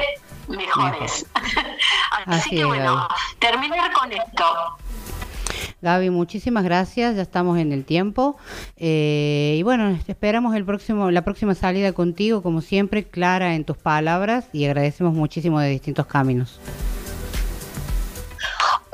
mejor 0.49 0.93
Mejor. 0.93 1.05
es. 1.05 1.27
Así, 2.27 2.31
Así 2.31 2.51
que 2.51 2.61
es, 2.61 2.66
bueno, 2.66 2.95
Gaby. 2.97 3.14
terminar 3.39 3.93
con 3.93 4.12
esto. 4.12 4.45
Gaby, 5.83 6.11
muchísimas 6.11 6.64
gracias, 6.64 7.16
ya 7.16 7.22
estamos 7.22 7.59
en 7.59 7.72
el 7.72 7.85
tiempo. 7.85 8.37
Eh, 8.77 9.57
y 9.59 9.62
bueno, 9.62 9.99
esperamos 10.09 10.55
el 10.57 10.64
próximo, 10.64 11.11
la 11.11 11.22
próxima 11.22 11.55
salida 11.55 11.93
contigo, 11.93 12.43
como 12.43 12.61
siempre, 12.61 13.05
clara 13.05 13.55
en 13.55 13.64
tus 13.64 13.77
palabras 13.77 14.47
y 14.53 14.64
agradecemos 14.64 15.12
muchísimo 15.14 15.61
de 15.61 15.68
distintos 15.70 16.07
caminos. 16.07 16.59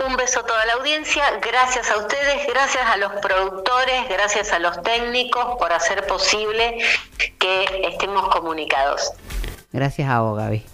Un 0.04 0.16
beso 0.16 0.40
a 0.40 0.46
toda 0.46 0.64
la 0.66 0.72
audiencia, 0.74 1.22
gracias 1.40 1.90
a 1.90 1.96
ustedes, 1.96 2.46
gracias 2.48 2.84
a 2.86 2.96
los 2.96 3.12
productores, 3.20 4.08
gracias 4.08 4.52
a 4.52 4.58
los 4.58 4.82
técnicos 4.82 5.56
por 5.58 5.72
hacer 5.72 6.06
posible 6.06 6.78
que 7.38 7.88
estemos 7.88 8.28
comunicados. 8.28 9.12
Gracias 9.72 10.08
a 10.10 10.20
vos, 10.20 10.36
Gaby. 10.38 10.64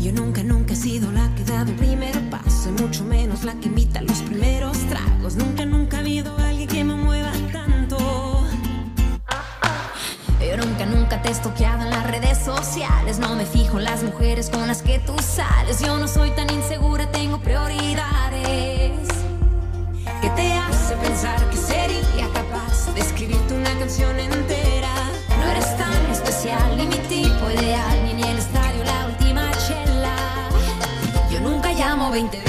Yo 0.00 0.12
nunca, 0.12 0.42
nunca 0.42 0.74
he 0.74 0.76
sido 0.76 1.10
la 1.12 1.28
que 1.34 1.44
da 1.44 1.62
el 1.62 1.74
primer 1.76 2.30
paso, 2.30 2.68
y 2.68 2.82
mucho 2.82 3.04
menos 3.04 3.42
la 3.42 3.54
que 3.54 3.66
invita 3.68 4.02
los 4.02 4.18
primeros 4.22 4.78
tragos. 4.88 5.36
Nunca, 5.36 5.64
nunca 5.64 5.96
ha 5.96 6.00
habido 6.00 6.43
nunca, 11.04 11.20
te 11.20 11.28
he 11.28 11.32
estoqueado 11.32 11.82
en 11.82 11.90
las 11.90 12.06
redes 12.06 12.38
sociales. 12.38 13.18
No 13.18 13.34
me 13.34 13.44
fijo 13.44 13.78
en 13.78 13.84
las 13.84 14.02
mujeres 14.02 14.48
con 14.48 14.66
las 14.66 14.82
que 14.82 14.98
tú 15.00 15.14
sales. 15.18 15.80
Yo 15.80 15.98
no 15.98 16.08
soy 16.08 16.30
tan 16.30 16.50
insegura, 16.50 17.10
tengo 17.10 17.38
prioridades. 17.38 19.08
¿Qué 20.22 20.30
te 20.30 20.52
hace 20.52 20.96
pensar 20.96 21.38
que 21.50 21.56
sería 21.56 22.26
capaz 22.32 22.94
de 22.94 23.00
escribirte 23.00 23.54
una 23.54 23.78
canción 23.78 24.18
entera? 24.18 24.94
No 25.38 25.50
eres 25.50 25.76
tan 25.76 26.10
especial, 26.10 26.76
ni 26.76 26.86
mi 26.86 26.96
tipo 26.96 27.50
ideal, 27.50 28.04
ni 28.04 28.12
en 28.12 28.20
el 28.20 28.38
estadio 28.38 28.84
la 28.84 29.06
última 29.06 29.50
chela. 29.66 30.16
Yo 31.30 31.40
nunca 31.40 31.72
llamo 31.72 32.10
20 32.10 32.43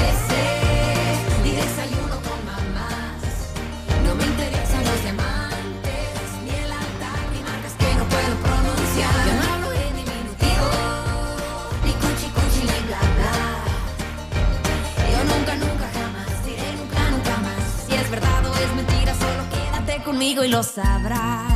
y 20.27 20.47
lo 20.47 20.63
sabrás. 20.63 21.53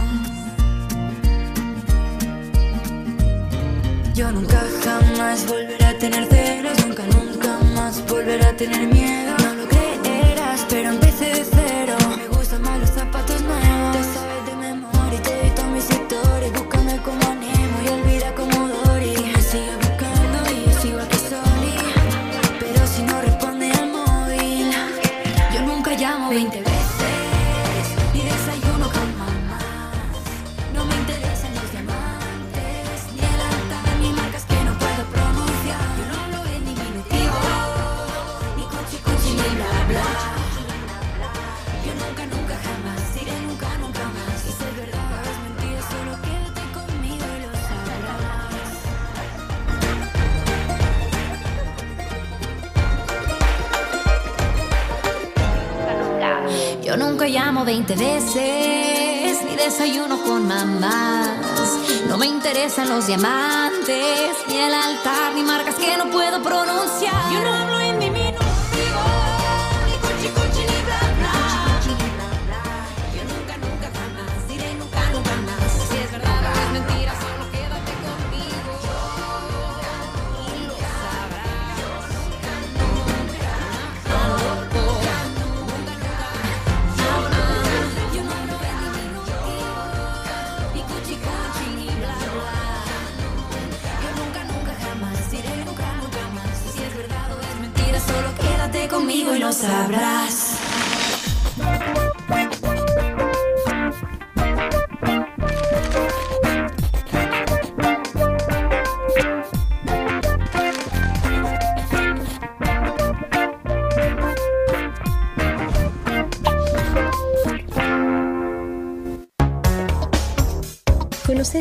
Yo 4.14 4.32
nunca 4.32 4.64
jamás 4.84 5.48
volveré 5.48 5.86
a 5.86 5.98
tener 5.98 6.26
celos, 6.28 6.86
nunca, 6.86 7.04
nunca 7.08 7.58
más 7.74 8.06
volveré 8.08 8.46
a 8.46 8.56
tener 8.56 8.86
miedo. 8.94 9.29
Llamo 58.00 58.30
20 58.30 58.40
veces, 58.40 59.44
ni 59.44 59.56
desayuno 59.56 60.22
con 60.24 60.48
mamás. 60.48 61.30
No 62.08 62.18
me 62.18 62.28
interesan 62.28 62.90
los 62.90 63.08
diamantes, 63.08 64.36
ni 64.48 64.58
el 64.58 64.74
altar, 64.74 65.34
ni 65.36 65.44
marcas 65.44 65.76
que 65.76 65.98
no 65.98 66.10
puedo 66.10 66.42
pronunciar. 66.42 67.79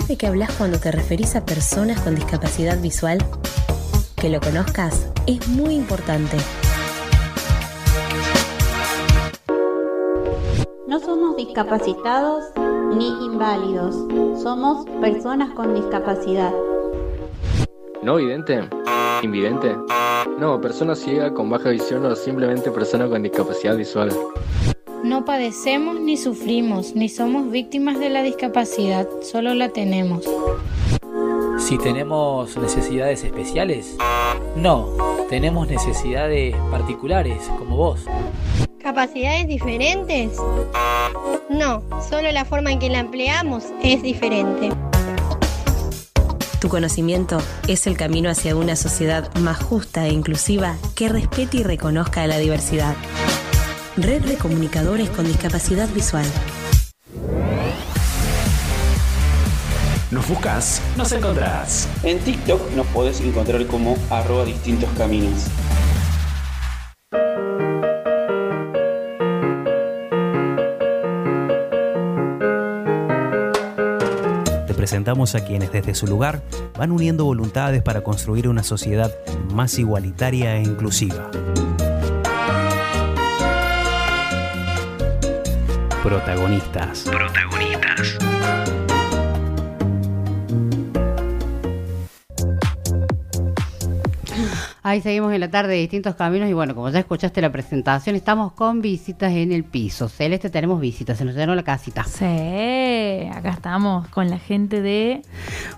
¿Conoces 0.09 0.21
de 0.21 0.27
qué 0.27 0.27
hablas 0.27 0.53
cuando 0.57 0.79
te 0.79 0.91
referís 0.91 1.37
a 1.37 1.45
personas 1.45 2.01
con 2.01 2.15
discapacidad 2.15 2.81
visual? 2.81 3.19
Que 4.17 4.31
lo 4.31 4.41
conozcas 4.41 5.13
es 5.27 5.47
muy 5.49 5.75
importante. 5.75 6.39
No 10.87 10.99
somos 11.01 11.37
discapacitados 11.37 12.45
ni 12.97 13.09
inválidos, 13.23 13.95
somos 14.43 14.87
personas 15.03 15.51
con 15.51 15.75
discapacidad. 15.75 16.55
¿No 18.03 18.17
vidente? 18.17 18.67
¿Invidente? 19.23 19.77
No, 20.39 20.59
persona 20.59 20.95
ciega 20.95 21.35
con 21.35 21.51
baja 21.51 21.69
visión 21.69 22.07
o 22.07 22.17
simplemente 22.17 22.71
persona 22.71 23.09
con 23.09 23.23
discapacidad 23.23 23.77
visual. 23.77 24.09
No 25.05 25.25
padecemos 25.25 26.01
ni 26.01 26.17
sufrimos, 26.17 26.95
ni 26.95 27.09
somos 27.09 27.51
víctimas 27.51 27.99
de 28.01 28.11
la 28.11 28.23
discapacidad, 28.23 29.07
solo 29.23 29.55
la 29.55 29.69
tenemos. 29.69 30.25
Si 31.59 31.79
tenemos 31.79 32.57
necesidades 32.57 33.23
especiales, 33.25 33.97
no, 34.57 34.89
tenemos 35.29 35.69
necesidades 35.69 36.57
particulares, 36.71 37.39
como 37.59 37.77
vos. 37.77 38.05
capacidades 38.83 39.47
diferentes? 39.47 40.33
No, 41.49 41.83
solo 42.09 42.31
la 42.33 42.45
forma 42.45 42.73
en 42.73 42.79
que 42.79 42.89
la 42.89 42.99
empleamos 43.01 43.65
es 43.83 44.03
diferente. 44.03 44.71
Tu 46.61 46.69
conocimiento 46.69 47.39
es 47.69 47.87
el 47.87 47.97
camino 47.97 48.31
hacia 48.31 48.57
una 48.57 48.75
sociedad 48.75 49.33
más 49.37 49.63
justa 49.63 50.07
e 50.07 50.13
inclusiva 50.13 50.77
que 50.97 51.09
respete 51.09 51.59
y 51.59 51.63
reconozca 51.63 52.23
a 52.23 52.27
la 52.27 52.39
diversidad. 52.39 52.97
Red 54.03 54.23
de 54.27 54.37
Comunicadores 54.37 55.11
con 55.11 55.27
Discapacidad 55.27 55.89
Visual. 55.93 56.25
Nos 60.13 60.29
buscas, 60.29 60.81
nos 60.97 61.11
encontrás. 61.11 61.89
En 62.05 62.21
TikTok 62.21 62.73
nos 62.77 62.87
podés 62.89 63.21
encontrar 63.21 63.67
como 63.67 63.97
arroba 64.09 64.45
distintos 64.45 64.89
caminos. 64.97 65.47
Te 74.67 74.75
presentamos 74.75 75.35
a 75.35 75.45
quienes 75.45 75.73
desde 75.73 75.97
su 75.97 76.07
lugar 76.07 76.45
van 76.79 76.93
uniendo 76.93 77.25
voluntades 77.25 77.83
para 77.83 78.05
construir 78.05 78.49
una 78.49 78.63
sociedad 78.63 79.13
más 79.53 79.77
igualitaria 79.79 80.57
e 80.57 80.63
inclusiva. 80.63 81.31
Protagonistas. 86.03 87.03
Protagonistas. 87.11 88.78
Ahí 94.89 95.03
seguimos 95.03 95.35
en 95.35 95.41
la 95.41 95.51
tarde 95.51 95.75
de 95.75 95.81
distintos 95.81 96.15
caminos 96.15 96.49
y 96.49 96.55
bueno, 96.55 96.75
como 96.75 96.89
ya 96.89 97.01
escuchaste 97.01 97.43
la 97.43 97.53
presentación, 97.53 98.17
estamos 98.17 98.53
con 98.53 98.81
visitas 98.81 99.31
en 99.35 99.53
el 99.53 99.63
piso. 99.63 100.09
Celeste, 100.09 100.49
tenemos 100.49 100.81
visitas, 100.81 101.19
se 101.19 101.27
nos 101.27 101.35
llenó 101.35 101.55
la 101.55 101.63
casita. 101.63 102.05
Sí, 102.05 102.25
acá 103.31 103.51
estamos 103.51 104.09
con 104.09 104.31
la 104.31 104.39
gente 104.39 104.81
de 104.81 105.21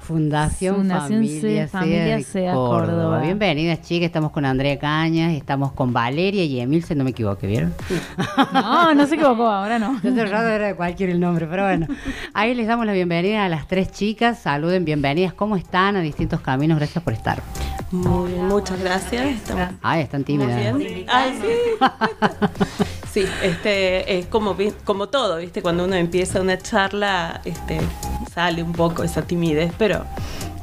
Fundación, 0.00 0.76
Fundación 0.76 1.08
Familia, 1.26 1.62
Se- 1.64 1.68
Familia 1.68 2.16
de 2.18 2.22
Sea 2.22 2.52
Córdoba. 2.54 3.20
Bienvenidas, 3.20 3.82
chicas. 3.82 4.06
Estamos 4.06 4.30
con 4.30 4.44
Andrea 4.44 4.78
Cañas, 4.78 5.32
estamos 5.32 5.72
con 5.72 5.92
Valeria 5.92 6.44
y 6.44 6.60
Emil, 6.60 6.84
si 6.84 6.94
no 6.94 7.02
me 7.02 7.10
equivoco, 7.10 7.44
¿vieron? 7.48 7.74
No, 8.52 8.94
no 8.94 9.06
se 9.08 9.16
equivocó, 9.16 9.48
ahora 9.48 9.80
no. 9.80 10.00
Yo 10.04 10.24
rato 10.24 10.46
era 10.46 10.68
de 10.68 10.74
cualquier 10.76 11.10
el 11.10 11.18
nombre, 11.18 11.48
pero 11.50 11.64
bueno. 11.64 11.88
Ahí 12.32 12.54
les 12.54 12.68
damos 12.68 12.86
la 12.86 12.92
bienvenida 12.92 13.44
a 13.44 13.48
las 13.48 13.66
tres 13.66 13.90
chicas. 13.90 14.38
Saluden, 14.38 14.84
bienvenidas. 14.84 15.32
¿Cómo 15.32 15.56
están? 15.56 15.96
A 15.96 16.00
distintos 16.00 16.40
caminos. 16.42 16.78
Gracias 16.78 17.02
por 17.02 17.12
estar. 17.12 17.42
Muy 17.90 18.30
bien, 18.32 18.46
muchas 18.46 18.78
gracias. 18.80 18.99
Estamos 19.10 19.68
Ay, 19.82 20.02
están 20.02 20.24
tímidas. 20.24 20.72
muy 20.72 20.84
bien. 20.84 21.06
Ay, 21.08 21.38
sí. 21.40 21.84
Sí, 23.12 23.24
este, 23.42 24.18
es 24.20 24.26
como, 24.26 24.56
como 24.84 25.08
todo, 25.08 25.38
¿viste? 25.38 25.62
Cuando 25.62 25.84
uno 25.84 25.96
empieza 25.96 26.40
una 26.40 26.56
charla, 26.58 27.40
este, 27.44 27.80
sale 28.32 28.62
un 28.62 28.72
poco 28.72 29.02
esa 29.02 29.22
timidez, 29.22 29.72
pero 29.76 30.04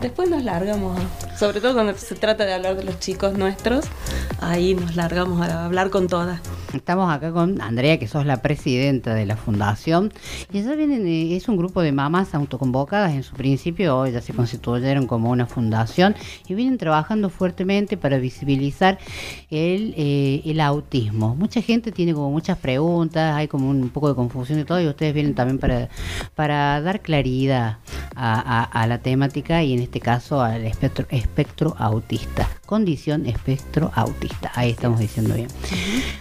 después 0.01 0.29
nos 0.29 0.43
largamos, 0.43 0.99
sobre 1.37 1.61
todo 1.61 1.73
cuando 1.73 1.93
se 1.95 2.15
trata 2.15 2.45
de 2.45 2.53
hablar 2.53 2.75
de 2.77 2.83
los 2.83 2.99
chicos 2.99 3.37
nuestros, 3.37 3.85
ahí 4.41 4.73
nos 4.75 4.95
largamos 4.95 5.41
a 5.41 5.65
hablar 5.65 5.89
con 5.89 6.07
todas. 6.07 6.39
Estamos 6.73 7.11
acá 7.11 7.31
con 7.31 7.61
Andrea, 7.61 7.97
que 7.97 8.07
sos 8.07 8.25
la 8.25 8.41
presidenta 8.41 9.13
de 9.15 9.25
la 9.25 9.37
fundación. 9.37 10.11
Y 10.51 10.61
vienen, 10.61 11.07
eh, 11.07 11.35
es 11.37 11.47
un 11.47 11.55
grupo 11.55 11.81
de 11.81 11.93
mamás 11.93 12.35
autoconvocadas. 12.35 13.13
En 13.13 13.23
su 13.23 13.35
principio, 13.35 14.05
ya 14.05 14.19
se 14.21 14.33
constituyeron 14.33 15.07
como 15.07 15.29
una 15.31 15.45
fundación 15.45 16.13
y 16.45 16.55
vienen 16.55 16.77
trabajando 16.77 17.29
fuertemente 17.29 17.95
para 17.95 18.17
visibilizar 18.17 18.97
el, 19.49 19.93
eh, 19.97 20.41
el 20.43 20.59
autismo. 20.59 21.35
Mucha 21.35 21.61
gente 21.61 21.93
tiene 21.93 22.13
como 22.13 22.31
muchas 22.31 22.57
preguntas, 22.57 23.33
hay 23.35 23.47
como 23.47 23.69
un 23.69 23.89
poco 23.89 24.09
de 24.09 24.15
confusión 24.15 24.59
y 24.59 24.65
todo, 24.65 24.81
y 24.81 24.87
ustedes 24.87 25.13
vienen 25.13 25.35
también 25.35 25.59
para, 26.35 26.81
dar 26.81 26.99
claridad 27.01 27.77
a, 28.13 28.61
a- 28.63 28.63
a 28.63 28.87
la 28.87 28.97
temática 28.99 29.63
y 29.63 29.73
en 29.73 29.79
este 29.87 30.01
caso 30.01 30.41
al 30.41 30.65
espectro, 30.65 31.05
espectro 31.09 31.73
autista. 31.77 32.56
Condición 32.67 33.25
espectro 33.27 33.93
autista. 33.95 34.51
Ahí 34.53 34.71
estamos 34.71 34.99
diciendo 34.99 35.33
bien. 35.33 35.47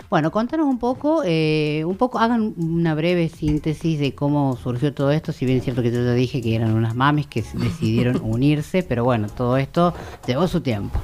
Bueno, 0.08 0.30
contanos 0.30 0.68
un 0.68 0.78
poco, 0.78 1.22
eh, 1.24 1.82
un 1.84 1.96
poco, 1.96 2.20
hagan 2.20 2.54
una 2.56 2.94
breve 2.94 3.28
síntesis 3.28 3.98
de 3.98 4.14
cómo 4.14 4.56
surgió 4.56 4.94
todo 4.94 5.10
esto, 5.10 5.32
si 5.32 5.44
bien 5.44 5.58
es 5.58 5.64
cierto 5.64 5.82
que 5.82 5.90
yo 5.90 6.04
ya 6.04 6.12
dije 6.12 6.40
que 6.40 6.54
eran 6.54 6.72
unas 6.72 6.94
mamis 6.94 7.26
que 7.26 7.42
decidieron 7.54 8.20
unirse, 8.22 8.84
pero 8.84 9.02
bueno, 9.02 9.26
todo 9.28 9.56
esto 9.56 9.92
llevó 10.24 10.46
su 10.46 10.60
tiempo. 10.60 11.00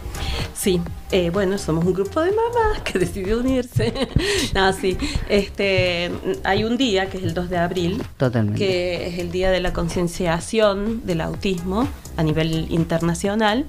Sí, 0.54 0.80
eh, 1.10 1.30
bueno, 1.30 1.58
somos 1.58 1.84
un 1.84 1.92
grupo 1.92 2.20
de 2.20 2.30
mamás 2.30 2.82
que 2.84 3.00
decidió 3.00 3.40
unirse. 3.40 3.92
no, 4.54 4.72
sí, 4.72 4.96
este, 5.28 6.12
hay 6.44 6.62
un 6.62 6.76
día 6.76 7.10
que 7.10 7.18
es 7.18 7.24
el 7.24 7.34
2 7.34 7.50
de 7.50 7.58
abril, 7.58 8.02
Totalmente. 8.16 8.64
que 8.64 9.08
es 9.08 9.18
el 9.18 9.32
día 9.32 9.50
de 9.50 9.60
la 9.60 9.72
concienciación 9.72 11.04
del 11.04 11.20
autismo 11.20 11.88
a 12.16 12.22
nivel 12.22 12.68
internacional. 12.70 13.66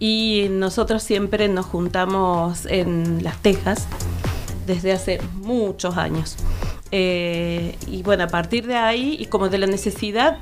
Y 0.00 0.46
nosotros 0.50 1.02
siempre 1.02 1.48
nos 1.48 1.66
juntamos 1.66 2.66
en 2.66 3.22
Las 3.24 3.38
Tejas 3.42 3.86
desde 4.66 4.92
hace 4.92 5.20
muchos 5.42 5.96
años. 5.96 6.36
Eh, 6.90 7.76
y 7.86 8.02
bueno, 8.02 8.24
a 8.24 8.28
partir 8.28 8.66
de 8.66 8.76
ahí 8.76 9.16
y 9.18 9.26
como 9.26 9.48
de 9.48 9.58
la 9.58 9.66
necesidad 9.66 10.38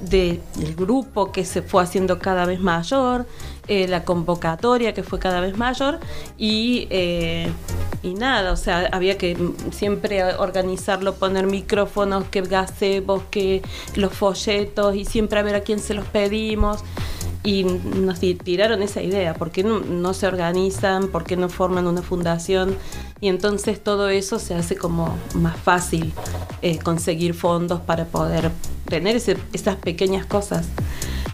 de- 0.00 0.40
del 0.56 0.74
grupo 0.74 1.30
que 1.32 1.44
se 1.44 1.62
fue 1.62 1.82
haciendo 1.82 2.18
cada 2.18 2.44
vez 2.46 2.60
mayor, 2.60 3.26
eh, 3.68 3.86
la 3.86 4.04
convocatoria 4.04 4.92
que 4.92 5.02
fue 5.02 5.18
cada 5.18 5.40
vez 5.40 5.56
mayor 5.56 6.00
y, 6.36 6.86
eh, 6.90 7.48
y 8.02 8.14
nada, 8.14 8.52
o 8.52 8.56
sea, 8.56 8.88
había 8.92 9.16
que 9.16 9.36
siempre 9.70 10.22
organizarlo, 10.34 11.14
poner 11.14 11.46
micrófonos, 11.46 12.24
que 12.24 12.40
gazebos, 12.42 13.22
que 13.30 13.62
los 13.94 14.12
folletos 14.12 14.96
y 14.96 15.04
siempre 15.04 15.38
a 15.38 15.42
ver 15.42 15.54
a 15.54 15.60
quién 15.60 15.78
se 15.78 15.94
los 15.94 16.04
pedimos. 16.06 16.82
Y 17.42 17.64
nos 17.64 18.20
ti- 18.20 18.34
tiraron 18.34 18.82
esa 18.82 19.00
idea, 19.02 19.32
¿por 19.34 19.50
qué 19.50 19.62
no, 19.64 20.12
se 20.14 20.26
organizan? 20.26 21.08
¿Por 21.08 21.24
qué 21.24 21.36
no 21.36 21.48
forman 21.48 21.86
una 21.86 22.02
fundación? 22.02 22.76
Y 23.20 23.28
entonces 23.28 23.82
todo 23.82 24.10
eso 24.10 24.38
se 24.38 24.54
hace 24.54 24.76
como 24.76 25.16
más 25.34 25.56
fácil 25.56 26.12
eh, 26.60 26.78
conseguir 26.78 27.32
fondos 27.32 27.80
para 27.80 28.04
poder 28.04 28.50
tener 28.86 29.16
esas 29.16 29.76
pequeñas 29.76 30.26
cosas. 30.26 30.66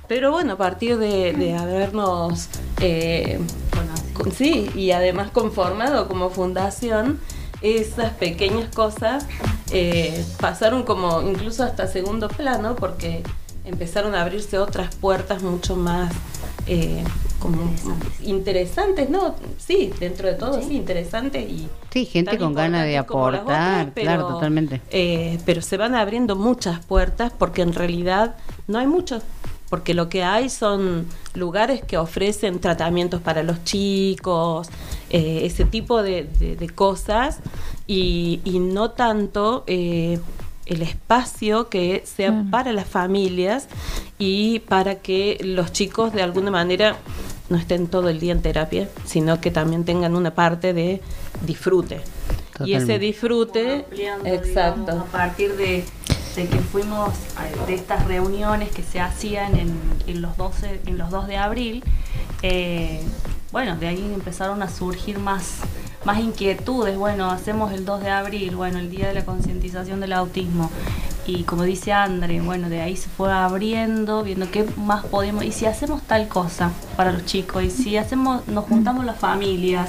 Pero 0.06 0.30
bueno, 0.30 0.52
a 0.52 0.56
partir 0.56 0.98
de, 0.98 1.56
habernos, 1.58 2.48
eh, 2.80 3.40
sí, 4.36 4.70
y 4.76 4.92
además 4.92 5.32
conformado 5.32 6.06
como 6.06 6.30
fundación, 6.30 7.18
esas 7.62 8.12
pequeñas 8.12 8.72
cosas 8.72 9.26
eh, 9.72 10.24
pasaron 10.40 10.84
como 10.84 11.22
incluso 11.22 11.64
hasta 11.64 11.88
segundo 11.88 12.28
plano 12.28 12.76
porque 12.76 13.24
empezaron 13.66 14.14
a 14.14 14.22
abrirse 14.22 14.58
otras 14.58 14.94
puertas 14.94 15.42
mucho 15.42 15.76
más 15.76 16.12
eh, 16.66 17.04
como 17.38 17.70
interesantes. 18.22 19.10
¿no? 19.10 19.34
Sí, 19.58 19.92
dentro 20.00 20.28
de 20.28 20.34
todo, 20.34 20.62
sí, 20.62 20.76
interesantes 20.76 21.48
y 21.50 21.68
Sí, 21.92 22.04
gente 22.06 22.36
con 22.38 22.54
ganas 22.54 22.84
de 22.84 22.98
aportar, 22.98 23.42
otras, 23.42 23.86
pero, 23.94 24.06
claro, 24.06 24.26
totalmente. 24.26 24.80
eh, 24.90 25.38
pero 25.44 25.62
se 25.62 25.76
van 25.76 25.94
abriendo 25.94 26.36
muchas 26.36 26.84
puertas 26.84 27.32
porque 27.38 27.62
en 27.62 27.72
realidad 27.72 28.36
no 28.66 28.78
hay 28.78 28.86
muchos. 28.86 29.22
Porque 29.68 29.94
lo 29.94 30.08
que 30.08 30.22
hay 30.22 30.48
son 30.48 31.06
lugares 31.34 31.82
que 31.82 31.98
ofrecen 31.98 32.60
tratamientos 32.60 33.20
para 33.20 33.42
los 33.42 33.64
chicos, 33.64 34.68
eh, 35.10 35.40
ese 35.42 35.64
tipo 35.64 36.04
de, 36.04 36.22
de- 36.38 36.54
de 36.54 36.68
cosas, 36.68 37.40
y, 37.88 38.40
y 38.44 38.60
no 38.60 38.92
tanto 38.92 39.64
el 40.66 40.82
espacio 40.82 41.68
que 41.68 42.02
sea 42.04 42.30
Claro. 42.30 42.50
para 42.50 42.72
las 42.72 42.86
familias 42.88 43.68
y 44.18 44.58
para 44.60 44.96
que 44.96 45.38
los 45.42 45.72
chicos 45.72 46.12
de 46.12 46.22
alguna 46.22 46.50
manera 46.50 46.96
no 47.48 47.56
estén 47.56 47.86
todo 47.86 48.08
el 48.08 48.18
día 48.18 48.32
en 48.32 48.42
terapia, 48.42 48.88
sino 49.04 49.40
que 49.40 49.50
también 49.50 49.84
tengan 49.84 50.16
una 50.16 50.34
parte 50.34 50.72
de 50.72 51.00
disfrute. 51.46 52.00
Y 52.64 52.72
ese 52.74 52.98
disfrute, 52.98 53.84
exacto. 54.24 54.92
a 54.92 55.04
partir 55.04 55.54
de, 55.56 55.84
de 56.34 56.46
que 56.48 56.58
fuimos 56.58 57.10
a- 57.36 57.66
de 57.66 57.74
estas 57.74 58.06
reuniones 58.06 58.70
que 58.70 58.82
se 58.82 58.98
hacían 58.98 59.54
en, 59.56 59.78
en 60.06 60.22
los 60.22 60.36
12 60.36 60.80
en 60.86 60.96
los 60.98 61.10
2 61.10 61.26
de 61.28 61.36
abril 61.36 61.84
eh, 62.42 63.02
bueno 63.56 63.74
de 63.78 63.88
ahí 63.88 64.12
empezaron 64.14 64.62
a 64.62 64.68
surgir 64.68 65.18
más 65.18 65.60
más 66.04 66.18
inquietudes 66.18 66.94
bueno 66.98 67.30
hacemos 67.30 67.72
el 67.72 67.86
2 67.86 68.02
de 68.02 68.10
abril 68.10 68.54
bueno 68.54 68.78
el 68.78 68.90
día 68.90 69.08
de 69.08 69.14
la 69.14 69.24
concientización 69.24 69.98
del 69.98 70.12
autismo 70.12 70.70
y 71.26 71.44
como 71.44 71.62
dice 71.62 71.90
Andre 71.94 72.42
bueno 72.42 72.68
de 72.68 72.82
ahí 72.82 72.98
se 72.98 73.08
fue 73.08 73.32
abriendo 73.32 74.22
viendo 74.22 74.50
qué 74.50 74.66
más 74.76 75.06
podemos 75.06 75.42
y 75.42 75.52
si 75.52 75.64
hacemos 75.64 76.02
tal 76.02 76.28
cosa 76.28 76.70
para 76.98 77.12
los 77.12 77.24
chicos 77.24 77.64
y 77.64 77.70
si 77.70 77.96
hacemos 77.96 78.46
nos 78.46 78.66
juntamos 78.66 79.06
las 79.06 79.16
familias 79.16 79.88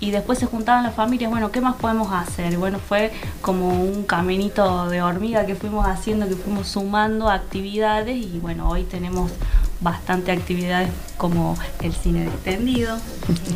y 0.00 0.10
después 0.10 0.38
se 0.38 0.44
juntaban 0.44 0.84
las 0.84 0.94
familias, 0.94 1.30
bueno, 1.30 1.50
¿qué 1.50 1.62
más 1.62 1.76
podemos 1.76 2.12
hacer? 2.12 2.58
Bueno, 2.58 2.78
fue 2.78 3.12
como 3.40 3.68
un 3.82 4.04
caminito 4.04 4.90
de 4.90 5.00
hormiga 5.00 5.46
que 5.46 5.54
fuimos 5.54 5.86
haciendo, 5.86 6.28
que 6.28 6.34
fuimos 6.34 6.68
sumando 6.68 7.30
actividades 7.30 8.14
y 8.14 8.38
bueno, 8.40 8.68
hoy 8.68 8.82
tenemos 8.82 9.32
bastante 9.80 10.32
actividades 10.32 10.90
como 11.16 11.56
el 11.82 11.92
cine 11.92 12.26
extendido. 12.26 12.96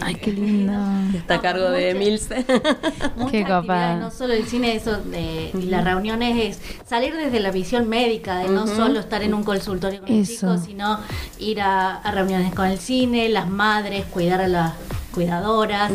Ay, 0.00 0.16
qué 0.16 0.32
lindo. 0.32 0.72
Está 1.14 1.34
a 1.36 1.40
cargo 1.40 1.70
de 1.70 1.90
Emilce. 1.90 2.44
Qué 3.30 3.44
copada. 3.44 3.96
no 3.96 4.10
solo 4.10 4.32
el 4.32 4.46
cine, 4.46 4.74
eso 4.74 4.96
de 4.98 5.50
y 5.52 5.62
las 5.66 5.84
reuniones 5.84 6.58
es 6.58 6.78
salir 6.88 7.14
desde 7.14 7.40
la 7.40 7.50
visión 7.50 7.88
médica, 7.88 8.38
de 8.38 8.48
no 8.48 8.66
solo 8.66 9.00
estar 9.00 9.22
en 9.22 9.34
un 9.34 9.44
consultorio 9.44 10.00
con 10.00 10.18
los 10.18 10.28
Eso. 10.28 10.54
chicos, 10.54 10.66
sino 10.66 10.98
ir 11.38 11.60
a, 11.60 11.96
a 11.96 12.10
reuniones 12.10 12.54
con 12.54 12.66
el 12.66 12.78
cine, 12.78 13.28
las 13.28 13.48
madres, 13.48 14.04
cuidar 14.06 14.40
a 14.40 14.48
las 14.48 14.72
cuidadoras, 15.12 15.90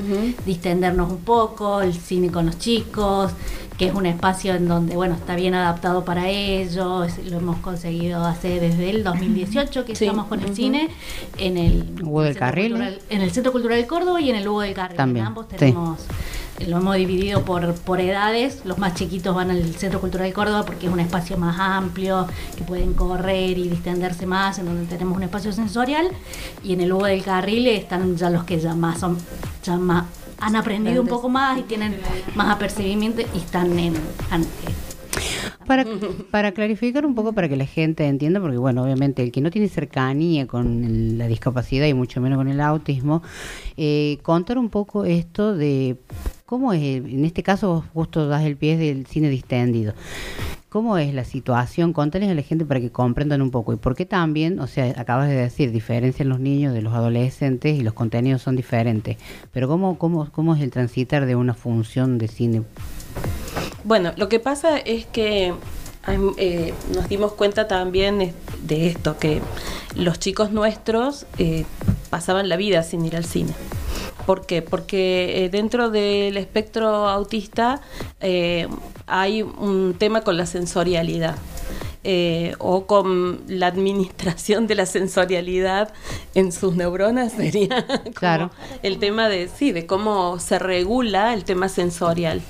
distendernos 0.45 1.09
un 1.09 1.19
poco, 1.19 1.82
el 1.82 1.93
cine 1.93 2.30
con 2.32 2.45
los 2.47 2.57
chicos, 2.59 3.32
que 3.78 3.88
es 3.88 3.93
un 3.93 4.05
espacio 4.05 4.55
en 4.55 4.67
donde, 4.67 4.95
bueno, 4.95 5.15
está 5.15 5.36
bien 5.36 5.53
adaptado 5.53 6.05
para 6.05 6.30
ellos, 6.30 7.11
lo 7.30 7.38
hemos 7.38 7.57
conseguido 7.57 8.23
hacer 8.26 8.61
desde 8.61 8.89
el 8.89 9.03
2018 9.03 9.84
que 9.86 9.91
estamos 9.93 10.28
con 10.28 10.39
el 10.41 10.55
cine 10.55 10.89
en 11.38 11.57
el 11.57 11.86
Hugo 12.03 12.21
del 12.23 12.38
Carril. 12.38 12.71
Cultural- 12.71 12.99
en 13.09 13.21
el 13.21 13.32
Centro 13.32 13.51
Cultural 13.51 13.78
del 13.78 13.88
Córdoba 13.88 14.21
y 14.21 14.30
en 14.30 14.38
el 14.38 14.47
Hugo 14.47 14.61
del 14.61 14.73
Carril. 14.73 14.95
También, 14.97 15.26
En 15.26 15.28
ambos 15.28 15.47
sí. 15.49 15.55
tenemos 15.57 15.99
lo 16.67 16.78
hemos 16.78 16.95
dividido 16.95 17.41
por, 17.43 17.73
por 17.76 17.99
edades. 17.99 18.61
Los 18.63 18.78
más 18.78 18.93
chiquitos 18.93 19.36
van 19.36 19.51
al 19.51 19.76
Centro 19.76 19.99
Cultural 19.99 20.26
de 20.28 20.34
Córdoba 20.34 20.63
porque 20.63 20.88
es 20.88 20.93
un 20.93 21.01
espacio 21.01 21.36
más 21.36 21.59
amplio, 21.59 22.28
que 22.57 22.63
pueden 22.63 22.93
correr 22.93 23.57
y 23.57 23.67
distenderse 23.67 24.26
más, 24.26 24.57
en 24.57 24.67
donde 24.67 24.86
tenemos 24.86 25.17
un 25.17 25.23
espacio 25.23 25.51
sensorial. 25.51 26.07
Y 26.63 26.71
en 26.71 26.80
el 26.80 26.93
Hugo 26.93 27.07
del 27.07 27.23
Carril 27.23 27.67
están 27.67 28.15
ya 28.15 28.30
los 28.30 28.45
que 28.45 28.57
ya 28.57 28.73
más 28.73 29.01
son, 29.01 29.17
ya 29.65 29.76
más, 29.76 30.05
han 30.39 30.55
aprendido 30.55 31.01
un 31.01 31.07
poco 31.07 31.29
más 31.29 31.57
y 31.59 31.63
tienen 31.63 31.95
más 32.36 32.49
apercibimiento 32.55 33.21
y 33.33 33.38
están 33.38 33.77
en, 33.79 33.95
en- 33.95 34.45
Para, 35.65 35.86
para 36.29 36.51
clarificar 36.51 37.05
un 37.05 37.15
poco, 37.15 37.33
para 37.33 37.49
que 37.49 37.55
la 37.55 37.65
gente 37.65 38.05
entienda, 38.05 38.39
porque 38.39 38.57
bueno, 38.57 38.83
obviamente 38.83 39.23
el 39.23 39.31
que 39.31 39.41
no 39.41 39.49
tiene 39.49 39.67
cercanía 39.69 40.45
con 40.45 41.17
la 41.17 41.27
discapacidad 41.27 41.88
y 41.88 41.93
mucho 41.93 42.21
menos 42.21 42.38
con 42.38 42.47
el 42.49 42.59
autismo, 42.61 43.23
eh, 43.77 44.19
contar 44.21 44.57
un 44.57 44.69
poco 44.69 45.05
esto 45.05 45.55
de 45.55 45.95
cómo 46.45 46.73
es, 46.73 46.81
en 46.83 47.25
este 47.25 47.41
caso 47.41 47.73
vos 47.73 47.86
justo 47.93 48.27
das 48.27 48.43
el 48.43 48.57
pie 48.57 48.77
del 48.77 49.07
cine 49.07 49.29
distendido. 49.29 49.93
¿Cómo 50.76 50.97
es 50.97 51.13
la 51.13 51.23
situación? 51.23 51.93
Contales 51.93 52.30
a 52.30 52.34
la 52.34 52.41
gente 52.41 52.65
para 52.65 52.82
que 52.82 52.91
comprendan 52.91 53.41
un 53.41 53.49
poco. 53.49 53.71
Y 53.71 53.78
por 53.78 53.95
qué 53.95 54.05
también, 54.05 54.59
o 54.59 54.67
sea, 54.67 54.93
acabas 54.99 55.30
de 55.30 55.36
decir, 55.36 55.71
diferencian 55.71 56.28
los 56.28 56.41
niños 56.41 56.73
de 56.73 56.82
los 56.82 56.93
adolescentes 56.93 57.80
y 57.80 57.82
los 57.82 57.93
contenidos 57.93 58.41
son 58.41 58.57
diferentes. 58.57 59.15
Pero 59.53 59.69
¿cómo, 59.69 59.97
cómo, 59.97 60.30
cómo 60.34 60.53
es 60.53 60.61
el 60.61 60.71
transitar 60.71 61.28
de 61.28 61.38
una 61.38 61.53
función 61.53 62.17
de 62.17 62.28
cine? 62.28 62.63
Bueno, 63.86 64.11
lo 64.17 64.28
que 64.28 64.41
pasa 64.41 64.78
es 64.78 65.05
que 65.05 65.53
eh, 66.08 66.74
nos 66.93 67.10
dimos 67.10 67.34
cuenta 67.34 67.68
también 67.68 68.34
de 68.64 68.88
esto, 68.88 69.18
que 69.18 69.41
los 69.95 70.20
chicos 70.20 70.51
nuestros 70.51 71.26
eh, 71.38 71.66
pasaban 72.10 72.49
la 72.49 72.58
vida 72.58 72.84
sin 72.84 73.06
ir 73.06 73.16
al 73.16 73.26
cine. 73.26 73.53
¿Por 74.26 74.45
qué? 74.45 74.62
Porque 74.62 75.45
eh, 75.45 75.49
dentro 75.49 75.89
del 75.89 76.38
espectro 76.38 77.08
autista 77.08 77.82
eh, 78.22 78.68
hay 79.06 79.43
un 79.43 79.95
tema 79.97 80.22
con 80.22 80.38
la 80.38 80.45
sensorialidad. 80.45 81.36
Eh, 82.08 82.53
o 82.60 82.86
con 82.86 83.41
la 83.47 83.66
administración 83.68 84.68
de 84.68 84.76
la 84.76 84.86
sensorialidad 84.86 85.91
en 86.36 86.51
sus 86.51 86.76
neuronas 86.76 87.34
sería 87.38 87.86
como 87.88 88.12
Claro. 88.14 88.51
el 88.84 88.99
tema 88.99 89.28
de 89.28 89.47
sí 89.47 89.72
de 89.72 89.86
cómo 89.88 90.39
se 90.39 90.60
regula 90.60 91.34
el 91.34 91.43
tema 91.45 91.68
sensorial 91.68 92.41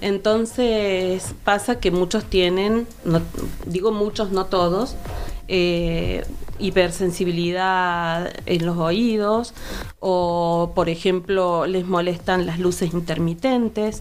entonces 0.00 1.34
pasa 1.44 1.80
que 1.80 1.90
muchos 1.90 2.24
tienen 2.24 2.86
no- 3.04 3.22
digo 3.66 3.90
muchos 3.92 4.30
no 4.32 4.46
todos 4.46 4.94
eh, 5.52 6.24
hipersensibilidad 6.60 8.32
en 8.46 8.66
los 8.66 8.76
oídos 8.76 9.52
o 9.98 10.70
por 10.76 10.88
ejemplo 10.88 11.66
les 11.66 11.84
molestan 11.86 12.46
las 12.46 12.60
luces 12.60 12.92
intermitentes 12.92 14.00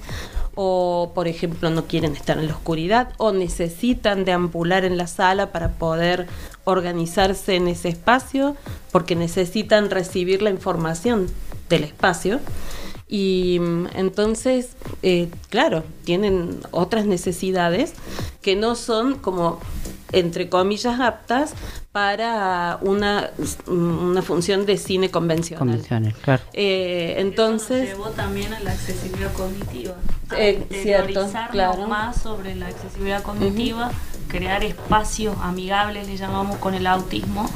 o 0.54 1.12
por 1.16 1.28
ejemplo 1.28 1.72
no 1.72 1.86
quieren 1.86 2.16
estar 2.16 2.38
en 2.38 2.48
la 2.48 2.54
oscuridad 2.54 3.14
o 3.18 3.32
necesitan 3.32 4.26
deambular 4.26 4.86
en 4.86 4.98
la 4.98 5.08
sala 5.08 5.52
para 5.52 5.72
poder 5.72 6.28
organizarse 6.66 7.56
en 7.56 7.68
ese 7.68 7.90
espacio 7.90 8.56
porque 8.92 9.16
necesitan 9.16 9.90
recibir 9.90 10.44
la 10.44 10.52
información 10.52 11.28
del 11.68 11.84
espacio. 11.84 12.40
Y 13.08 13.58
mm, 13.60 13.88
entonces, 13.96 14.70
eh, 15.02 15.30
claro, 15.50 15.84
tienen 16.04 16.60
otras 16.70 17.06
necesidades 17.06 17.94
que 18.42 18.56
no 18.56 18.76
son 18.76 19.16
como, 19.16 19.60
entre 20.12 20.50
comillas, 20.50 21.00
aptas 21.00 21.54
para 21.92 22.80
una, 22.82 23.32
una 23.68 24.22
función 24.22 24.66
de 24.66 24.78
cine 24.78 25.10
convencional. 25.10 25.60
Convenciones, 25.60 26.16
claro. 26.18 26.44
Eh, 26.54 27.16
entonces, 27.18 27.90
llevó 27.90 28.10
también 28.10 28.54
a 28.54 28.60
la 28.60 28.72
accesibilidad 28.72 29.32
cognitiva. 29.34 29.96
A 30.30 30.40
Eh, 30.40 30.66
cierto, 30.70 31.30
claro. 31.52 31.88
más 31.88 32.22
sobre 32.22 32.56
la 32.56 32.68
accesibilidad 32.68 33.24
cognitiva, 33.24 33.92
crear 34.28 34.64
espacios 34.64 35.36
amigables, 35.42 36.08
le 36.08 36.18
llamamos 36.18 36.58
con 36.58 36.74
el 36.74 36.88
autismo. 36.88 37.50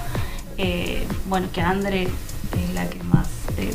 Eh, 0.58 1.08
bueno, 1.28 1.48
que 1.52 1.62
Andre 1.62 2.04
es 2.04 2.74
la 2.74 2.90
que 2.90 3.02
más 3.04 3.28
eh, 3.58 3.72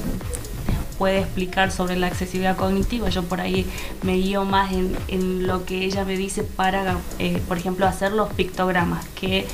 puede 0.99 1.21
explicar 1.21 1.71
sobre 1.71 1.97
la 1.97 2.09
accesibilidad 2.09 2.57
cognitiva. 2.57 3.09
Yo 3.09 3.23
por 3.23 3.41
ahí 3.41 3.67
me 4.03 4.15
guío 4.15 4.45
más 4.45 4.73
en, 4.73 4.97
en 5.07 5.47
lo 5.47 5.65
que 5.65 5.85
ella 5.85 6.05
me 6.05 6.17
dice 6.17 6.43
para, 6.43 6.97
eh, 7.19 7.41
por 7.47 7.57
ejemplo, 7.57 7.87
hacer 7.87 8.13
los 8.13 8.33
pictogramas, 8.33 9.07
que 9.15 9.47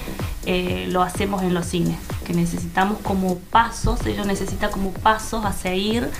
eh, 0.47 0.87
lo 0.91 1.03
hacemos 1.03 1.43
en 1.43 1.55
los 1.55 1.67
cines, 1.67 1.99
que 2.27 2.35
necesitamos 2.35 2.99
como 3.03 3.37
pasos, 3.37 4.05
ellos 4.07 4.27
necesitan 4.27 4.71
como 4.71 4.91
pasos 4.91 5.45
a 5.45 5.53
seguir 5.53 6.11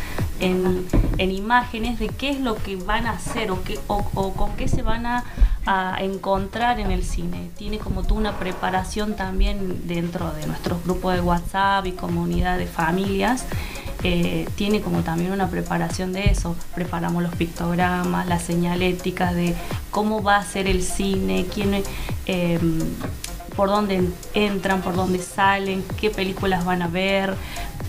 en, 0.41 0.87
en 1.19 1.31
imágenes 1.31 1.99
de 1.99 2.09
qué 2.09 2.31
es 2.31 2.41
lo 2.41 2.57
que 2.57 2.77
van 2.77 3.07
a 3.07 3.13
hacer 3.13 3.51
o, 3.51 3.63
qué, 3.63 3.79
o, 3.87 4.05
o 4.15 4.33
con 4.33 4.57
qué 4.57 4.69
se 4.69 4.83
van 4.83 5.07
a, 5.07 5.25
a 5.67 5.97
encontrar 6.01 6.81
en 6.81 6.91
el 6.91 7.05
cine. 7.05 7.51
Tiene 7.57 7.79
como 7.79 8.03
tú 8.03 8.15
una 8.15 8.39
preparación 8.39 9.15
también 9.17 9.87
dentro 9.87 10.33
de 10.33 10.47
nuestros 10.47 10.83
grupos 10.85 11.15
de 11.15 11.21
WhatsApp 11.21 11.87
y 11.87 11.93
comunidad 11.93 12.59
de 12.59 12.67
familias. 12.67 13.47
Eh, 14.05 14.47
tiene 14.55 14.81
como 14.81 15.01
también 15.01 15.33
una 15.33 15.49
preparación 15.49 16.13
de 16.13 16.31
eso. 16.31 16.55
Preparamos 16.75 17.23
los 17.23 17.35
pictogramas, 17.35 18.27
las 18.27 18.43
señaléticas 18.43 19.35
de 19.35 19.55
cómo 19.91 20.23
va 20.23 20.37
a 20.37 20.45
ser 20.45 20.67
el 20.69 20.83
cine, 20.83 21.47
quién, 21.53 21.83
eh, 22.27 22.59
por 23.57 23.69
dónde 23.69 24.09
entran, 24.35 24.83
por 24.83 24.95
dónde 24.95 25.19
salen, 25.19 25.83
qué 26.01 26.11
películas 26.11 26.65
van 26.65 26.83
a 26.83 26.89
ver, 26.89 27.35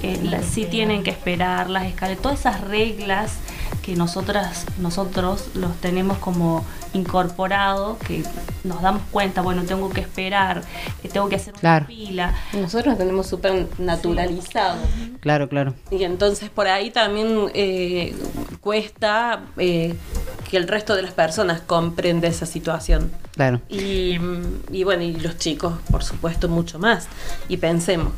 eh, 0.03 0.19
la- 0.23 0.41
si 0.43 0.65
tienen 0.65 1.03
que 1.03 1.09
esperar, 1.09 1.69
las 1.69 1.85
escaleras, 1.85 2.21
todas 2.21 2.39
esas 2.39 2.61
reglas 2.61 3.31
que 3.85 3.95
nosotras, 3.95 4.65
nosotros 4.79 5.49
los 5.53 5.75
tenemos 5.75 6.17
como 6.17 6.65
incorporado, 6.93 7.99
que 7.99 8.23
nos 8.63 8.81
damos 8.81 9.03
cuenta, 9.11 9.41
bueno, 9.41 9.63
tengo 9.63 9.89
que 9.91 10.01
esperar, 10.01 10.63
eh, 11.03 11.09
tengo 11.09 11.29
que 11.29 11.35
hacer 11.35 11.53
una 11.53 11.59
Claro. 11.59 11.85
fila. 11.85 12.33
nosotros 12.53 12.93
lo 12.93 12.97
tenemos 12.97 13.27
súper 13.27 13.67
naturalizado. 13.77 14.77
Claro, 15.19 15.47
claro. 15.49 15.75
Y 15.91 16.03
entonces 16.03 16.49
por 16.49 16.67
ahí 16.67 16.89
también 16.89 17.51
eh, 17.53 18.15
cuesta 18.59 19.41
eh, 19.57 19.95
que 20.49 20.57
el 20.57 20.67
resto 20.67 20.95
de 20.95 21.03
las 21.03 21.11
personas 21.13 21.61
comprenda 21.61 22.27
esa 22.27 22.45
situación. 22.47 23.11
Claro. 23.35 23.61
Y, 23.69 24.17
y 24.71 24.83
bueno, 24.83 25.03
y 25.03 25.13
los 25.13 25.37
chicos, 25.37 25.73
por 25.91 26.03
supuesto, 26.03 26.49
mucho 26.49 26.79
más. 26.79 27.07
Y 27.49 27.57
pensemos, 27.57 28.13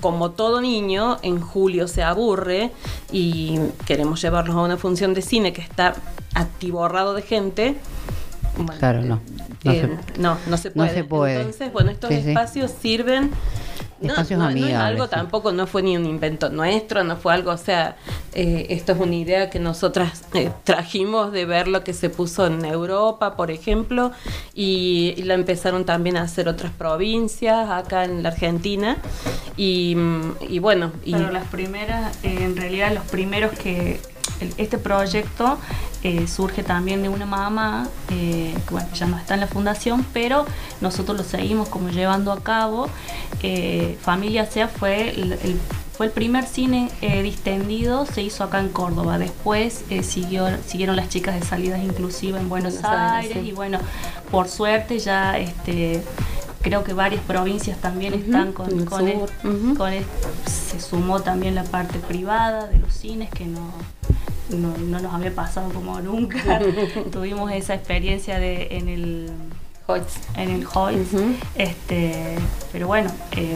como 0.00 0.30
todo 0.32 0.60
niño, 0.60 1.18
en 1.22 1.40
julio 1.40 1.88
se 1.88 2.02
aburre 2.02 2.70
y 3.12 3.58
queremos 3.86 4.20
llevarlos 4.22 4.56
a 4.56 4.60
una 4.62 4.76
función 4.76 5.14
de 5.14 5.22
cine 5.22 5.52
que 5.52 5.60
está 5.62 5.94
atiborrado 6.34 7.14
de 7.14 7.22
gente. 7.22 7.76
Bueno, 8.56 8.72
Claro, 8.78 9.02
no. 9.02 9.20
No 9.64 9.72
eh, 9.72 9.80
se- 10.14 10.20
no, 10.20 10.36
no 10.48 10.56
se 10.56 10.68
no 10.70 10.74
puede. 10.74 10.94
se 10.94 11.04
puede. 11.04 11.36
Entonces, 11.36 11.72
bueno, 11.72 11.90
estos 11.90 12.10
Sí, 12.10 12.22
sí. 12.22 12.28
espacios 12.30 12.72
sirven. 12.80 13.30
No, 14.00 14.10
Espacios 14.10 14.38
no, 14.38 14.44
no 14.44 14.50
es 14.50 14.56
amigables, 14.56 14.80
algo 14.80 15.04
sí. 15.04 15.10
tampoco, 15.10 15.52
no 15.52 15.66
fue 15.66 15.82
ni 15.82 15.96
un 15.96 16.06
invento 16.06 16.50
nuestro, 16.50 17.02
no 17.02 17.16
fue 17.16 17.34
algo, 17.34 17.50
o 17.50 17.56
sea, 17.56 17.96
eh, 18.32 18.66
esto 18.70 18.92
es 18.92 19.00
una 19.00 19.16
idea 19.16 19.50
que 19.50 19.58
nosotras 19.58 20.22
eh, 20.34 20.50
trajimos 20.64 21.32
de 21.32 21.44
ver 21.44 21.66
lo 21.66 21.82
que 21.82 21.92
se 21.92 22.08
puso 22.08 22.46
en 22.46 22.64
Europa, 22.64 23.36
por 23.36 23.50
ejemplo, 23.50 24.12
y, 24.54 25.14
y 25.16 25.22
la 25.22 25.34
empezaron 25.34 25.84
también 25.84 26.16
a 26.16 26.22
hacer 26.22 26.48
otras 26.48 26.70
provincias 26.72 27.68
acá 27.70 28.04
en 28.04 28.22
la 28.22 28.28
Argentina. 28.28 28.98
Y, 29.56 29.96
y 30.48 30.60
bueno, 30.60 30.92
y, 31.04 31.12
Pero 31.12 31.32
las 31.32 31.46
primeras, 31.48 32.16
eh, 32.22 32.38
en 32.40 32.56
realidad 32.56 32.92
los 32.94 33.04
primeros 33.04 33.52
que 33.58 34.00
este 34.56 34.78
proyecto 34.78 35.58
eh, 36.02 36.26
surge 36.28 36.62
también 36.62 37.02
de 37.02 37.08
una 37.08 37.26
mamá 37.26 37.88
eh, 38.10 38.54
que 38.66 38.70
bueno, 38.72 38.88
ya 38.94 39.06
no 39.06 39.18
está 39.18 39.34
en 39.34 39.40
la 39.40 39.46
fundación, 39.48 40.04
pero 40.12 40.46
nosotros 40.80 41.16
lo 41.18 41.24
seguimos 41.24 41.68
como 41.68 41.88
llevando 41.90 42.30
a 42.32 42.40
cabo. 42.40 42.88
Eh, 43.42 43.98
Familia 44.00 44.46
SEA 44.46 44.68
fue 44.68 45.10
el, 45.10 45.32
el- 45.32 45.60
fue 45.96 46.06
el 46.06 46.12
primer 46.12 46.46
cine 46.46 46.92
eh, 47.02 47.22
distendido, 47.22 48.06
se 48.06 48.22
hizo 48.22 48.44
acá 48.44 48.60
en 48.60 48.68
Córdoba. 48.68 49.18
Después 49.18 49.82
eh, 49.90 50.04
siguió, 50.04 50.46
siguieron 50.64 50.94
las 50.94 51.08
chicas 51.08 51.34
de 51.34 51.44
salidas 51.44 51.82
inclusivas 51.82 52.40
en 52.40 52.48
Buenos, 52.48 52.74
Buenos 52.74 52.88
Aires, 52.92 53.30
Aires 53.32 53.38
sí. 53.42 53.48
y 53.48 53.52
bueno, 53.52 53.80
por 54.30 54.46
suerte 54.46 55.00
ya 55.00 55.36
este 55.38 56.04
creo 56.62 56.84
que 56.84 56.92
varias 56.92 57.20
provincias 57.24 57.78
también 57.78 58.14
están 58.14 58.52
con, 58.52 58.68
el 58.78 58.84
con, 58.84 59.74
con 59.76 59.92
el- 59.92 60.04
se 60.46 60.78
sumó 60.80 61.18
también 61.20 61.56
la 61.56 61.64
parte 61.64 61.98
privada 61.98 62.68
de 62.68 62.78
los 62.78 62.92
cines 62.94 63.28
que 63.30 63.46
no, 63.46 63.72
no, 64.50 64.76
no 64.76 65.00
nos 65.00 65.12
había 65.14 65.34
pasado 65.34 65.70
como 65.72 66.00
nunca. 66.00 66.60
Tuvimos 67.12 67.50
esa 67.52 67.74
experiencia 67.74 68.38
de 68.38 68.68
en 68.76 68.88
el 68.88 69.30
en 70.36 70.50
el 70.50 70.66
Hoyts, 70.74 71.08
este, 71.54 72.36
pero 72.72 72.86
bueno, 72.88 73.10
eh, 73.36 73.54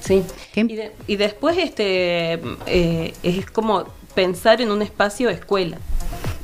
Sí. 0.00 0.24
Y, 0.54 0.62
de- 0.76 0.92
y 1.06 1.16
después 1.16 1.58
este 1.58 2.40
eh, 2.66 3.12
es 3.22 3.50
como 3.50 3.84
pensar 4.14 4.60
en 4.62 4.70
un 4.70 4.80
espacio 4.80 5.28
escuela. 5.28 5.76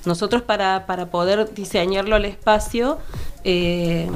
Nosotros 0.05 0.43
para, 0.43 0.85
para 0.87 1.07
poder 1.07 1.55
diseñarlo 1.55 2.16
al 2.16 2.26
espacio 2.26 2.99
eh, 3.45 4.09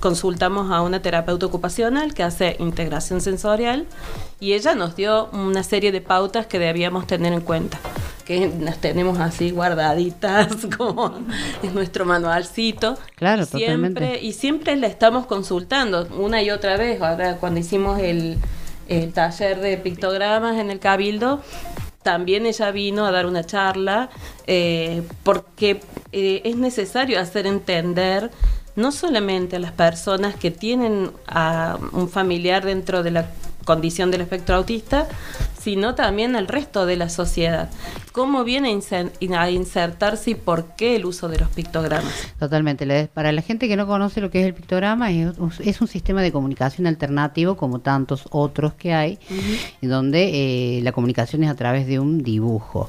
consultamos 0.00 0.70
a 0.70 0.82
una 0.82 1.00
terapeuta 1.00 1.46
ocupacional 1.46 2.12
que 2.12 2.22
hace 2.22 2.56
integración 2.58 3.20
sensorial 3.20 3.86
y 4.40 4.52
ella 4.52 4.74
nos 4.74 4.96
dio 4.96 5.26
una 5.32 5.62
serie 5.62 5.92
de 5.92 6.00
pautas 6.00 6.46
que 6.46 6.58
debíamos 6.58 7.06
tener 7.06 7.32
en 7.32 7.40
cuenta 7.40 7.78
que 8.24 8.50
las 8.60 8.78
tenemos 8.78 9.18
así 9.20 9.50
guardaditas 9.50 10.48
como 10.78 11.14
en 11.62 11.74
nuestro 11.74 12.04
manualcito 12.06 12.96
Claro, 13.16 13.42
y 13.42 13.46
siempre, 13.46 13.88
totalmente. 13.90 14.24
y 14.24 14.32
siempre 14.32 14.76
la 14.76 14.86
estamos 14.86 15.26
consultando 15.26 16.06
una 16.18 16.42
y 16.42 16.50
otra 16.50 16.76
vez. 16.76 17.00
Ahora 17.02 17.36
cuando 17.36 17.60
hicimos 17.60 18.00
el, 18.00 18.38
el 18.88 19.12
taller 19.12 19.60
de 19.60 19.76
pictogramas 19.76 20.56
en 20.58 20.70
el 20.70 20.78
Cabildo, 20.78 21.42
también 22.02 22.46
ella 22.46 22.70
vino 22.70 23.06
a 23.06 23.10
dar 23.10 23.26
una 23.26 23.44
charla 23.44 24.10
eh, 24.46 25.02
porque 25.22 25.80
eh, 26.12 26.40
es 26.44 26.56
necesario 26.56 27.20
hacer 27.20 27.46
entender 27.46 28.30
no 28.76 28.92
solamente 28.92 29.56
a 29.56 29.58
las 29.58 29.72
personas 29.72 30.34
que 30.34 30.50
tienen 30.50 31.10
a 31.26 31.78
un 31.92 32.08
familiar 32.08 32.64
dentro 32.64 33.02
de 33.02 33.10
la 33.10 33.30
condición 33.64 34.10
del 34.10 34.22
espectro 34.22 34.56
autista, 34.56 35.08
sino 35.64 35.94
también 35.94 36.36
al 36.36 36.46
resto 36.46 36.84
de 36.84 36.96
la 36.96 37.08
sociedad. 37.08 37.70
¿Cómo 38.12 38.44
viene 38.44 38.68
a 38.68 38.72
inser- 38.72 39.10
a 39.36 39.50
insertarse 39.50 40.32
y 40.32 40.34
por 40.36 40.76
qué 40.76 40.94
el 40.96 41.04
uso 41.06 41.28
de 41.28 41.38
los 41.38 41.48
pictogramas? 41.48 42.12
Totalmente. 42.38 42.84
Para 43.12 43.32
la 43.32 43.40
gente 43.42 43.66
que 43.66 43.76
no 43.76 43.86
conoce 43.86 44.20
lo 44.20 44.30
que 44.30 44.40
es 44.40 44.46
el 44.46 44.54
pictograma, 44.54 45.10
es, 45.10 45.36
un- 45.38 45.52
es 45.64 45.80
un 45.80 45.88
sistema 45.88 46.22
de 46.22 46.30
comunicación 46.30 46.86
alternativo 46.86 47.56
como 47.56 47.80
tantos 47.80 48.24
otros 48.30 48.74
que 48.74 48.92
hay, 48.94 49.18
y 49.80 49.86
donde 49.86 50.78
eh, 50.78 50.82
la 50.82 50.92
comunicación 50.92 51.42
es 51.44 51.50
a 51.50 51.54
través 51.56 51.86
de 51.86 51.98
un 51.98 52.22
dibujo. 52.22 52.88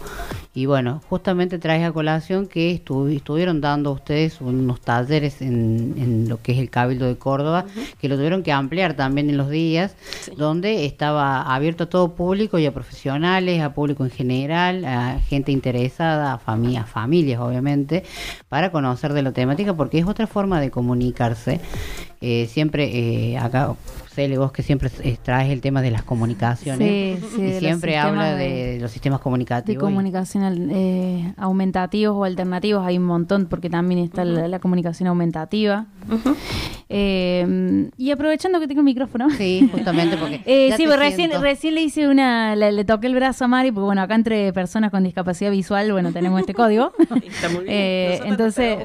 Y 0.54 0.68
bueno, 0.68 1.02
justamente 1.10 1.60
traes 1.60 1.84
a 1.86 1.92
colación 1.92 2.48
que 2.48 2.74
estu- 2.82 3.14
estuvieron 3.14 3.60
dando 3.62 3.92
ustedes 3.92 4.40
unos 4.42 4.80
talleres 4.82 5.42
en, 5.42 5.96
en 5.98 6.30
lo 6.30 6.42
que 6.42 6.54
es 6.54 6.60
el 6.60 6.70
Cabildo 6.70 7.06
de 7.08 7.18
Córdoba, 7.18 7.66
que 8.00 8.08
lo 8.08 8.16
tuvieron 8.16 8.42
que 8.44 8.52
ampliar 8.54 8.94
también 8.96 9.30
en 9.30 9.38
los 9.38 9.50
días, 9.50 9.96
donde 10.38 10.86
estaba 10.86 11.42
abierto 11.54 11.86
a 11.86 11.90
todo 11.90 12.14
público 12.16 12.58
y 12.60 12.65
a 12.70 12.74
profesionales, 12.74 13.62
a 13.62 13.74
público 13.74 14.04
en 14.04 14.12
general, 14.12 14.86
a 14.86 15.20
gente 15.20 15.52
interesada, 15.52 16.34
a, 16.34 16.40
fami- 16.40 16.78
a 16.78 16.86
familias 16.86 17.40
obviamente, 17.40 18.04
para 18.50 18.72
conocer 18.72 19.14
de 19.14 19.22
la 19.22 19.32
temática, 19.32 19.74
porque 19.74 20.00
es 20.00 20.06
otra 20.06 20.28
forma 20.28 20.60
de 20.60 20.72
comunicarse. 20.72 21.60
Eh, 22.22 22.48
siempre 22.50 22.86
eh, 23.34 23.38
acá 23.38 23.76
Cele, 24.16 24.38
vos 24.38 24.52
que 24.52 24.64
siempre 24.64 24.90
eh, 25.04 25.18
traes 25.22 25.52
el 25.52 25.60
tema 25.62 25.82
de 25.82 25.92
las 25.92 26.04
comunicaciones 26.04 27.20
Sí, 27.20 27.28
sí, 27.36 27.42
de 27.42 27.58
y 27.58 27.60
siempre 27.60 27.98
habla 27.98 28.34
de, 28.36 28.48
de- 28.74 28.80
los 28.80 28.92
sistemas 28.92 29.20
de 29.20 29.24
comunicativos. 29.24 29.82
y- 29.82 29.86
comunicación 29.86 30.70
eh, 30.72 31.34
aumentativos 31.38 32.16
o 32.16 32.24
alternativos 32.24 32.86
hay 32.86 32.98
un 32.98 33.06
montón 33.06 33.48
porque 33.48 33.70
también 33.70 34.00
está 34.00 34.24
la, 34.26 34.48
la 34.48 34.60
comunicación 34.60 35.08
aumentativa 35.08 35.86
Eh, 36.88 37.90
y 37.98 38.12
aprovechando 38.12 38.60
que 38.60 38.68
tengo 38.68 38.82
el 38.82 38.86
micrófono 38.86 39.30
sí 39.32 39.68
justamente 39.74 40.18
porque 40.18 40.42
Eh, 40.46 40.70
ya 40.70 40.78
sí 40.78 40.84
te 40.84 40.88
pues 40.90 41.00
recién 41.00 41.32
recién 41.42 41.74
le 41.74 41.82
hice 41.82 42.08
una 42.08 42.56
le, 42.56 42.72
le 42.72 42.86
toqué 42.86 43.08
el 43.08 43.16
brazo 43.16 43.46
a 43.46 43.48
Mari 43.48 43.72
porque 43.72 43.86
bueno 43.86 44.02
acá 44.04 44.14
entre 44.14 44.54
personas 44.54 44.92
con 44.92 45.04
discapacidad 45.04 45.50
visual 45.50 45.92
bueno 45.92 46.12
tenemos 46.14 46.40
este 46.40 46.54
código 46.54 46.94
Está 47.26 47.50
muy 47.50 47.64
bien. 47.64 47.76
Eh, 47.76 48.20
entonces. 48.26 48.78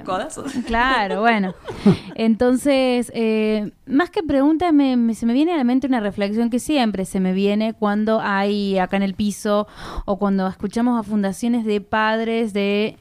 Claro, 0.67 1.21
bueno. 1.21 1.55
Entonces, 2.15 3.11
eh, 3.15 3.71
más 3.87 4.11
que 4.11 4.23
pregunta, 4.23 4.73
me, 4.73 4.97
me- 4.97 5.15
se 5.21 5.27
me 5.27 5.35
viene 5.35 5.53
a 5.53 5.59
la 5.59 5.65
mente 5.65 5.87
una 5.87 6.01
reflexión 6.01 6.49
que 6.49 6.59
siempre 6.59 7.05
se 7.05 7.21
me 7.21 7.35
viene 7.35 7.75
cuando 7.75 8.23
hay 8.23 8.79
acá 8.79 8.97
en 8.97 9.03
el 9.03 9.13
piso 9.13 9.69
o 10.07 10.19
cuando 10.19 10.49
escuchamos 10.49 10.99
a 10.99 11.03
fundaciones 11.03 11.67
de 11.67 11.83
padres 11.83 12.55
de, 12.55 12.97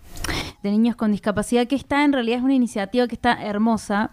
de 0.62 0.70
niños 0.70 0.98
con 0.98 1.14
discapacidad, 1.14 1.66
que 1.66 1.78
está 1.78 2.04
en 2.04 2.12
realidad 2.12 2.40
es 2.40 2.44
una 2.44 2.56
iniciativa 2.56 3.08
que 3.08 3.16
está 3.16 3.42
hermosa. 3.42 4.12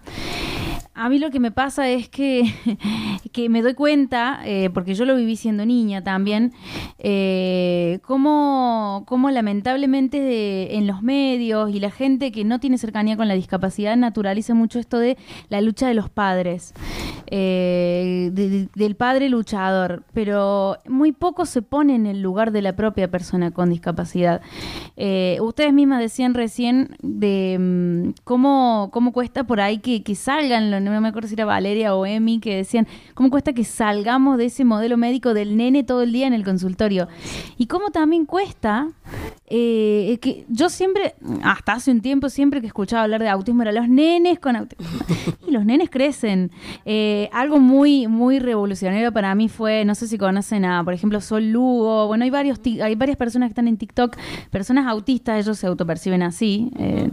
A 0.99 1.11
mí 1.11 1.18
lo 1.18 1.30
que 1.30 1.40
me 1.40 1.51
pasa 1.51 1.90
es 1.90 2.09
que, 2.09 2.51
me 3.51 3.61
doy 3.61 3.74
cuenta, 3.74 4.40
eh, 4.47 4.70
porque 4.72 4.94
yo 4.94 5.05
lo 5.05 5.14
viví 5.14 5.36
siendo 5.36 5.66
niña 5.66 6.03
también, 6.03 6.53
eh, 6.99 7.99
cómo, 8.03 9.05
cómo 9.07 9.30
lamentablemente 9.30 10.74
en 10.76 10.86
los 10.86 11.03
medios 11.03 11.70
y 11.70 11.80
la 11.80 11.90
gente 11.90 12.32
que 12.32 12.44
no 12.44 12.61
tiene 12.61 12.78
cercanía 12.78 13.14
con 13.18 13.28
la 13.28 13.34
discapacidad 13.34 13.94
naturaliza 13.97 14.55
mucho 14.55 14.78
esto 14.78 14.99
de 14.99 15.18
la 15.51 15.61
lucha 15.61 15.86
de 15.86 15.92
los 15.94 16.09
padres, 16.09 16.72
eh, 17.26 18.30
de- 18.32 18.49
de- 18.49 18.68
del 18.74 18.94
padre 18.97 19.28
luchador, 19.28 20.03
pero 20.14 20.78
muy 20.88 21.12
poco 21.12 21.44
se 21.44 21.61
pone 21.61 21.94
en 21.94 22.07
el 22.07 22.22
lugar 22.22 22.53
de 22.53 22.62
la 22.62 22.74
propia 22.74 23.11
persona 23.11 23.51
con 23.51 23.68
discapacidad. 23.68 24.40
Ustedes 25.40 25.74
mismas 25.74 26.01
decían 26.01 26.32
recién 26.32 26.97
de 27.03 27.59
mm, 27.61 28.22
cómo, 28.24 28.88
cómo 28.92 29.12
cuesta 29.12 29.44
por 29.44 29.61
ahí 29.61 29.78
que, 29.78 30.03
que 30.03 30.14
salgan, 30.14 30.70
lo- 30.70 30.86
no 30.93 31.01
me 31.01 31.09
acuerdo 31.09 31.28
si 31.28 31.34
era 31.34 31.45
Valeria 31.45 31.95
o 31.95 32.07
Emi, 32.07 32.41
que 32.41 32.57
decían 32.57 32.87
cómo 33.14 33.30
cuesta 33.30 33.53
que 33.53 33.64
salgamos 33.64 34.39
de 34.39 34.47
ese 34.47 34.64
modelo 34.64 34.97
médico 34.97 35.34
del 35.34 35.57
nene 35.57 35.84
todo 35.84 36.03
el 36.03 36.12
día 36.12 36.26
en 36.26 36.32
el 36.32 36.45
consultorio. 36.45 37.09
Y 37.57 37.66
cómo 37.66 37.91
también 37.91 38.26
cuesta 38.26 38.89
eh, 39.49 40.18
que 40.20 40.45
yo 40.49 40.68
siempre, 40.68 41.14
hasta 41.45 41.74
hace 41.74 41.93
un 41.93 42.01
tiempo, 42.01 42.28
siempre 42.28 42.61
que 42.61 42.66
escuchaba 42.66 43.05
hablar 43.05 43.22
de 43.22 43.28
autismo, 43.28 43.62
era 43.62 43.70
los 43.72 43.89
nenes 43.89 44.41
con 44.41 44.57
autismo. 44.57 44.87
y 45.47 45.53
los 45.53 45.64
nenes 45.64 45.89
crecen. 45.89 46.51
Eh, 46.84 47.28
algo 47.32 47.61
muy, 47.61 48.09
muy 48.09 48.41
revolucionario 48.41 49.12
para 49.12 49.34
mí 49.34 49.49
fue, 49.49 49.84
no 49.84 49.95
sé 49.95 50.09
si 50.09 50.18
conocen 50.18 50.64
a, 50.64 50.82
por 50.82 50.95
ejemplo, 50.95 51.20
Sol 51.20 51.53
Lugo. 51.53 52.09
Bueno, 52.09 52.24
hay 52.24 52.30
varios, 52.30 52.61
hay 52.82 52.95
varias 52.97 53.16
personas 53.16 53.49
que 53.49 53.53
están 53.53 53.68
en 53.68 53.76
TikTok, 53.76 54.16
personas 54.51 54.87
autistas, 54.87 55.39
ellos 55.45 55.59
se 55.59 55.66
autoperciben 55.66 56.22
así. 56.22 56.70
eh, 56.78 57.11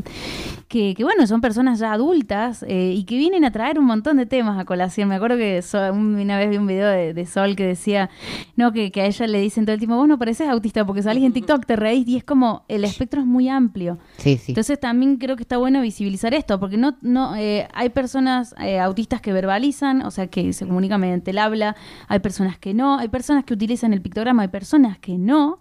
que, 0.68 0.96
que, 0.96 1.04
bueno, 1.04 1.28
son 1.28 1.40
personas 1.40 1.78
ya 1.78 1.94
adultas 1.94 2.66
y 2.68 3.04
que 3.04 3.18
vienen 3.18 3.46
a 3.46 3.52
traer 3.64 3.80
un 3.80 3.86
montón 3.86 4.18
de 4.18 4.26
temas 4.26 4.60
a 4.60 4.66
colación. 4.66 5.08
Me 5.08 5.16
acuerdo 5.16 5.38
que 5.38 5.64
una 5.94 6.38
vez 6.38 6.50
vi 6.50 6.58
un 6.58 6.68
video 6.68 6.90
de, 6.90 7.14
de 7.14 7.26
Sol 7.26 7.56
que 7.56 7.66
decía, 7.66 8.10
no, 8.58 8.74
que, 8.74 8.92
que 8.92 9.00
a 9.00 9.06
ella 9.06 9.26
le 9.26 9.40
dicen 9.40 9.64
todo 9.64 9.74
el 9.74 9.80
tiempo, 9.80 9.96
vos 9.96 10.06
no 10.06 10.20
pareces 10.20 10.50
autista 10.50 10.86
porque 10.86 11.02
salís 11.02 11.24
en 11.24 11.32
TikTok, 11.32 11.66
te 11.66 11.78
reís 11.78 12.06
y 12.06 12.18
es 12.18 12.26
como, 12.26 12.66
el 12.68 12.84
espectro 12.84 13.22
es 13.22 13.26
muy 13.26 13.48
amplio. 13.48 14.00
Sí, 14.18 14.36
sí. 14.36 14.52
Entonces 14.52 14.78
también 14.82 15.16
creo 15.16 15.38
que 15.38 15.44
está 15.44 15.56
bueno 15.56 15.80
visibilizar 15.80 16.34
esto, 16.34 16.60
porque 16.60 16.76
no, 16.76 16.98
no 17.02 17.38
eh, 17.38 17.70
hay 17.74 17.88
personas 17.88 18.54
eh, 18.60 18.82
autistas 18.82 19.22
que 19.22 19.32
verbalizan, 19.32 20.02
o 20.02 20.12
sea, 20.12 20.28
que 20.28 20.52
se 20.52 20.68
comunican 20.68 21.00
mediante 21.00 21.32
el 21.32 21.38
habla, 21.38 21.78
hay 22.10 22.20
personas 22.20 22.58
que 22.58 22.74
no, 22.74 23.00
hay 23.00 23.08
personas 23.08 23.46
que 23.46 23.54
utilizan 23.54 23.94
el 23.94 24.02
pictograma, 24.02 24.42
hay 24.42 24.50
personas 24.50 24.98
que 25.00 25.18
no. 25.18 25.60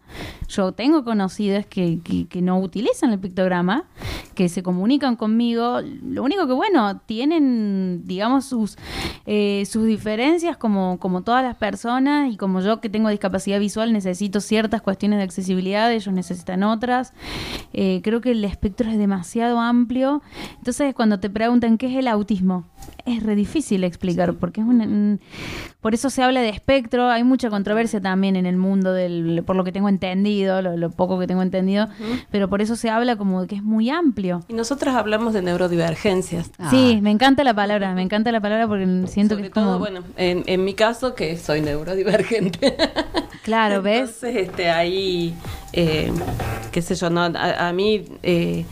Yo 0.49 0.73
tengo 0.73 1.05
conocidas 1.05 1.67
que, 1.67 2.01
que, 2.03 2.27
que 2.27 2.43
no 2.43 2.59
utilizan 2.59 3.13
el 3.13 3.21
pictograma, 3.21 3.85
que 4.35 4.49
se 4.49 4.65
comunican 4.65 5.15
conmigo. 5.15 5.81
Lo 5.81 6.25
único 6.25 6.49
que, 6.49 6.53
bueno, 6.53 6.99
tienen, 7.07 7.92
digamos, 8.05 8.45
sus, 8.45 8.77
eh, 9.27 9.65
sus 9.67 9.87
diferencias 9.87 10.57
como, 10.57 10.99
como 10.99 11.23
todas 11.23 11.43
las 11.43 11.57
personas 11.57 12.33
y 12.33 12.37
como 12.37 12.61
yo 12.61 12.81
que 12.81 12.89
tengo 12.89 13.09
discapacidad 13.09 13.61
visual 13.61 13.93
necesito 13.93 14.41
ciertas 14.41 14.83
cuestiones 14.83 15.19
de 15.19 15.25
accesibilidad, 15.25 15.93
ellos 15.93 16.13
necesitan 16.13 16.63
otras. 16.63 17.13
Eh, 17.73 18.01
creo 18.03 18.21
que 18.21 18.33
el 18.33 18.45
espectro 18.45 18.91
es 18.91 18.99
demasiado 18.99 19.61
amplio. 19.61 20.23
Entonces, 20.59 20.95
cuando 20.95 21.21
te 21.21 21.31
preguntan 21.31 21.79
qué 21.79 21.87
es 21.87 21.97
el 21.97 22.09
autismo, 22.09 22.65
es 23.05 23.23
re 23.23 23.35
difícil 23.35 23.85
explicar, 23.85 24.35
porque 24.35 24.61
es 24.61 24.67
un, 24.67 25.21
por 25.81 25.95
eso 25.95 26.11
se 26.11 26.23
habla 26.23 26.41
de 26.41 26.49
espectro. 26.49 27.09
Hay 27.09 27.25
mucha 27.25 27.51
controversia 27.51 28.01
también 28.01 28.37
en 28.37 28.47
el 28.47 28.57
mundo, 28.57 28.93
del, 28.93 29.43
por 29.45 29.57
lo 29.57 29.65
que 29.65 29.73
tengo 29.73 29.89
entendido, 29.89 30.63
lo, 30.63 30.77
lo 30.77 30.91
poco 30.91 31.19
que 31.19 31.27
tengo 31.27 31.43
entendido, 31.43 31.89
pero 32.31 32.49
por 32.49 32.63
eso 32.63 32.77
se 32.77 32.91
habla 32.91 33.17
como 33.17 33.43
de 33.43 33.49
que 33.49 33.57
es 33.57 33.63
muy 33.63 33.91
amplio. 33.91 34.41
Y 34.49 34.55
nosotros 34.55 34.95
hablamos 34.95 35.33
de 35.35 35.43
neurodivergencias. 35.43 36.51
Sí, 36.71 37.01
me 37.03 37.11
encanta 37.11 37.45
la 37.45 37.55
palabra, 37.55 37.82
me 37.95 38.03
encanta 38.03 38.31
la 38.33 38.41
palabra 38.41 38.67
porque 38.69 38.87
siento 39.09 39.37
que 39.37 39.45
es 39.47 39.51
como... 39.51 39.67
todo, 39.67 39.79
bueno, 39.79 40.03
en, 40.17 40.45
en 40.47 40.65
mi 40.65 40.75
caso, 40.75 41.15
que 41.15 41.37
soy 41.37 41.61
neurodivergente. 41.61 42.77
Claro, 43.43 43.83
¿ves? 43.83 43.99
Entonces, 44.23 44.37
este, 44.49 44.71
ahí, 44.71 45.35
eh, 45.73 46.13
qué 46.71 46.81
sé 46.81 46.95
yo, 46.95 47.11
no, 47.11 47.23
a, 47.23 47.69
a 47.69 47.73
mí, 47.73 48.05
eh, 48.23 48.65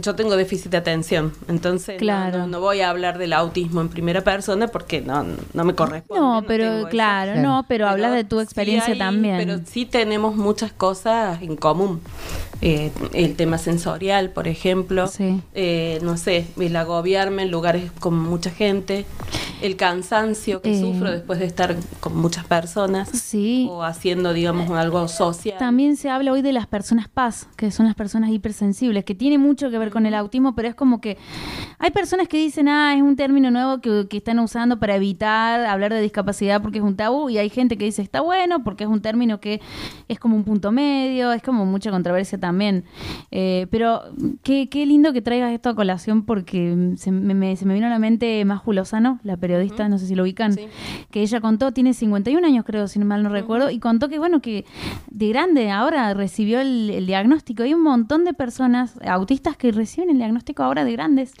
yo 0.00 0.14
tengo 0.14 0.36
déficit 0.36 0.70
de 0.72 0.78
atención, 0.78 1.34
entonces 1.48 1.96
no- 1.96 1.98
Claro. 1.98 2.38
no, 2.38 2.46
no 2.46 2.60
voy 2.60 2.80
a 2.80 2.88
hablar 2.88 3.18
del 3.18 3.34
autismo 3.34 3.82
en 3.82 3.90
primera 3.90 4.22
persona 4.22 4.68
porque 4.68 5.02
no, 5.02 5.24
no 5.52 5.64
me 5.64 5.74
corresponde. 5.74 6.18
No, 6.20 6.42
pero 6.48 6.88
claro, 6.88 7.36
no, 7.42 7.66
pero 7.68 7.86
hablas 7.86 8.14
de 8.14 8.24
tu 8.24 8.38
Sí 8.38 8.44
experiencia 8.44 8.94
hay- 8.94 8.98
también. 8.98 9.36
Pero 9.36 9.58
sí 9.66 9.84
tenemos 9.84 10.34
muchas 10.34 10.72
cosas 10.72 11.42
en 11.42 11.54
común. 11.56 12.00
Eh, 12.66 12.90
el 13.12 13.36
tema 13.36 13.58
sensorial, 13.58 14.30
por 14.30 14.48
ejemplo. 14.48 15.04
Eh, 15.54 15.98
no 16.02 16.16
sé, 16.16 16.46
el 16.58 16.74
agobiarme 16.76 17.42
en 17.42 17.50
lugares 17.50 17.92
con 18.00 18.18
mucha 18.18 18.50
gente. 18.50 19.04
el 19.62 19.76
cansancio 19.76 20.60
que 20.60 20.72
Eh. 20.76 20.80
sufro 20.80 21.10
después 21.10 21.38
de 21.38 21.46
estar 21.46 21.74
con 22.00 22.14
muchas 22.18 22.44
personas 22.44 23.08
Sí. 23.08 23.66
o 23.70 23.82
haciendo, 23.82 24.34
digamos, 24.34 24.68
algo 24.72 25.08
social. 25.08 25.56
También 25.58 25.96
se 25.96 26.10
habla 26.10 26.32
hoy 26.32 26.42
de 26.42 26.52
las 26.52 26.66
personas 26.66 27.08
paz, 27.08 27.48
que 27.56 27.70
son 27.70 27.86
las 27.86 27.94
personas 27.94 28.28
hipersensibles, 28.30 29.04
que 29.04 29.14
tiene 29.14 29.38
mucho 29.38 29.70
que 29.70 29.78
ver 29.78 29.88
con 29.90 30.04
el 30.04 30.12
autismo, 30.14 30.54
pero 30.54 30.68
es 30.68 30.74
como 30.74 31.00
que 31.00 31.16
hay 31.78 31.90
personas 31.92 32.28
que 32.28 32.36
dicen, 32.36 32.68
ah, 32.68 32.94
es 32.94 33.00
un 33.00 33.16
término 33.16 33.50
nuevo 33.50 33.80
que, 33.80 34.06
que 34.10 34.18
están 34.18 34.38
usando 34.38 34.78
para 34.78 34.96
evitar 34.96 35.64
hablar 35.64 35.94
de 35.94 36.00
discapacidad 36.02 36.60
porque 36.60 36.78
es 36.78 36.84
un 36.84 36.96
tabú, 36.96 37.30
y 37.30 37.38
hay 37.38 37.48
gente 37.48 37.78
que 37.78 37.86
dice, 37.86 38.02
está 38.02 38.20
bueno, 38.20 38.64
porque 38.64 38.84
es 38.84 38.90
un 38.90 39.00
término 39.00 39.40
que 39.40 39.62
es 40.08 40.18
como 40.18 40.36
un 40.36 40.44
punto 40.44 40.72
medio, 40.72 41.32
es 41.32 41.42
como 41.42 41.64
mucha 41.64 41.90
controversia 41.90 42.36
también. 42.38 42.53
Eh, 43.30 43.66
pero 43.70 44.02
qué, 44.42 44.68
qué 44.68 44.86
lindo 44.86 45.12
que 45.12 45.22
traigas 45.22 45.52
esto 45.52 45.68
a 45.70 45.74
colación 45.74 46.24
porque 46.24 46.92
se 46.96 47.10
me, 47.10 47.34
me- 47.34 47.56
se 47.56 47.66
me 47.66 47.74
vino 47.74 47.86
a 47.86 47.90
la 47.90 47.98
mente 47.98 48.44
Más 48.44 48.62
Lozano, 48.66 49.20
la 49.22 49.36
periodista, 49.36 49.88
no 49.88 49.98
sé 49.98 50.06
si 50.06 50.14
lo 50.14 50.22
ubican, 50.24 50.56
que 51.10 51.20
ella 51.22 51.40
contó, 51.40 51.72
tiene 51.72 51.94
51 51.94 52.46
años 52.46 52.64
creo, 52.64 52.88
si 52.88 52.98
no 52.98 53.04
mal 53.06 53.22
no 53.22 53.28
recuerdo, 53.28 53.70
y 53.70 53.78
contó 53.78 54.08
que 54.08 54.18
bueno, 54.18 54.40
que 54.40 54.64
de 55.10 55.28
grande 55.28 55.70
ahora 55.70 56.12
recibió 56.14 56.60
el, 56.60 56.90
el 56.90 57.06
diagnóstico. 57.06 57.62
Hay 57.62 57.74
un 57.74 57.82
montón 57.82 58.24
de 58.24 58.32
personas 58.34 58.94
autistas 59.06 59.56
que 59.56 59.70
reciben 59.72 60.10
el 60.10 60.16
diagnóstico 60.18 60.62
ahora 60.62 60.84
de 60.84 60.92
grandes. 60.92 61.32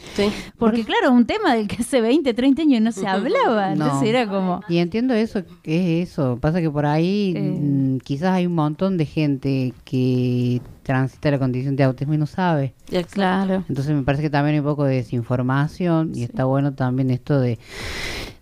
Porque 0.58 0.84
claro, 0.84 1.12
un 1.12 1.26
tema 1.26 1.54
del 1.54 1.66
que 1.68 1.76
hace 1.76 2.00
20, 2.00 2.32
30 2.34 2.62
años 2.62 2.80
no 2.82 2.92
se 2.92 3.06
hablaba, 3.06 3.72
entonces 3.72 4.02
No. 4.02 4.06
era 4.08 4.28
como... 4.28 4.60
Y 4.68 4.78
entiendo 4.78 5.14
eso, 5.14 5.42
que 5.62 6.02
es 6.02 6.10
eso. 6.10 6.38
Pasa 6.40 6.60
que 6.60 6.70
por 6.70 6.86
ahí 6.86 7.34
Eh. 7.36 7.40
mm, 7.60 7.98
quizás 7.98 8.30
hay 8.34 8.46
un 8.46 8.54
montón 8.54 8.96
de 8.96 9.06
gente 9.06 9.72
que 9.84 10.60
transita 10.84 11.30
la 11.32 11.38
condición 11.38 11.74
de 11.74 11.82
autismo 11.82 12.14
y 12.14 12.18
no 12.18 12.26
sabe. 12.26 12.74
Claro. 13.10 13.64
Entonces 13.68 13.94
me 13.94 14.02
parece 14.02 14.22
que 14.22 14.30
también 14.30 14.54
hay 14.54 14.60
un 14.60 14.66
poco 14.66 14.84
de 14.84 14.96
desinformación 14.96 16.12
y 16.14 16.22
está 16.22 16.44
bueno 16.44 16.74
también 16.74 17.10
esto 17.10 17.40
de, 17.40 17.58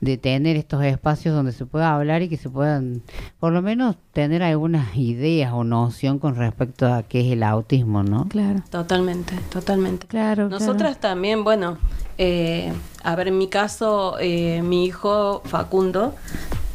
de 0.02 0.18
tener 0.18 0.56
estos 0.56 0.82
espacios 0.84 1.34
donde 1.34 1.52
se 1.52 1.64
pueda 1.64 1.94
hablar 1.94 2.22
y 2.22 2.28
que 2.28 2.36
se 2.36 2.50
puedan, 2.50 3.02
por 3.38 3.52
lo 3.52 3.62
menos, 3.62 3.96
tener 4.12 4.42
algunas 4.42 4.96
ideas 4.96 5.52
o 5.54 5.62
noción 5.62 6.18
con 6.18 6.34
respecto 6.34 6.92
a 6.92 7.04
qué 7.04 7.20
es 7.20 7.32
el 7.32 7.44
autismo, 7.44 8.02
¿no? 8.02 8.28
Claro. 8.28 8.62
Totalmente, 8.68 9.34
totalmente. 9.50 10.08
Claro, 10.08 10.48
Nosotras 10.48 10.98
también, 11.00 11.44
bueno, 11.44 11.78
eh, 12.18 12.72
a 13.04 13.14
ver, 13.14 13.28
en 13.28 13.38
mi 13.38 13.46
caso, 13.46 14.16
eh, 14.18 14.60
mi 14.62 14.84
hijo 14.84 15.40
Facundo, 15.44 16.16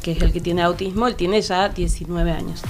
que 0.02 0.12
es 0.12 0.22
el 0.22 0.32
que 0.32 0.40
tiene 0.40 0.62
autismo, 0.62 1.06
él 1.06 1.14
tiene 1.14 1.42
ya 1.42 1.68
19 1.68 2.30
años. 2.30 2.62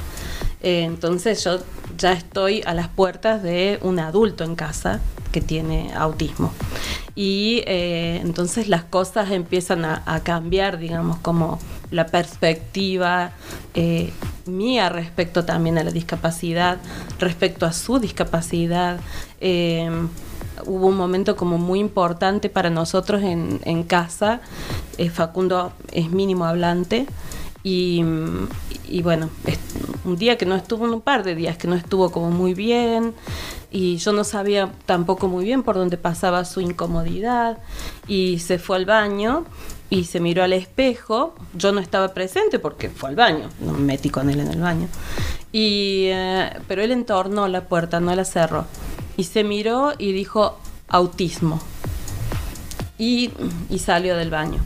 Eh, 0.60 0.82
entonces 0.82 1.44
yo 1.44 1.58
ya 1.98 2.12
estoy 2.12 2.62
a 2.64 2.74
las 2.74 2.88
puertas 2.88 3.42
de 3.42 3.78
un 3.82 3.98
adulto 3.98 4.44
en 4.44 4.54
casa 4.54 5.00
que 5.32 5.40
tiene 5.40 5.92
autismo. 5.94 6.52
Y 7.14 7.62
eh, 7.66 8.20
entonces 8.22 8.68
las 8.68 8.84
cosas 8.84 9.30
empiezan 9.32 9.84
a, 9.84 10.20
cambiar, 10.22 10.78
digamos, 10.78 11.18
como 11.18 11.58
la 11.90 12.06
perspectiva 12.06 13.32
eh, 13.74 14.12
mía 14.46 14.88
respecto 14.88 15.44
también 15.44 15.78
a 15.78 15.84
la 15.84 15.90
discapacidad, 15.90 16.78
respecto 17.18 17.66
a 17.66 17.72
su 17.72 17.98
discapacidad. 17.98 19.00
Eh, 19.40 19.90
hubo 20.64 20.86
un 20.86 20.96
momento 20.96 21.36
como 21.36 21.58
muy 21.58 21.80
importante 21.80 22.48
para 22.48 22.70
nosotros 22.70 23.22
en, 23.22 23.60
en 23.64 23.82
casa. 23.82 24.40
Eh, 24.96 25.10
Facundo 25.10 25.72
es 25.92 26.10
mínimo 26.10 26.44
hablante 26.44 27.06
y, 27.62 28.04
y 28.88 29.02
bueno, 29.02 29.30
un 30.04 30.16
día 30.16 30.38
que 30.38 30.46
no 30.46 30.56
estuvo, 30.56 30.84
un 30.84 31.00
par 31.00 31.22
de 31.24 31.34
días 31.34 31.56
que 31.56 31.68
no 31.68 31.74
estuvo 31.74 32.10
como 32.10 32.30
muy 32.30 32.54
bien 32.54 33.14
y 33.70 33.98
yo 33.98 34.12
no 34.12 34.24
sabía 34.24 34.72
tampoco 34.86 35.28
muy 35.28 35.44
bien 35.44 35.62
por 35.62 35.76
dónde 35.76 35.96
pasaba 35.96 36.44
su 36.44 36.60
incomodidad 36.60 37.58
y 38.06 38.38
se 38.38 38.58
fue 38.58 38.76
al 38.76 38.86
baño 38.86 39.44
y 39.90 40.04
se 40.04 40.20
miró 40.20 40.42
al 40.42 40.52
espejo. 40.52 41.34
Yo 41.54 41.72
no 41.72 41.80
estaba 41.80 42.14
presente 42.14 42.58
porque 42.58 42.88
fue 42.88 43.10
al 43.10 43.16
baño, 43.16 43.48
no 43.60 43.72
me 43.72 43.80
metí 43.80 44.10
con 44.10 44.30
él 44.30 44.40
en 44.40 44.48
el 44.48 44.60
baño. 44.60 44.88
Y, 45.52 46.06
eh, 46.06 46.50
pero 46.66 46.82
él 46.82 46.92
entornó 46.92 47.48
la 47.48 47.64
puerta, 47.68 48.00
no 48.00 48.14
la 48.14 48.24
cerró. 48.24 48.66
Y 49.16 49.24
se 49.24 49.44
miró 49.44 49.92
y 49.98 50.12
dijo 50.12 50.58
autismo. 50.88 51.60
Y, 52.98 53.30
y 53.70 53.78
salió 53.78 54.16
del 54.16 54.30
baño. 54.30 54.64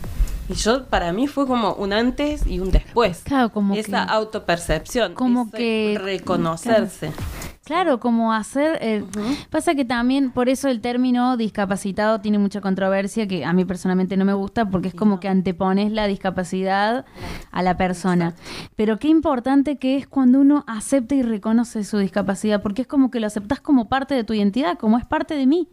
Y 0.48 0.54
yo, 0.54 0.84
para 0.86 1.12
mí 1.12 1.26
fue 1.28 1.46
como 1.46 1.74
un 1.74 1.92
antes 1.92 2.46
y 2.46 2.58
un 2.60 2.70
después. 2.70 3.22
Claro, 3.24 3.50
como 3.50 3.74
Esa 3.74 4.02
autopercepción. 4.02 5.14
como 5.14 5.42
ese 5.48 5.56
que- 5.56 5.98
Reconocerse. 6.02 7.08
Claro, 7.08 7.22
como 8.00 8.32
hacer... 8.32 8.78
eh, 8.80 9.04
Pasa 9.50 9.74
que 9.74 9.84
también, 9.84 10.30
por 10.30 10.48
eso 10.48 10.68
el 10.68 10.80
término 10.80 11.36
discapacitado 11.36 12.20
tiene 12.20 12.38
mucha 12.38 12.60
controversia, 12.60 13.26
que 13.26 13.44
a 13.44 13.52
mí 13.52 13.64
personalmente 13.64 14.16
no 14.16 14.24
me 14.24 14.32
gusta, 14.32 14.68
porque 14.68 14.88
es 14.88 14.94
como 14.94 15.20
que 15.20 15.28
antepones 15.28 15.92
la 15.92 16.06
discapacidad 16.06 17.04
a 17.50 17.62
la 17.62 17.76
persona. 17.76 18.34
Pero 18.76 18.98
qué 18.98 19.08
importante 19.08 19.76
que 19.76 19.96
es 19.96 20.06
cuando 20.06 20.40
uno 20.40 20.64
acepta 20.66 21.14
y 21.14 21.22
reconoce 21.22 21.84
su 21.84 21.98
discapacidad, 21.98 22.62
porque 22.62 22.82
es 22.82 22.88
como 22.88 23.10
que 23.10 23.20
lo 23.20 23.26
aceptas 23.26 23.60
como 23.60 23.88
parte 23.88 24.14
de 24.14 24.24
tu 24.24 24.32
identidad, 24.34 24.78
como 24.78 24.98
es 24.98 25.06
parte 25.06 25.34
de 25.34 25.46
mí. 25.46 25.68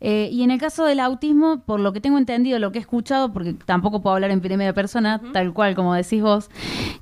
Eh, 0.00 0.28
y 0.32 0.42
en 0.42 0.50
el 0.50 0.58
caso 0.58 0.84
del 0.84 1.00
autismo, 1.00 1.60
por 1.60 1.80
lo 1.80 1.92
que 1.92 2.00
tengo 2.00 2.18
entendido, 2.18 2.58
lo 2.58 2.72
que 2.72 2.78
he 2.78 2.80
escuchado, 2.80 3.32
porque 3.32 3.52
tampoco 3.52 4.00
puedo 4.02 4.14
hablar 4.14 4.30
en 4.30 4.40
primera 4.40 4.72
persona, 4.72 5.20
tal 5.32 5.52
cual 5.52 5.74
como 5.74 5.94
decís 5.94 6.22
vos, 6.22 6.50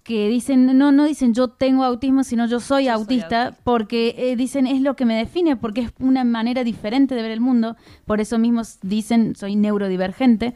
que 0.03 0.29
dicen, 0.29 0.77
no, 0.79 0.93
no 0.93 1.05
dicen 1.05 1.35
yo 1.35 1.49
tengo 1.49 1.85
autismo, 1.85 2.25
sino 2.25 2.47
yo 2.47 2.61
soy 2.61 2.89
autista, 2.89 3.55
porque 3.65 3.92
eh, 4.17 4.37
dicen 4.37 4.67
es 4.67 4.81
lo 4.81 4.97
que 4.97 5.05
me 5.05 5.15
define, 5.15 5.57
porque 5.57 5.83
es 5.83 5.91
una 5.99 6.25
manera 6.25 6.65
diferente 6.65 7.15
de 7.15 7.23
ver 7.23 7.31
el 7.31 7.41
mundo, 7.41 7.77
por 8.07 8.21
eso 8.21 8.39
mismo 8.39 8.61
s- 8.63 8.79
dicen 8.83 9.35
soy 9.37 9.57
neurodivergente, 9.57 10.55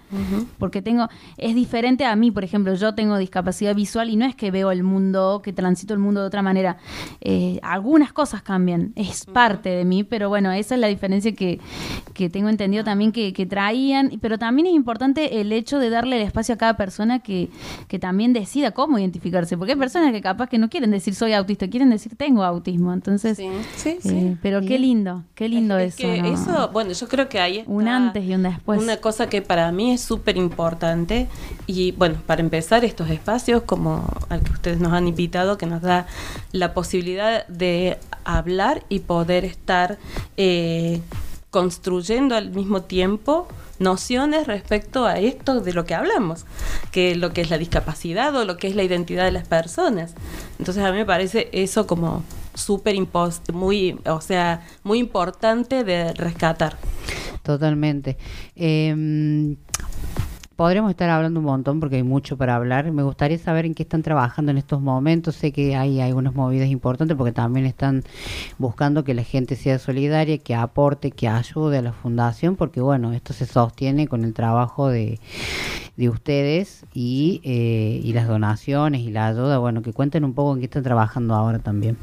porque 0.58 0.82
tengo, 0.82 1.08
es 1.36 1.54
diferente 1.54 2.04
a 2.04 2.16
mí, 2.16 2.30
por 2.30 2.44
ejemplo, 2.44 2.74
yo 2.74 2.94
tengo 2.94 3.16
discapacidad 3.18 3.74
visual 3.74 4.08
y 4.10 4.16
no 4.16 4.24
es 4.24 4.34
que 4.34 4.50
veo 4.50 4.70
el 4.70 4.82
mundo, 4.82 5.40
que 5.44 5.52
transito 5.52 5.92
el 5.94 6.00
mundo 6.00 6.20
de 6.20 6.26
otra 6.26 6.42
manera, 6.42 6.76
Eh, 7.20 7.58
algunas 7.62 8.12
cosas 8.12 8.42
cambian, 8.42 8.92
es 8.96 9.24
parte 9.26 9.68
de 9.70 9.84
mí, 9.84 10.04
pero 10.04 10.28
bueno, 10.28 10.52
esa 10.52 10.74
es 10.74 10.80
la 10.80 10.86
diferencia 10.86 11.32
que, 11.34 11.58
que 12.14 12.28
tengo 12.30 12.48
entendido 12.48 12.84
también 12.84 13.10
que, 13.12 13.32
que 13.32 13.46
traían, 13.46 14.12
pero 14.20 14.38
también 14.38 14.66
es 14.68 14.74
importante 14.74 15.40
el 15.40 15.50
hecho 15.52 15.78
de 15.78 15.90
darle 15.90 16.16
el 16.16 16.22
espacio 16.22 16.54
a 16.54 16.58
cada 16.58 16.76
persona 16.76 17.18
que, 17.20 17.48
que 17.88 17.98
también 17.98 18.32
decida 18.32 18.70
cómo 18.72 18.98
identificarse, 18.98 19.56
porque 19.56 19.72
hay 19.72 19.78
personas 19.78 20.12
que 20.12 20.20
capaz 20.20 20.48
que 20.48 20.58
no 20.58 20.68
quieren 20.68 20.90
decir 20.90 21.14
soy 21.14 21.32
autista, 21.32 21.68
quieren 21.68 21.90
decir 21.90 22.14
tengo 22.16 22.44
autismo, 22.44 22.92
entonces, 22.92 23.25
sí, 23.34 23.50
sí. 23.76 23.98
eh, 24.04 24.36
pero 24.42 24.60
qué 24.60 24.78
lindo, 24.78 25.24
qué 25.34 25.48
lindo 25.48 25.78
Es 25.78 25.94
eso. 25.94 25.96
que 25.98 26.22
¿no? 26.22 26.28
eso, 26.28 26.70
bueno, 26.72 26.92
yo 26.92 27.08
creo 27.08 27.28
que 27.28 27.44
está 27.44 27.70
Un 27.70 27.88
antes 27.88 28.24
y 28.24 28.34
un 28.34 28.42
después. 28.44 28.80
Una 28.80 28.98
cosa 28.98 29.28
que 29.28 29.42
para 29.42 29.70
mí 29.72 29.92
es 29.92 30.00
súper 30.00 30.36
importante 30.36 31.28
y 31.66 31.92
bueno, 31.92 32.16
para 32.26 32.40
empezar 32.40 32.84
estos 32.84 33.10
espacios 33.10 33.62
como 33.62 34.06
al 34.28 34.42
que 34.42 34.52
ustedes 34.52 34.80
nos 34.80 34.92
han 34.92 35.08
invitado, 35.08 35.58
que 35.58 35.66
nos 35.66 35.82
da 35.82 36.06
la 36.52 36.74
posibilidad 36.74 37.46
de 37.48 37.98
hablar 38.24 38.84
y 38.88 39.00
poder 39.00 39.44
estar 39.44 39.98
eh, 40.36 41.00
construyendo 41.50 42.36
al 42.36 42.50
mismo 42.50 42.82
tiempo 42.82 43.48
nociones 43.78 44.46
respecto 44.46 45.06
a 45.06 45.18
esto 45.18 45.60
de 45.60 45.72
lo 45.72 45.84
que 45.84 45.94
hablamos, 45.94 46.44
que 46.90 47.14
lo 47.14 47.32
que 47.32 47.42
es 47.42 47.50
la 47.50 47.58
discapacidad 47.58 48.34
o 48.36 48.44
lo 48.44 48.56
que 48.56 48.68
es 48.68 48.76
la 48.76 48.82
identidad 48.82 49.24
de 49.24 49.32
las 49.32 49.46
personas. 49.46 50.14
Entonces 50.58 50.82
a 50.84 50.90
mí 50.92 50.98
me 50.98 51.04
parece 51.06 51.48
eso 51.52 51.86
como 51.86 52.22
súper 52.56 52.94
muy, 53.52 53.96
o 54.06 54.20
sea, 54.20 54.66
muy 54.82 54.98
importante 54.98 55.84
de 55.84 56.12
rescatar. 56.14 56.76
Totalmente. 57.42 58.16
Eh, 58.56 59.56
podremos 60.56 60.90
estar 60.90 61.10
hablando 61.10 61.40
un 61.40 61.46
montón 61.46 61.80
porque 61.80 61.96
hay 61.96 62.02
mucho 62.02 62.36
para 62.36 62.56
hablar. 62.56 62.90
Me 62.90 63.02
gustaría 63.02 63.38
saber 63.38 63.66
en 63.66 63.74
qué 63.74 63.82
están 63.82 64.02
trabajando 64.02 64.50
en 64.50 64.58
estos 64.58 64.80
momentos. 64.80 65.36
Sé 65.36 65.52
que 65.52 65.76
hay 65.76 66.00
algunas 66.00 66.34
movidas 66.34 66.68
importantes 66.68 67.16
porque 67.16 67.32
también 67.32 67.66
están 67.66 68.02
buscando 68.58 69.04
que 69.04 69.14
la 69.14 69.22
gente 69.22 69.54
sea 69.54 69.78
solidaria, 69.78 70.38
que 70.38 70.54
aporte, 70.54 71.10
que 71.10 71.28
ayude 71.28 71.78
a 71.78 71.82
la 71.82 71.92
fundación, 71.92 72.56
porque 72.56 72.80
bueno, 72.80 73.12
esto 73.12 73.34
se 73.34 73.46
sostiene 73.46 74.08
con 74.08 74.24
el 74.24 74.32
trabajo 74.32 74.88
de, 74.88 75.20
de 75.96 76.08
ustedes 76.08 76.84
y, 76.94 77.42
eh, 77.44 78.00
y 78.02 78.12
las 78.14 78.26
donaciones 78.26 79.02
y 79.02 79.10
la 79.10 79.26
ayuda. 79.26 79.58
Bueno, 79.58 79.82
que 79.82 79.92
cuenten 79.92 80.24
un 80.24 80.32
poco 80.32 80.54
en 80.54 80.60
qué 80.60 80.64
están 80.64 80.82
trabajando 80.82 81.34
ahora 81.34 81.58
también. 81.58 81.98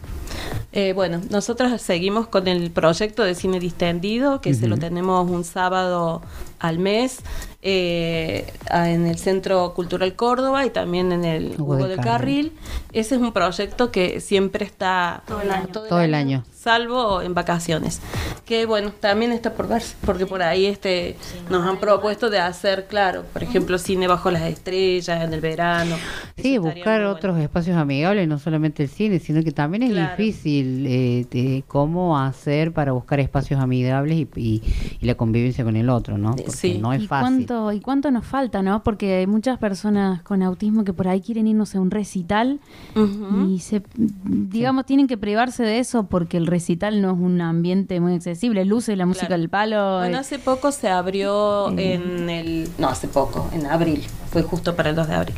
Eh, 0.72 0.93
bueno, 0.93 1.22
nosotros 1.32 1.82
seguimos 1.82 2.28
con 2.28 2.47
el 2.47 2.70
proyecto 2.72 3.24
de 3.24 3.34
cine 3.34 3.60
distendido, 3.60 4.41
que 4.41 4.54
se 4.54 4.68
lo 4.68 4.78
tenemos 4.78 5.30
un 5.30 5.43
sábado 5.43 6.22
al 6.60 6.80
mes 6.80 7.24
eh, 7.64 8.45
en 8.72 9.07
el 9.07 9.18
Centro 9.18 9.74
Cultural 9.74 10.16
Córdoba 10.16 10.66
y 10.66 10.70
también 10.70 11.11
en 11.11 11.24
el 11.24 11.55
Hugo 11.57 11.76
Hugo 11.76 11.88
del 11.88 11.95
del 11.95 12.05
Carril. 12.05 12.51
Carril. 12.51 12.82
Ese 12.94 13.16
es 13.16 13.22
un 13.22 13.34
proyecto 13.34 13.91
que 13.91 14.20
siempre 14.22 14.66
está 14.66 15.24
todo 15.28 15.41
el 15.41 15.50
año, 15.52 15.68
Todo 15.68 16.00
el 16.02 16.14
año. 16.14 16.44
salvo 16.54 17.22
en 17.24 17.34
vacaciones. 17.34 18.00
Que 18.46 18.66
bueno, 18.68 18.91
también 19.00 19.32
está 19.32 19.54
por 19.54 19.68
verse, 19.68 19.96
porque 20.06 20.26
por 20.28 20.44
ahí 20.44 20.66
este 20.68 21.16
nos 21.50 21.66
han 21.66 21.80
propuesto 21.80 22.30
de 22.30 22.39
hacer, 22.39 22.86
claro, 22.88 23.24
por 23.34 23.41
ejemplo, 23.41 23.78
cine 23.80 24.08
bajo 24.08 24.30
las 24.32 24.44
estrellas 24.44 25.24
en 25.24 25.34
el 25.34 25.41
verano. 25.41 25.96
Sí, 26.38 26.58
buscar 26.60 27.04
otros 27.06 27.39
espacios 27.39 27.78
amigables, 27.78 28.28
no 28.28 28.38
solamente 28.38 28.84
el 28.84 28.89
cine, 28.89 29.20
sino 29.20 29.44
que 29.44 29.52
también 29.52 29.84
es 29.84 29.91
Claro. 29.91 30.16
difícil 30.16 30.86
eh, 30.88 31.26
de 31.32 31.64
cómo 31.68 32.20
hacer 32.20 32.74
para 32.74 32.91
buscar 32.91 33.20
espacios 33.20 33.60
amigables 33.60 34.18
y, 34.18 34.28
y- 34.36 34.62
y 35.00 35.06
la 35.06 35.16
convivencia 35.16 35.64
con 35.64 35.76
el 35.78 35.89
otro, 35.89 36.18
¿no? 36.18 36.32
Porque 36.36 36.52
sí. 36.52 36.78
no 36.80 36.94
es 36.94 37.02
¿Y 37.04 37.08
fácil. 37.08 37.48
cuánto 37.48 37.72
y 37.72 37.80
cuánto 37.80 38.12
nos 38.12 38.26
falta, 38.26 38.62
¿no? 38.62 38.84
Porque 38.84 39.16
hay 39.16 39.28
muchas 39.28 39.58
personas 39.58 40.22
con 40.22 40.44
autismo 40.44 40.84
que 40.84 40.94
por 40.94 41.08
ahí 41.08 41.22
quieren 41.22 41.48
irnos 41.48 41.74
a 41.76 41.80
un 41.82 41.89
recital 41.91 42.60
y 43.47 43.59
se, 43.59 43.81
digamos, 43.95 44.86
tienen 44.86 45.07
que 45.07 45.17
privarse 45.17 45.63
de 45.63 45.79
eso 45.79 46.03
porque 46.07 46.38
el 46.38 46.45
recital 46.47 47.01
no 47.01 47.11
es 47.11 47.17
un 47.19 47.41
ambiente 47.41 47.99
muy 47.99 48.13
accesible. 48.13 48.65
Luce 48.65 48.95
la 48.95 49.05
música 49.05 49.29
del 49.38 49.49
palo. 49.49 49.97
Bueno, 49.99 50.17
eh, 50.17 50.19
hace 50.19 50.39
poco 50.39 50.71
se 50.71 50.89
abrió 50.89 51.69
Eh. 51.77 51.93
en 51.95 52.29
el. 52.29 52.69
No, 52.77 52.88
hace 52.89 53.07
poco, 53.07 53.49
en 53.53 53.65
abril. 53.65 54.03
Fue 54.31 54.41
justo 54.43 54.75
para 54.75 54.89
el 54.91 54.95
2 54.95 55.07
de 55.07 55.13
abril. 55.15 55.36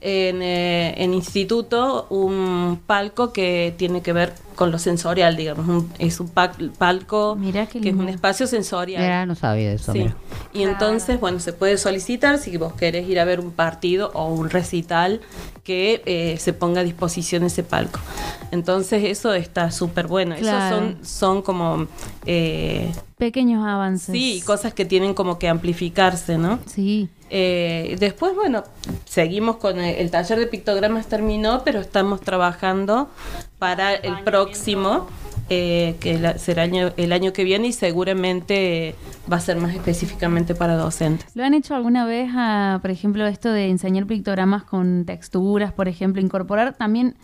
En, 0.00 0.42
eh, 0.42 0.94
en 0.98 1.14
instituto, 1.14 2.06
un 2.10 2.80
palco 2.86 3.32
que 3.32 3.74
tiene 3.76 4.02
que 4.02 4.12
ver 4.12 4.34
con 4.62 4.70
lo 4.70 4.78
sensorial, 4.78 5.34
digamos. 5.36 5.66
Un- 5.66 5.92
es 5.98 6.20
un 6.20 6.28
pa- 6.28 6.52
palco 6.78 7.34
que 7.82 7.88
es 7.88 7.94
un 7.96 8.08
espacio 8.08 8.46
sensorial. 8.46 9.02
Mira, 9.02 9.26
no 9.26 9.34
sabía 9.34 9.70
de 9.70 9.74
eso. 9.74 9.92
Sí. 9.92 9.98
mira. 9.98 10.14
Y 10.52 10.62
entonces, 10.62 11.18
bueno, 11.18 11.40
se 11.40 11.52
puede 11.52 11.76
solicitar 11.78 12.38
si 12.38 12.56
vos 12.58 12.72
querés 12.74 13.08
ir 13.08 13.18
a 13.18 13.24
ver 13.24 13.40
un 13.40 13.50
partido 13.50 14.12
o 14.14 14.28
un 14.28 14.50
recital 14.50 15.20
que 15.64 16.00
eh, 16.06 16.36
se 16.38 16.52
ponga 16.52 16.82
a 16.82 16.84
disposición 16.84 17.42
ese 17.42 17.64
palco. 17.64 17.98
Entonces, 18.52 19.02
eso 19.02 19.34
está 19.34 19.72
súper 19.72 20.06
bueno. 20.06 20.36
Claro. 20.36 20.76
Esos 20.76 20.96
son, 21.00 21.04
son 21.04 21.42
como. 21.42 21.86
eh, 22.24 22.92
pequeños 23.22 23.64
avances. 23.64 24.12
Sí, 24.12 24.42
cosas 24.44 24.74
que 24.74 24.84
tienen 24.84 25.14
como 25.14 25.38
que 25.38 25.48
amplificarse, 25.48 26.38
¿no? 26.38 26.58
Sí. 26.66 27.08
Eh, 27.30 27.94
después, 28.00 28.34
bueno, 28.34 28.64
seguimos 29.04 29.58
con 29.58 29.78
el, 29.78 29.94
el 29.94 30.10
taller 30.10 30.40
de 30.40 30.48
pictogramas 30.48 31.06
terminó, 31.06 31.62
pero 31.64 31.78
estamos 31.78 32.20
trabajando 32.20 33.08
para 33.60 33.94
el 33.94 34.24
próximo, 34.24 35.06
eh, 35.54 35.96
que 36.00 36.18
la- 36.18 36.38
será 36.38 36.62
año- 36.62 36.92
el 36.96 37.12
año 37.12 37.32
que 37.34 37.44
viene 37.44 37.68
y 37.68 37.72
seguramente 37.72 38.94
va 39.30 39.36
a 39.36 39.40
ser 39.40 39.56
más 39.58 39.74
específicamente 39.74 40.54
para 40.54 40.76
docentes. 40.76 41.26
¿Lo 41.34 41.44
han 41.44 41.52
hecho 41.54 41.74
alguna 41.74 42.04
vez, 42.06 42.30
a, 42.34 42.78
por 42.80 42.90
ejemplo, 42.90 43.26
esto 43.26 43.52
de 43.52 43.68
enseñar 43.68 44.06
pictogramas 44.06 44.64
con 44.64 45.04
texturas, 45.04 45.72
por 45.72 45.88
ejemplo, 45.88 46.20
incorporar 46.22 46.74
también, 46.74 47.14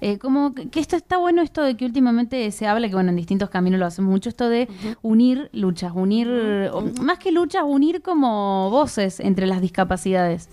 eh, 0.00 0.18
como 0.18 0.52
que 0.54 0.78
esto 0.80 0.96
está 0.96 1.16
bueno, 1.16 1.40
esto 1.42 1.62
de 1.62 1.76
que 1.76 1.84
últimamente 1.86 2.50
se 2.52 2.66
habla, 2.66 2.88
que 2.88 2.94
bueno, 2.94 3.10
en 3.10 3.16
distintos 3.16 3.48
caminos 3.50 3.80
lo 3.80 3.86
hacemos 3.86 4.10
mucho, 4.10 4.28
esto 4.28 4.48
de 4.48 4.68
unir 5.02 5.48
luchas, 5.52 5.92
unir, 5.94 6.28
o 6.72 6.82
más 7.00 7.18
que 7.18 7.32
luchas, 7.32 7.62
unir 7.66 8.02
como 8.02 8.68
voces 8.70 9.18
entre 9.20 9.46
las 9.46 9.60
discapacidades, 9.60 10.48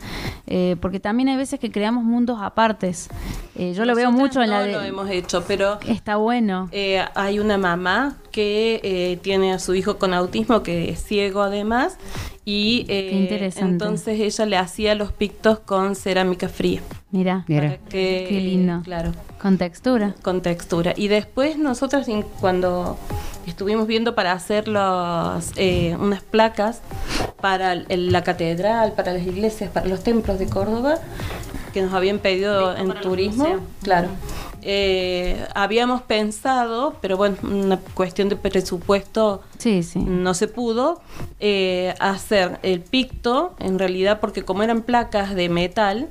Eh, 0.47 0.75
porque 0.79 0.99
también 0.99 1.27
hay 1.29 1.37
veces 1.37 1.59
que 1.59 1.71
creamos 1.71 2.03
mundos 2.03 2.37
apartes. 2.39 3.09
Eh, 3.55 3.73
yo 3.73 3.83
lo 3.83 3.95
veo 3.95 4.11
mucho 4.11 4.43
en 4.43 4.51
la 4.51 4.59
no 4.59 4.65
de... 4.65 4.71
lo 4.73 4.81
hemos 4.83 5.09
hecho, 5.09 5.43
pero 5.47 5.79
Está 5.87 6.17
bueno. 6.17 6.69
eh, 6.71 7.03
hay 7.25 7.39
una 7.39 7.57
mamá 7.57 8.15
que 8.31 8.79
eh, 8.83 9.17
tiene 9.21 9.53
a 9.53 9.59
su 9.59 9.73
hijo 9.75 9.97
con 9.97 10.13
autismo 10.13 10.63
que 10.63 10.89
es 10.91 11.03
ciego 11.03 11.41
además 11.41 11.97
y 12.45 12.85
eh, 12.89 13.07
Qué 13.09 13.15
interesante. 13.15 13.71
entonces 13.71 14.19
ella 14.19 14.45
le 14.45 14.57
hacía 14.57 14.93
los 14.95 15.11
pictos 15.11 15.59
con 15.59 15.95
cerámica 15.95 16.47
fría. 16.47 16.81
Mira, 17.11 17.43
que, 17.89 18.25
qué 18.29 18.39
lindo. 18.41 18.81
Claro. 18.83 19.11
Con 19.41 19.57
textura. 19.57 20.13
Con 20.21 20.41
textura. 20.41 20.93
Y 20.95 21.07
después 21.07 21.57
nosotros 21.57 22.05
cuando 22.39 22.97
estuvimos 23.47 23.87
viendo 23.87 24.13
para 24.15 24.31
hacer 24.33 24.67
los, 24.67 25.51
eh, 25.55 25.95
unas 25.99 26.21
placas 26.21 26.81
para 27.41 27.73
el- 27.73 28.11
la 28.11 28.23
catedral, 28.23 28.93
para 28.93 29.13
las 29.13 29.23
iglesias, 29.25 29.69
para 29.71 29.87
los 29.87 30.03
templos 30.03 30.37
de 30.39 30.47
Córdoba, 30.47 30.99
que 31.73 31.81
nos 31.81 31.93
habían 31.93 32.19
pedido 32.19 32.75
en 32.75 32.91
turismo, 33.01 33.47
claro. 33.83 34.09
Eh, 34.67 35.45
habíamos 35.53 36.01
pensado, 36.01 36.95
pero 36.99 37.17
bueno, 37.17 37.37
una 37.43 37.77
cuestión 37.93 38.29
de 38.29 38.35
presupuesto 38.35 39.43
no 40.05 40.33
se 40.33 40.47
pudo, 40.47 41.01
eh, 41.39 41.93
hacer 41.99 42.59
el 42.63 42.81
picto, 42.81 43.55
en 43.59 43.79
realidad, 43.79 44.19
porque 44.19 44.43
como 44.43 44.63
eran 44.63 44.81
placas 44.81 45.35
de 45.35 45.49
metal, 45.49 46.07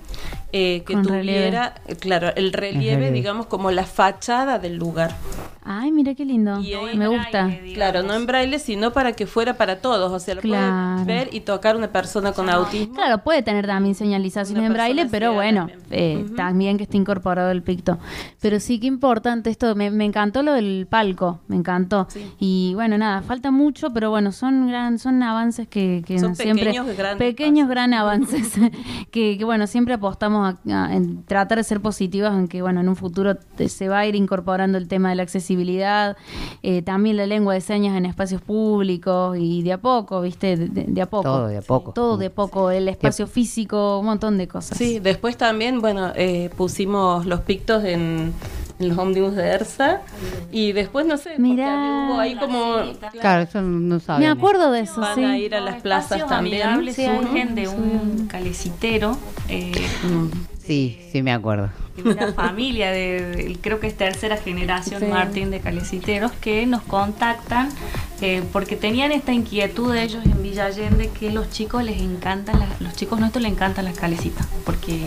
eh, 0.56 0.84
que 0.86 0.94
Con 0.94 1.02
tuviera, 1.04 1.74
claro, 2.00 2.28
el 2.36 2.52
relieve, 2.52 2.94
relieve. 2.94 3.10
digamos, 3.10 3.46
como 3.46 3.72
la 3.72 3.84
fachada 3.84 4.60
del 4.60 4.76
lugar. 4.76 5.16
Ay, 5.64 5.90
mira 5.90 6.14
qué 6.14 6.24
lindo. 6.24 6.60
Me 6.94 7.08
gusta. 7.08 7.50
Claro, 7.72 8.02
no 8.04 8.14
en 8.14 8.26
braille, 8.26 8.58
sino 8.60 8.92
para 8.92 9.14
que 9.14 9.26
fuera 9.26 9.54
para 9.54 9.80
todos. 9.80 10.12
O 10.12 10.18
sea, 10.20 10.34
lo 10.36 10.42
Claro. 10.42 11.02
puede 11.04 11.06
ver 11.24 11.28
y 11.34 11.40
tocar 11.40 11.74
una 11.74 11.88
persona 11.88 12.32
con 12.32 12.50
autismo. 12.50 12.94
Claro, 12.94 13.18
puede 13.24 13.42
tener 13.42 13.66
también 13.66 13.94
señalizaciones 13.96 14.64
en 14.66 14.72
braille, 14.74 15.06
pero 15.10 15.32
bueno, 15.32 15.68
eh, 15.90 16.24
también 16.36 16.76
que 16.76 16.84
esté 16.84 16.98
incorporado 16.98 17.50
el 17.50 17.62
picto. 17.62 17.98
Pero 18.40 18.60
sí 18.60 18.78
que 18.78 18.86
importante 18.86 19.50
esto, 19.50 19.74
me, 19.74 19.90
me 19.90 20.04
encantó 20.04 20.42
lo 20.44 20.52
del 20.52 20.86
palco, 20.88 21.40
me 21.48 21.56
encantó. 21.56 22.06
Y 22.38 22.72
bueno, 22.74 22.96
nada, 22.98 23.22
falta 23.34 23.50
mucho, 23.50 23.92
pero 23.92 24.10
bueno, 24.10 24.30
son 24.30 24.68
gran, 24.68 25.00
son 25.00 25.20
avances 25.24 25.66
que, 25.66 26.04
que 26.06 26.20
Son 26.20 26.36
siempre 26.36 26.66
pequeños, 26.66 26.96
grandes 26.96 27.18
pequeños 27.18 27.68
gran 27.68 27.92
avances 27.92 28.52
que, 29.10 29.36
que, 29.36 29.44
bueno, 29.44 29.66
siempre 29.66 29.94
apostamos 29.94 30.54
a, 30.68 30.84
a- 30.84 30.94
en 30.94 31.24
tratar 31.24 31.58
de 31.58 31.64
ser 31.64 31.80
positivos 31.80 32.32
en 32.32 32.46
que 32.46 32.62
bueno, 32.62 32.80
en 32.80 32.88
un 32.88 32.94
futuro 32.94 33.34
te- 33.34 33.68
se 33.68 33.88
va 33.88 33.98
a 33.98 34.06
ir 34.06 34.14
incorporando 34.14 34.78
el 34.78 34.86
tema 34.86 35.08
de 35.10 35.16
la 35.16 35.24
accesibilidad, 35.24 36.16
eh, 36.62 36.82
también 36.82 37.16
la 37.16 37.26
lengua 37.26 37.54
de 37.54 37.60
señas 37.60 37.96
en 37.96 38.06
espacios 38.06 38.40
públicos 38.40 39.36
y 39.36 39.62
de 39.64 39.72
a 39.72 39.78
poco, 39.78 40.20
¿viste? 40.20 40.56
De, 40.56 40.68
de- 40.68 40.84
de 40.86 41.02
a 41.02 41.06
poco. 41.06 41.24
Todo 41.24 41.46
de 41.48 41.56
a 41.58 41.62
poco. 41.62 41.92
Todo 41.92 42.16
de 42.16 42.26
a 42.26 42.30
poco, 42.30 42.70
el 42.70 42.86
espacio 42.88 43.26
físico, 43.26 43.98
un 43.98 44.06
montón 44.06 44.38
de 44.38 44.46
cosas. 44.46 44.78
Sí, 44.78 45.00
después 45.00 45.36
también, 45.36 45.80
bueno, 45.80 46.12
eh, 46.14 46.50
pusimos 46.56 47.26
los 47.26 47.40
pictos 47.40 47.82
en, 47.84 48.32
en 48.78 48.88
los 48.88 48.98
ómnibus 48.98 49.34
de 49.36 49.46
ERSA. 49.48 50.00
Y 50.50 50.72
después, 50.72 51.06
no 51.06 51.16
sé, 51.16 51.30
porque 51.36 51.52
hubo 51.52 52.18
ahí 52.18 52.34
como... 52.36 52.76
Claro, 53.20 53.42
eso 53.42 53.62
no 53.62 54.00
sabía. 54.00 54.28
Me 54.34 54.38
acuerdo 54.38 54.70
de 54.72 54.80
eso, 54.80 55.00
Van 55.00 55.14
sí. 55.14 55.24
a 55.24 55.38
ir 55.38 55.54
a 55.54 55.60
las 55.60 55.80
plazas 55.82 56.26
también. 56.26 56.84
Sí, 56.94 57.06
surgen 57.06 57.54
de 57.54 57.66
sí. 57.66 57.74
un 57.74 58.26
calecitero, 58.28 59.16
eh, 59.48 59.72
Sí, 60.66 60.98
sí 61.12 61.22
me 61.22 61.30
acuerdo. 61.32 61.68
de 61.94 62.02
una 62.10 62.32
familia, 62.32 62.90
de, 62.90 63.20
de- 63.36 63.58
creo 63.60 63.80
que 63.80 63.86
es 63.86 63.96
tercera 63.96 64.38
generación, 64.38 65.00
Sí. 65.00 65.06
Martín, 65.06 65.50
de 65.50 65.60
caleciteros, 65.60 66.32
que 66.32 66.64
nos 66.66 66.80
contactan 66.82 67.68
eh, 68.22 68.42
porque 68.52 68.74
tenían 68.74 69.12
esta 69.12 69.32
inquietud 69.34 69.92
de 69.92 70.02
ellos 70.02 70.24
en 70.24 70.42
Villa 70.42 70.64
Allende 70.64 71.10
que 71.10 71.30
los 71.30 71.50
chicos 71.50 71.84
les 71.84 72.00
encantan, 72.00 72.58
las- 72.60 72.80
los 72.80 72.94
chicos 72.94 73.20
nuestros 73.20 73.42
les 73.42 73.52
encantan 73.52 73.84
las 73.84 73.98
calecitas, 73.98 74.46
porque 74.64 75.02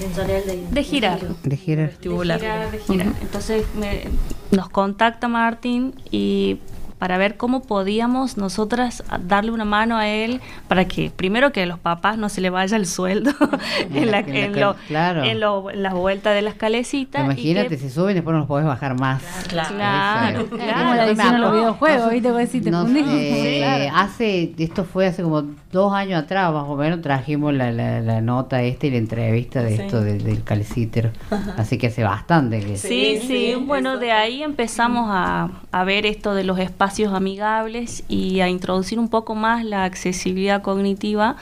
de 0.00 0.82
girar. 0.84 1.20
De 1.42 1.56
girar. 1.56 1.90
De 1.90 1.96
girar, 2.40 2.70
de 2.70 2.78
girar. 2.78 3.06
Entonces 3.20 3.64
me- 3.78 4.04
nos 4.50 4.68
contacta 4.68 5.28
Martín 5.28 5.94
y 6.10 6.58
para 7.00 7.18
ver 7.18 7.36
cómo 7.36 7.62
podíamos 7.62 8.36
nosotras 8.36 9.02
darle 9.26 9.50
una 9.50 9.64
mano 9.64 9.96
a 9.96 10.06
él 10.06 10.40
para 10.68 10.84
que 10.84 11.10
primero 11.10 11.50
que 11.50 11.62
a 11.62 11.66
los 11.66 11.78
papás 11.80 12.16
no 12.18 12.28
se 12.28 12.40
le 12.40 12.50
vaya 12.50 12.76
el 12.76 12.86
sueldo 12.86 13.32
en, 13.92 14.10
la, 14.12 14.20
En 14.20 14.36
en 14.36 14.60
lo- 14.60 14.76
claro. 14.86 15.24
en 15.24 15.40
lo- 15.40 15.70
en 15.70 15.82
las 15.82 15.94
vueltas 15.94 16.34
de 16.34 16.42
las 16.42 16.54
calecitas. 16.54 17.22
y 17.22 17.24
Imagínate, 17.24 17.68
que- 17.70 17.78
si 17.78 17.90
suben 17.90 18.14
después 18.14 18.32
no 18.34 18.40
los 18.40 18.48
podés 18.48 18.66
bajar 18.66 19.00
más. 19.00 19.22
Claro, 19.48 20.46
claro. 20.46 20.78
Como 20.78 20.94
la 20.94 21.06
edición 21.06 21.34
a 21.34 21.38
los 21.38 21.52
videojuegos, 21.52 22.10
¿viste? 22.12 22.28
Vos 22.30 22.38
decís, 22.38 22.62
te 22.62 22.70
No 22.70 22.86
sé, 22.86 23.56
Claro. 23.58 23.92
hace, 23.96 24.52
esto 24.58 24.84
fue 24.84 25.06
hace 25.06 25.22
como 25.22 25.42
dos 25.72 25.92
años 25.94 26.22
atrás, 26.22 26.52
más 26.52 26.64
o 26.68 26.76
menos, 26.76 27.00
trajimos 27.00 27.54
la, 27.54 27.72
la, 27.72 28.00
la 28.00 28.20
nota 28.20 28.62
esta 28.62 28.86
y 28.86 28.90
la 28.90 28.98
entrevista 28.98 29.62
de 29.62 29.76
Sí. 29.76 29.82
esto 29.82 30.00
del, 30.02 30.22
del 30.22 30.42
caleciter. 30.44 31.12
Así 31.56 31.78
que 31.78 31.86
hace 31.86 32.02
bastante 32.04 32.60
que 32.60 32.76
Sí, 32.76 33.20
sí, 33.26 33.54
bueno, 33.54 33.96
de 33.96 34.12
ahí 34.12 34.42
empezamos 34.42 35.06
a, 35.10 35.48
a 35.72 35.84
ver 35.84 36.04
esto 36.04 36.34
de 36.34 36.44
los 36.44 36.58
espacios 36.58 36.89
amigables 36.98 38.02
y 38.08 38.40
a 38.40 38.48
introducir 38.48 38.98
un 38.98 39.08
poco 39.08 39.34
más 39.34 39.64
la 39.64 39.84
accesibilidad 39.84 40.60
cognitiva, 40.62 41.36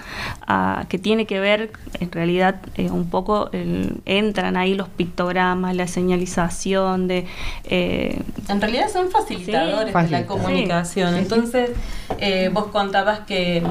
ah, 0.47 0.85
que 0.89 0.99
tiene 0.99 1.27
que 1.27 1.41
ver, 1.41 1.73
en 2.01 2.13
realidad, 2.13 2.57
eh, 2.77 2.91
un 2.91 3.09
poco, 3.11 3.51
el- 3.53 4.01
entran 4.05 4.57
ahí 4.57 4.75
los 4.75 4.89
pictogramas, 4.89 5.75
la 5.75 5.87
señalización 5.89 7.09
de... 7.09 7.27
eh, 7.65 8.21
En 8.49 8.61
realidad 8.61 8.89
son 8.93 9.11
facilitadores 9.11 9.95
de 9.95 10.09
la 10.11 10.27
comunicación. 10.27 11.09
Sí, 11.11 11.15
sí, 11.15 11.27
sí. 11.27 11.35
Entonces, 11.35 11.71
eh, 12.21 12.51
vos 12.53 12.67
contabas 12.67 13.21
que 13.21 13.63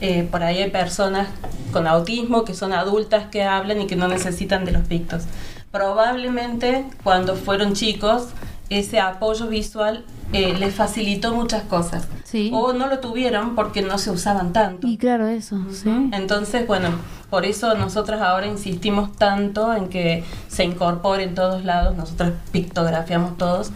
eh, 0.00 0.28
por 0.30 0.42
ahí 0.42 0.58
hay 0.62 0.70
personas 0.70 1.28
con 1.72 1.86
autismo 1.86 2.44
que 2.44 2.54
son 2.54 2.72
adultas 2.72 3.26
que 3.30 3.42
hablan 3.44 3.80
y 3.80 3.86
que 3.86 3.96
no 3.96 4.08
necesitan 4.08 4.64
de 4.64 4.72
los 4.72 4.82
pictos. 4.86 5.24
Probablemente 5.70 6.84
cuando 7.04 7.36
fueron 7.36 7.74
chicos, 7.74 8.28
ese 8.70 9.00
apoyo 9.00 9.46
visual 9.48 10.04
eh, 10.32 10.54
les 10.58 10.74
facilitó 10.74 11.32
muchas 11.34 11.62
cosas. 11.64 12.08
O 12.52 12.72
no 12.72 12.88
lo 12.88 12.98
tuvieron 12.98 13.54
porque 13.54 13.80
no 13.82 13.96
se 13.98 14.10
usaban 14.10 14.52
tanto. 14.52 14.86
Y 14.86 14.96
claro, 14.98 15.26
eso, 15.28 15.58
sí. 15.70 15.88
Entonces, 16.12 16.66
bueno, 16.66 16.88
por 17.30 17.44
eso 17.44 17.74
nosotros 17.76 18.20
ahora 18.20 18.46
insistimos 18.46 19.12
tanto 19.16 19.72
en 19.72 19.88
que 19.88 20.24
se 20.48 20.64
incorpore 20.64 21.22
en 21.24 21.34
todos 21.34 21.64
lados. 21.64 21.96
Nosotros 21.96 22.32
pictografiamos 22.52 23.38
todos. 23.38 23.70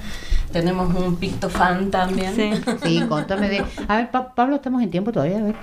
Tenemos 0.53 0.93
un 0.95 1.17
pictofan 1.17 1.91
también. 1.93 2.35
Sí, 2.83 3.03
contame 3.09 3.49
de... 3.49 3.65
A 3.87 3.97
ver, 3.99 4.11
Pa- 4.11 4.35
Pablo, 4.35 4.57
¿estamos 4.57 4.83
en 4.83 4.91
tiempo 4.91 5.13
todavía? 5.13 5.39
A 5.39 5.43
ver. 5.43 5.55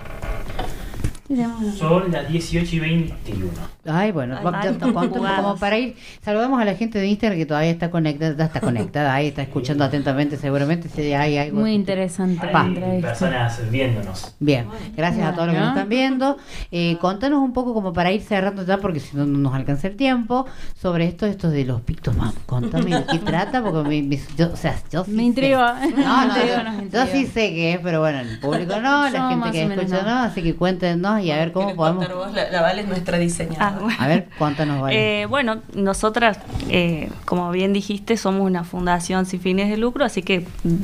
Son 1.77 2.11
las 2.11 2.27
18 2.29 2.75
y 2.75 2.79
21. 2.79 3.51
Ay, 3.85 4.11
bueno, 4.11 4.37
cuánto- 4.41 4.73
jugados. 4.91 5.35
como 5.41 5.55
para 5.57 5.77
ir, 5.77 5.95
saludamos 6.21 6.61
a 6.61 6.65
la 6.65 6.75
gente 6.75 6.99
de 6.99 7.07
Instagram 7.07 7.37
que 7.37 7.45
todavía 7.45 7.69
está 7.71 7.89
conectada, 7.91 8.35
ya 8.37 8.45
está 8.45 8.59
conectada, 8.61 9.13
ahí 9.13 9.27
está 9.27 9.41
escuchando 9.41 9.83
atentamente 9.83 10.37
seguramente 10.37 10.89
si 10.89 11.13
hay 11.13 11.37
algo. 11.37 11.59
Muy 11.59 11.73
interesante. 11.73 12.47
Entrevista. 12.47 13.07
Personas 13.09 13.71
viéndonos. 13.71 14.35
Bien, 14.39 14.67
gracias 14.95 15.27
a 15.27 15.33
todos 15.33 15.47
los 15.47 15.55
que 15.55 15.59
nos 15.61 15.69
están 15.69 15.89
viendo. 15.89 16.37
Eh, 16.71 16.97
contanos 17.01 17.39
un 17.41 17.53
poco 17.53 17.73
como 17.73 17.93
para 17.93 18.11
ir 18.11 18.21
cerrando 18.21 18.65
ya, 18.65 18.77
porque 18.77 18.99
si 18.99 19.15
no 19.15 19.25
no 19.25 19.37
nos 19.37 19.53
alcanza 19.53 19.87
el 19.87 19.95
tiempo, 19.95 20.45
sobre 20.79 21.05
esto, 21.05 21.25
esto 21.25 21.49
de 21.49 21.65
los 21.65 21.81
pictos, 21.81 22.15
mam. 22.15 22.33
Contame 22.45 22.95
de 22.95 23.05
qué 23.05 23.19
trata, 23.19 23.61
porque 23.63 23.87
me, 23.89 24.01
me- 24.03 24.21
yo, 24.37 24.51
o 24.51 24.55
sea, 24.57 24.75
yo 24.91 25.03
sí 25.03 25.11
Me 25.11 25.23
intriga. 25.23 25.79
No, 25.97 26.25
no, 26.25 26.33
yo- 26.91 27.05
sí 27.11 27.25
sé 27.25 27.53
que 27.53 27.73
es, 27.73 27.79
pero 27.81 27.99
bueno, 27.99 28.19
el 28.19 28.39
público 28.39 28.79
no, 28.79 29.09
la 29.09 29.29
gente 29.29 29.51
que 29.51 29.63
escucha 29.63 30.03
no. 30.03 30.09
no. 30.09 30.17
así 30.23 30.41
que 30.43 30.55
cuéntenos 30.55 31.16
y 31.21 31.31
a 31.31 31.37
ver 31.37 31.51
cómo 31.51 31.75
podemos. 31.75 32.07
La, 32.33 32.49
la 32.49 32.71
es 32.71 32.87
nuestra 32.87 33.17
diseñadora. 33.17 33.95
A 33.99 34.07
ver, 34.07 34.29
cuéntanos, 34.37 34.81
vale. 34.81 35.21
Eh, 35.21 35.25
bueno, 35.25 35.61
nosotras, 35.73 36.39
eh, 36.69 37.09
como 37.25 37.51
bien 37.51 37.73
dijiste, 37.73 38.17
somos 38.17 38.41
una 38.41 38.63
fundación 38.63 39.25
sin 39.25 39.39
fines 39.39 39.69
de 39.69 39.77
lucro, 39.77 40.05
así 40.05 40.21
que 40.21 40.41
mm, 40.41 40.75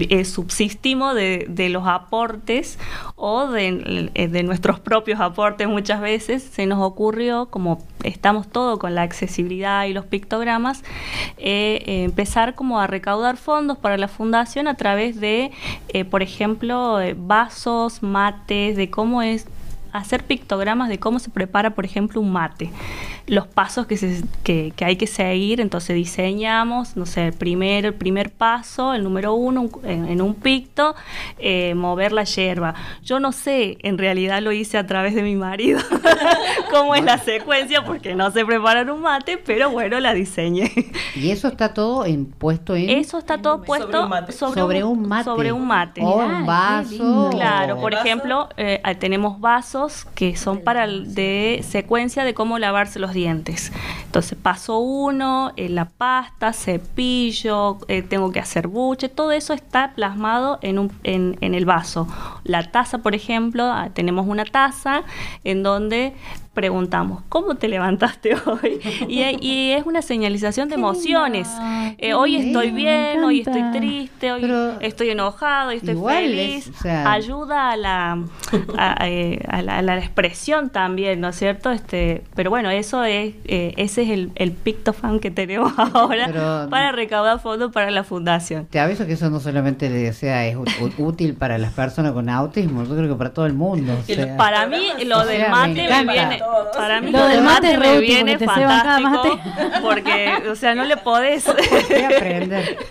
eh, 0.00 0.24
subsistimos 0.24 1.14
de, 1.14 1.46
de 1.48 1.68
los 1.70 1.86
aportes 1.86 2.78
o 3.16 3.46
de, 3.46 4.10
de 4.14 4.42
nuestros 4.42 4.78
propios 4.78 5.20
aportes 5.20 5.68
muchas 5.68 6.00
veces. 6.00 6.42
Se 6.42 6.66
nos 6.66 6.80
ocurrió, 6.80 7.46
como 7.46 7.78
estamos 8.04 8.48
todo 8.48 8.78
con 8.78 8.94
la 8.94 9.02
accesibilidad 9.02 9.84
y 9.84 9.92
los 9.92 10.04
pictogramas, 10.04 10.82
eh, 11.38 11.82
eh, 11.86 12.04
empezar 12.04 12.54
como 12.54 12.80
a 12.80 12.86
recaudar 12.86 13.36
fondos 13.36 13.78
para 13.78 13.96
la 13.96 14.08
fundación 14.08 14.68
a 14.68 14.74
través 14.74 15.20
de, 15.20 15.50
eh, 15.88 16.04
por 16.04 16.22
ejemplo, 16.22 17.00
eh, 17.00 17.14
vasos, 17.18 18.02
mates, 18.02 18.76
de 18.76 18.90
cómo 18.90 19.22
es 19.22 19.46
hacer 19.92 20.24
pictogramas 20.24 20.88
de 20.88 20.98
cómo 20.98 21.18
se 21.18 21.30
prepara, 21.30 21.74
por 21.74 21.84
ejemplo, 21.84 22.20
un 22.20 22.32
mate. 22.32 22.70
Los 23.30 23.46
pasos 23.46 23.86
que, 23.86 23.96
se- 23.96 24.22
que, 24.42 24.72
que 24.76 24.84
hay 24.84 24.96
que 24.96 25.06
seguir, 25.06 25.60
entonces 25.60 25.94
diseñamos, 25.96 26.96
no 26.96 27.06
sé, 27.06 27.28
el 27.28 27.32
primer, 27.32 27.86
el 27.86 27.94
primer 27.94 28.30
paso, 28.30 28.92
el 28.94 29.04
número 29.04 29.34
uno, 29.34 29.62
un- 29.62 29.80
en, 29.84 30.08
en 30.08 30.20
un 30.20 30.34
picto, 30.34 30.94
eh, 31.38 31.74
mover 31.74 32.12
la 32.12 32.24
yerba. 32.24 32.74
Yo 33.02 33.20
no 33.20 33.32
sé, 33.32 33.78
en 33.82 33.98
realidad 33.98 34.42
lo 34.42 34.52
hice 34.52 34.78
a 34.78 34.86
través 34.86 35.14
de 35.14 35.22
mi 35.22 35.36
marido, 35.36 35.80
cómo 36.70 36.94
es 36.94 37.04
la 37.04 37.18
secuencia, 37.18 37.84
porque 37.84 38.14
no 38.14 38.30
sé 38.30 38.44
preparar 38.44 38.90
un 38.90 39.00
mate, 39.02 39.38
pero 39.38 39.70
bueno, 39.70 40.00
la 40.00 40.12
diseñé. 40.14 40.70
Y 41.14 41.30
eso 41.30 41.48
está 41.48 41.72
todo 41.74 42.04
en, 42.06 42.26
puesto 42.26 42.74
en. 42.76 42.90
Eso 42.90 43.18
está 43.18 43.38
todo 43.38 43.62
puesto 43.62 44.08
sobre, 44.32 44.52
Sobre 44.54 44.84
un 44.84 45.08
mate. 45.08 45.24
Sobre 45.24 45.52
un 45.52 45.66
mate. 45.66 46.00
O 46.02 46.16
un 46.18 46.46
vaso. 46.46 47.28
Claro, 47.30 47.78
por 47.80 47.94
ejemplo, 47.94 48.48
eh, 48.56 48.80
tenemos 48.98 49.40
vasos 49.40 50.06
que 50.14 50.36
son 50.36 50.60
para 50.60 50.84
el 50.84 51.14
de 51.14 51.64
secuencia 51.68 52.24
de 52.24 52.34
cómo 52.34 52.58
lavarse 52.58 52.98
los 52.98 53.12
dientes. 53.12 53.19
Entonces, 53.26 54.36
paso 54.40 54.78
uno, 54.78 55.52
eh, 55.56 55.68
la 55.68 55.86
pasta, 55.86 56.52
cepillo, 56.52 57.78
eh, 57.88 58.02
tengo 58.02 58.32
que 58.32 58.40
hacer 58.40 58.68
buche, 58.68 59.08
todo 59.08 59.32
eso 59.32 59.52
está 59.52 59.92
plasmado 59.94 60.58
en, 60.62 60.78
un, 60.78 60.92
en, 61.02 61.54
el 61.54 61.64
vaso. 61.64 62.06
La 62.44 62.70
taza, 62.70 62.98
por 62.98 63.14
ejemplo, 63.14 63.64
ah, 63.64 63.90
tenemos 63.92 64.26
una 64.26 64.44
taza 64.44 65.02
en 65.44 65.62
donde 65.62 66.14
preguntamos, 66.54 67.22
¿cómo 67.28 67.54
te 67.54 67.68
levantaste 67.68 68.34
hoy? 68.46 68.80
Y, 69.08 69.22
y 69.40 69.72
es 69.72 69.86
una 69.86 70.02
señalización 70.02 70.68
de 70.68 70.74
emociones. 70.74 71.48
Eh, 71.98 72.14
hoy 72.14 72.36
estoy 72.36 72.70
bien, 72.70 73.22
hoy 73.24 73.40
estoy 73.40 73.62
triste, 73.72 74.32
hoy 74.32 74.50
estoy 74.80 75.10
enojado, 75.10 75.70
hoy 75.70 75.76
estoy 75.76 75.96
feliz. 75.96 76.66
es, 76.68 76.76
o 76.76 76.82
sea- 76.82 77.12
Ayuda 77.12 77.70
a 77.70 77.76
la, 77.76 78.18
a, 78.76 79.08
eh, 79.08 79.40
a 79.48 79.62
la, 79.62 79.78
a 79.78 79.82
la 79.82 79.98
expresión 79.98 80.70
también, 80.70 81.20
¿no 81.20 81.28
es 81.28 81.36
cierto? 81.36 81.70
Este, 81.70 82.24
pero 82.34 82.50
bueno, 82.50 82.70
eso 82.70 83.04
es, 83.04 83.34
eh, 83.44 83.74
ese 83.76 84.02
es 84.02 84.10
el, 84.10 84.32
el 84.34 84.52
pictofan 84.52 85.20
que 85.20 85.30
tenemos 85.30 85.72
ahora 85.94 86.26
Pero- 86.26 86.68
para 86.70 86.92
recaudar 86.92 87.40
fondos 87.40 87.72
para 87.72 87.90
la 87.90 88.04
fundación. 88.04 88.66
Te 88.66 88.80
aviso 88.80 89.06
que 89.06 89.12
eso 89.12 89.30
no 89.30 89.40
solamente 89.40 90.08
o 90.08 90.12
sea, 90.12 90.46
es 90.46 90.56
útil 90.98 91.34
para 91.34 91.58
las 91.58 91.72
personas 91.72 92.12
con 92.12 92.28
autismo, 92.28 92.84
yo 92.84 92.96
creo 92.96 93.08
que 93.08 93.14
para 93.14 93.32
todo 93.32 93.46
el 93.46 93.54
mundo. 93.54 93.96
o 94.00 94.02
sea. 94.04 94.36
Para 94.36 94.66
mí 94.66 94.88
lo 95.06 95.18
O 95.20 95.24
del 95.26 95.36
sea, 95.38 95.46
me 95.46 95.50
mate 95.50 96.04
me, 96.04 96.12
viene, 96.12 96.39
para 96.76 97.00
mí 97.00 97.10
Lo 97.10 97.18
lo, 97.18 97.28
del 97.28 97.42
mate 97.42 97.76
mate 97.76 97.78
me 97.78 98.00
viene 98.00 98.36
te 98.36 98.46
fantástico 98.46 99.38
porque, 99.82 100.42
o 100.50 100.54
sea, 100.54 100.74
no 100.74 100.84
le 100.84 100.96
podés 100.96 101.46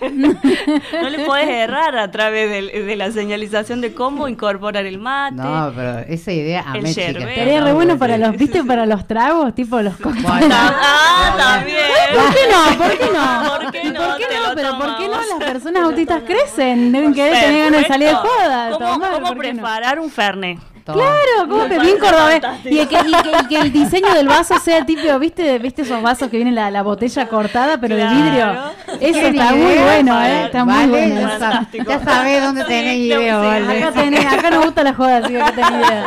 no 1.02 1.08
le 1.10 1.18
podés 1.24 1.48
errar 1.48 1.96
a 1.96 2.10
través 2.10 2.50
del- 2.50 2.86
de, 2.86 2.96
la 2.96 3.10
señalización 3.12 3.80
de 3.80 3.94
cómo 3.94 4.28
incorporar 4.28 4.86
el 4.86 4.98
mate. 4.98 5.36
No, 5.36 5.72
pero 5.74 5.98
esa 6.00 6.32
idea 6.32 6.64
a 6.66 6.76
El 6.76 6.82
mí, 6.84 6.94
chica, 6.94 7.10
Estaría 7.10 7.60
re 7.60 7.72
bueno 7.72 7.98
para 7.98 8.18
los, 8.18 8.36
¿viste? 8.36 8.64
Para 8.64 8.86
los 8.86 9.06
tragos, 9.06 9.54
tipo 9.54 9.80
los 9.80 9.96
cócteles. 9.96 10.26
Ah, 10.52 11.34
también. 11.36 11.78
¿Por 12.14 12.34
qué 12.34 12.40
no? 12.50 12.78
¿Por 12.78 12.98
qué 12.98 13.06
no? 13.12 13.50
¿Por 13.50 13.72
qué 13.72 13.80
¿Y 13.86 13.90
no? 13.90 14.00
¿Por 14.00 14.16
qué 14.18 14.24
no? 14.34 14.54
Pero 14.54 14.78
¿por 14.78 14.96
qué 14.98 15.08
no 15.08 15.16
las 15.38 15.50
personas 15.50 15.82
autistas 15.84 16.22
crecen? 16.24 16.92
Deben 16.92 17.14
querer 17.14 17.32
tener 17.40 17.64
ganas 17.64 17.82
de 17.82 17.88
salir 17.88 18.08
de 18.08 18.14
joda. 18.14 18.70
¿Cómo, 18.72 18.92
tomar, 18.92 19.12
cómo 19.12 19.26
¿por 19.28 19.40
qué 19.40 19.52
no? 19.52 19.62
preparar 19.62 19.98
un 19.98 20.10
fernet? 20.10 20.58
Claro, 20.84 21.48
como 21.48 21.64
Pepín 21.68 21.98
Cordobés. 21.98 22.40
fantástico. 22.40 22.74
Y, 22.74 22.86
que, 22.86 22.94
y 22.96 23.12
que- 23.22 23.30
y 23.42 23.46
que 23.48 23.58
el 23.58 23.72
diseño 23.72 24.12
del 24.14 24.28
vaso 24.28 24.58
sea 24.58 24.84
tipo, 24.84 25.18
¿viste, 25.18 25.58
¿viste 25.58 25.82
esos 25.82 26.02
vasos 26.02 26.28
que 26.28 26.36
vienen 26.36 26.54
la, 26.54 26.70
la 26.70 26.82
botella 26.82 27.28
cortada, 27.28 27.78
pero 27.80 27.96
Claro. 27.96 28.16
de 28.16 28.22
vidrio? 28.22 28.54
Eso 29.00 29.20
está 29.26 29.52
muy 29.52 29.74
bueno. 29.78 30.22
¿eh? 30.24 30.44
Está 30.46 30.64
muy 30.64 30.86
bueno. 30.86 31.20
ya 31.20 31.38
sa- 31.38 31.66
ya 31.72 31.98
sabés 32.04 32.42
dónde 32.42 32.64
tenés 32.64 32.96
idea, 32.98 33.38
vale. 33.38 33.78
Acá, 33.84 33.92
tenés, 34.00 34.26
acá 34.26 34.50
nos 34.50 34.64
gusta 34.64 34.82
la 34.82 34.94
joda, 34.94 35.16
así 35.18 35.28
que 35.32 35.40
acá 35.42 35.52
tenés 35.52 35.88
idea. 35.88 36.04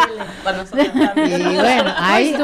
Y 1.16 1.56
bueno, 1.56 1.94
ahí, 1.98 2.36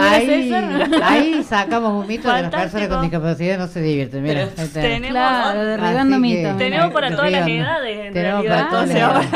ahí, 1.04 1.44
sacamos 1.44 2.02
un 2.02 2.08
mito 2.08 2.28
de 2.28 2.34
las 2.34 2.42
Fantástico. 2.44 2.72
personas 2.72 2.88
con 2.90 3.02
discapacidad 3.02 3.58
no 3.58 3.68
se 3.68 3.82
divierten. 3.82 4.24
Mira, 4.24 4.42
ahí 4.42 4.50
tenés. 4.56 4.72
Tenemos, 4.74 5.10
Claro, 5.10 5.66
derribando 5.66 6.20
mitos. 6.20 6.58
tenemos 6.58 6.92
para 6.92 7.12
todas 7.16 7.32
las 7.32 7.48
edades, 7.48 8.06
en 8.08 8.14
Tenemos 8.14 8.44
realidad. 8.46 8.70
para 8.70 8.70
todas 8.70 8.88
las 8.88 8.98
edades. 8.98 9.28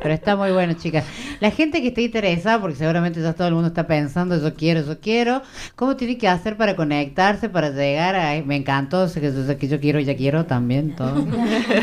Pero 0.00 0.14
está 0.14 0.36
muy 0.36 0.50
bueno, 0.52 0.74
chicas. 0.74 1.04
La 1.40 1.50
gente 1.50 1.77
que 1.80 1.88
esté 1.88 2.02
interesada, 2.02 2.60
porque 2.60 2.76
seguramente 2.76 3.20
ya 3.22 3.32
todo 3.32 3.48
el 3.48 3.54
mundo 3.54 3.68
está 3.68 3.86
pensando, 3.86 4.40
yo 4.40 4.54
quiero, 4.54 4.82
yo 4.84 4.98
quiero, 5.00 5.42
¿cómo 5.76 5.96
tiene 5.96 6.18
que 6.18 6.28
hacer 6.28 6.56
para 6.56 6.76
conectarse, 6.76 7.48
para 7.48 7.70
llegar 7.70 8.16
a... 8.16 8.40
Me 8.44 8.56
encantó, 8.56 9.06
que, 9.12 9.20
yo- 9.32 9.58
que 9.58 9.68
yo 9.68 9.80
quiero, 9.80 10.00
ya 10.00 10.16
quiero 10.16 10.44
también, 10.46 10.94
todo. 10.96 11.26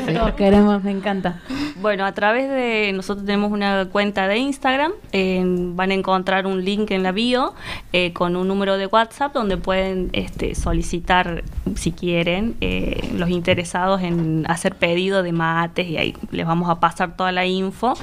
Sí. 0.05 0.13
Todos 0.13 0.34
queremos, 0.34 0.84
me 0.84 0.91
encanta. 0.91 1.41
Bueno, 1.81 2.05
a 2.05 2.11
través 2.13 2.49
de 2.49 2.91
nosotros 2.93 3.26
tenemos 3.26 3.51
una 3.51 3.85
cuenta 3.91 4.27
de 4.27 4.38
Instagram, 4.38 4.91
eh, 5.11 5.41
van 5.45 5.91
a 5.91 5.93
encontrar 5.93 6.45
un 6.47 6.63
link 6.63 6.91
en 6.91 7.03
la 7.03 7.11
bio 7.11 7.53
eh, 7.93 8.13
con 8.13 8.35
un 8.35 8.47
número 8.47 8.77
de 8.77 8.88
WhatsApp 8.88 9.34
donde 9.34 9.57
pueden 9.57 10.09
este, 10.13 10.55
solicitar, 10.55 11.43
si 11.76 11.91
quieren, 11.91 12.55
eh, 12.61 13.09
los 13.15 13.30
interesados 13.30 14.01
en 14.01 14.45
hacer 14.47 14.76
pedido 14.76 15.23
de 15.23 15.31
mates 15.31 15.88
y 15.88 15.97
ahí 15.97 16.15
les 16.31 16.45
vamos 16.45 16.69
a 16.69 16.80
pasar 16.80 17.15
toda 17.15 17.31
la 17.31 17.45
info. 17.45 17.93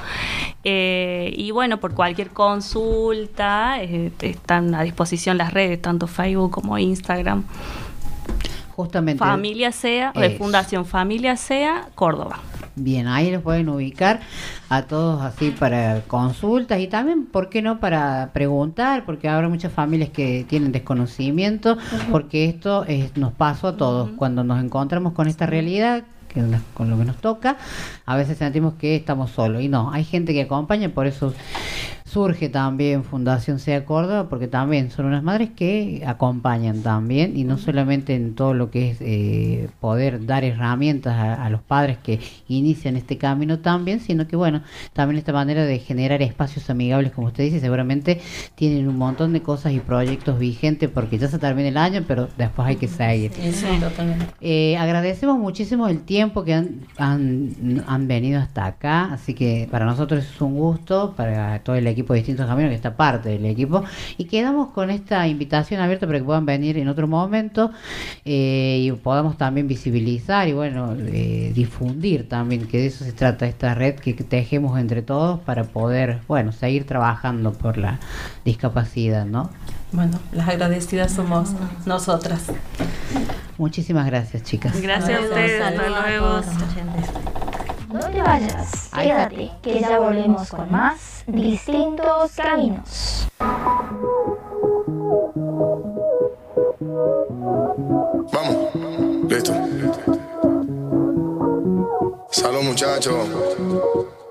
Eh, 0.65 1.33
y 1.37 1.51
bueno, 1.51 1.81
por 1.83 1.95
cualquier 1.95 2.31
consulta 2.31 3.83
eh, 3.83 4.13
están 4.21 4.75
a 4.75 4.83
disposición 4.83 5.37
las 5.37 5.53
redes, 5.53 5.83
tanto 5.83 6.07
Facebook 6.07 6.53
como 6.53 6.79
Instagram. 6.79 7.43
Justamente. 8.75 9.19
Familia 9.19 9.71
SEA, 9.73 10.13
de. 10.15 10.31
Fundación 10.39 10.87
Familia 10.87 11.37
SEA, 11.37 11.89
Córdoba. 11.95 12.39
Bien, 12.75 13.07
ahí 13.07 13.31
los 13.31 13.43
pueden 13.43 13.69
ubicar 13.69 14.21
a 14.71 14.83
todos 14.83 15.21
así 15.21 15.51
para 15.51 16.01
consultas 16.07 16.81
y 16.81 16.87
también, 16.87 17.27
¿por 17.27 17.51
qué 17.51 17.61
no? 17.61 17.81
Para 17.81 18.31
preguntar, 18.33 19.05
porque 19.05 19.29
habrá 19.29 19.49
muchas 19.51 19.73
familias 19.73 20.09
que 20.09 20.47
tienen 20.49 20.73
desconocimiento, 20.73 21.77
porque 22.11 22.47
esto 22.47 22.85
es- 22.85 23.15
nos 23.17 23.33
pasó 23.35 23.69
a 23.69 23.77
todos. 23.77 24.11
Cuando 24.17 24.43
nos 24.43 24.63
encontramos 24.65 25.13
con 25.13 25.29
esta 25.29 25.45
realidad, 25.45 26.05
con 26.75 26.91
lo 26.91 26.99
que 26.99 27.05
nos 27.05 27.17
toca, 27.17 27.57
a 28.07 28.17
veces 28.17 28.39
sentimos 28.39 28.75
que 28.75 28.97
estamos 28.97 29.31
solos. 29.31 29.63
Y 29.63 29.69
no, 29.69 29.93
hay 29.93 30.05
gente 30.05 30.33
que 30.33 30.43
acompaña, 30.43 30.89
por 30.91 31.07
eso 31.07 31.35
surge 32.13 32.51
también 32.51 33.05
Fundación 33.05 33.59
Sea 33.59 33.87
Córdoba, 33.87 34.29
porque 34.29 34.47
también 34.47 34.91
son 34.91 35.07
unas 35.07 35.23
madres 35.23 35.51
que 35.57 36.03
acompañan 36.07 36.83
también, 36.83 37.37
y 37.39 37.45
no 37.45 37.57
solamente 37.57 38.15
en 38.15 38.35
todo 38.35 38.53
lo 38.53 38.71
que 38.71 38.91
es 38.91 38.99
eh, 39.01 39.69
poder 39.81 40.27
dar 40.27 40.45
herramientas 40.45 41.15
a, 41.15 41.43
a 41.43 41.49
los 41.49 41.63
padres 41.63 41.97
que 42.03 42.21
inician 42.49 42.97
este 42.97 43.17
camino 43.17 43.61
también, 43.61 44.01
sino 44.01 44.27
que 44.29 44.37
bueno, 44.37 44.61
también 44.93 45.19
esta 45.19 45.33
manera 45.33 45.65
de 45.65 45.79
generar 45.79 46.21
espacios 46.21 46.69
amigables, 46.69 47.13
como 47.13 47.29
usted 47.29 47.45
dice, 47.45 47.61
seguramente 47.61 48.21
tienen 48.57 48.89
un 48.89 48.99
montón 48.99 49.33
de 49.33 49.41
cosas 49.41 49.73
y 49.73 49.81
proyectos 49.81 50.39
vigentes, 50.39 50.91
porque 50.91 51.17
ya 51.17 51.29
se 51.29 51.39
termina 51.39 51.69
el 51.69 51.79
año, 51.79 52.05
pero 52.07 52.29
después 52.37 52.69
hay 52.69 52.77
que 52.77 52.89
seguir. 52.89 53.33
Sí. 53.33 53.67
Eh, 54.43 54.77
agradecemos 54.77 55.39
muchísimo 55.39 55.89
el 55.89 56.03
tiempo 56.03 56.45
que 56.45 56.53
han, 56.53 56.81
han, 56.99 57.85
han 57.87 58.07
venido 58.07 58.39
hasta 58.39 58.67
acá, 58.67 59.13
así 59.13 59.33
que 59.33 59.67
para 59.71 59.87
nosotros 59.87 60.25
es 60.25 60.41
un 60.43 60.59
gusto, 60.59 61.15
para 61.17 61.61
todo 61.61 61.77
el 61.77 61.87
equipo 61.87 62.02
equipo 62.03 62.13
de 62.13 62.21
distintos 62.21 62.47
caminos, 62.47 62.71
que 62.71 62.77
está 62.77 62.97
parte 62.97 63.31
del 63.31 63.45
equipo. 63.47 63.85
Y 64.19 64.25
quedamos 64.25 64.69
con 64.69 64.91
esta 64.91 65.27
invitación 65.27 65.81
abierta 65.81 66.07
para 66.07 66.19
que 66.19 66.25
puedan 66.25 66.47
venir 66.47 66.79
en 66.79 66.89
otro 66.89 67.09
momento 67.09 67.71
eh, 68.25 68.79
y 68.83 68.93
podamos 68.93 69.37
también 69.39 69.67
visibilizar 69.67 70.49
y 70.49 70.53
bueno, 70.53 70.95
eh, 70.99 71.53
difundir 71.55 72.29
también, 72.29 72.67
que 72.67 72.79
de 72.79 72.87
eso 72.87 73.05
se 73.05 73.13
trata 73.13 73.47
esta 73.47 73.75
red 73.75 73.97
que 73.97 74.13
tejemos 74.15 74.79
entre 74.79 75.03
todos 75.03 75.41
para 75.41 75.65
poder, 75.65 76.21
bueno, 76.29 76.53
seguir 76.53 76.87
trabajando 76.87 77.53
por 77.53 77.79
la 77.79 77.99
discapacidad, 78.45 79.27
¿no? 79.27 79.51
Bueno, 79.93 80.19
las 80.33 80.49
agradecidas 80.49 81.13
somos 81.13 81.51
nosotras. 81.85 82.51
Muchísimas 83.59 84.07
gracias, 84.07 84.43
chicas. 84.43 84.81
Gracias 84.81 85.21
a 85.21 85.23
ustedes, 85.23 85.63
hasta 85.63 85.89
luego. 85.89 87.52
No 87.93 88.01
te 88.11 88.23
vayas, 88.23 88.89
quédate, 88.95 89.53
que 89.61 89.81
ya 89.81 89.99
volvemos 89.99 90.49
con 90.49 90.71
más 90.71 91.25
distintos 91.27 92.33
caminos. 92.35 93.29
Vamos, 98.33 98.57
listo. 99.29 99.53
Salud 102.31 102.63
muchachos, 102.63 103.27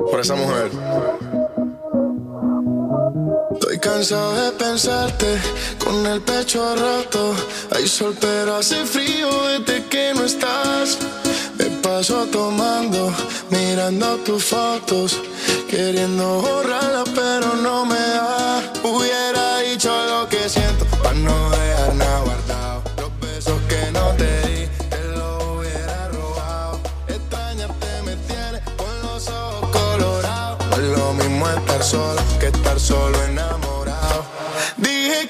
por 0.09 0.19
esa 0.19 0.35
mujer. 0.35 0.71
Estoy 3.51 3.77
cansado 3.79 4.33
de 4.43 4.51
pensarte 4.53 5.37
con 5.77 6.03
el 6.07 6.19
pecho 6.21 6.75
roto. 6.75 7.35
Hay 7.75 7.87
sol 7.87 8.15
pero 8.19 8.55
hace 8.55 8.83
frío 8.85 9.29
desde 9.49 9.85
que 9.85 10.13
no 10.15 10.25
estás. 10.25 10.97
Me 11.61 11.69
paso 11.83 12.25
tomando, 12.25 13.13
mirando 13.51 14.17
tus 14.25 14.45
fotos, 14.45 15.19
queriendo 15.69 16.41
borrarlas 16.41 17.07
pero 17.13 17.55
no 17.55 17.85
me 17.85 17.99
da. 17.99 18.73
Hubiera 18.83 19.59
dicho 19.59 19.91
lo 20.07 20.27
que 20.27 20.49
siento 20.49 20.85
para 21.03 21.13
no 21.13 21.51
dejar 21.51 21.93
nada 21.93 22.19
guardado. 22.21 22.83
Los 22.97 23.11
besos 23.19 23.61
que 23.69 23.91
no 23.91 24.07
te 24.17 24.41
di, 24.47 24.67
te 24.89 25.03
los 25.15 25.43
hubiera 25.43 26.07
robado. 26.07 26.79
Extrañarte 27.07 28.01
me 28.07 28.15
tiene 28.15 28.59
con 28.75 29.01
los 29.03 29.27
ojos 29.27 29.69
colorados. 29.69 30.65
No 30.65 30.75
es 30.77 30.97
lo 30.97 31.13
mismo 31.13 31.47
estar 31.47 31.83
solo 31.83 32.23
que 32.39 32.47
estar 32.47 32.79
solo 32.79 33.23
enamorado. 33.25 34.25
Dije 34.77 35.29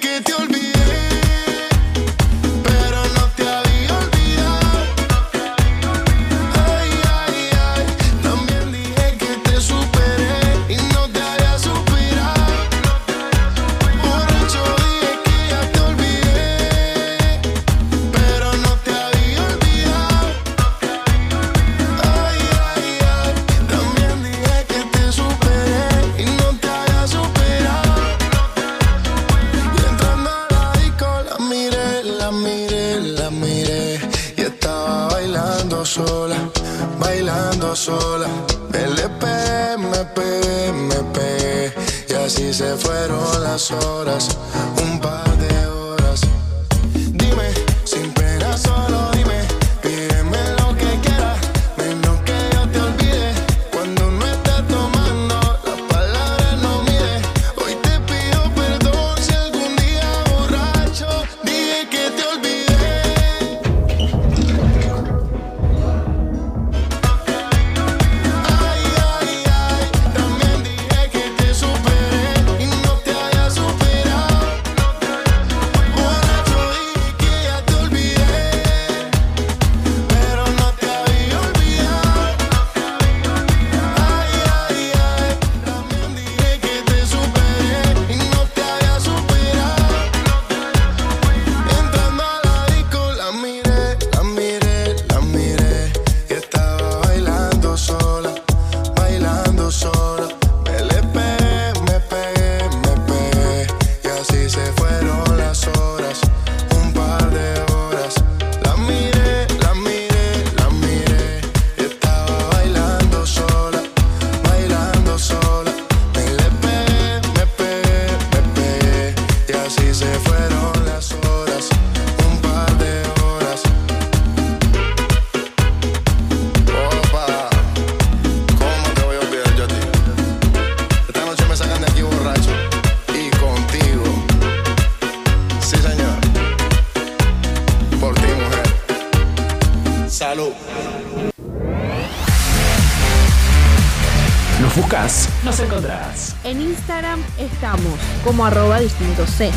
encontrás. 145.71 146.35
En 146.43 146.61
Instagram 146.61 147.23
estamos 147.37 147.97
como 148.23 148.45
arroba 148.45 148.79
distinto 148.79 149.25
C. 149.25 149.51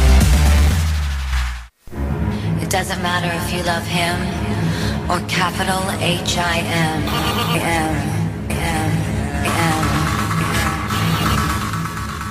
It 2.63 2.71
doesn't 2.71 3.03
matter 3.03 3.31
if 3.33 3.53
you 3.53 3.63
love 3.65 3.85
him 3.87 4.17
or 5.11 5.21
capital 5.27 5.83
H 6.01 6.39
I 6.39 6.61
M. 6.61 7.03
M. 7.55 7.97
M. 8.51 8.93
M. 9.45 9.85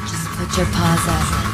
Just 0.08 0.28
put 0.38 0.58
your 0.58 0.68
paws 0.68 1.08
up. 1.08 1.53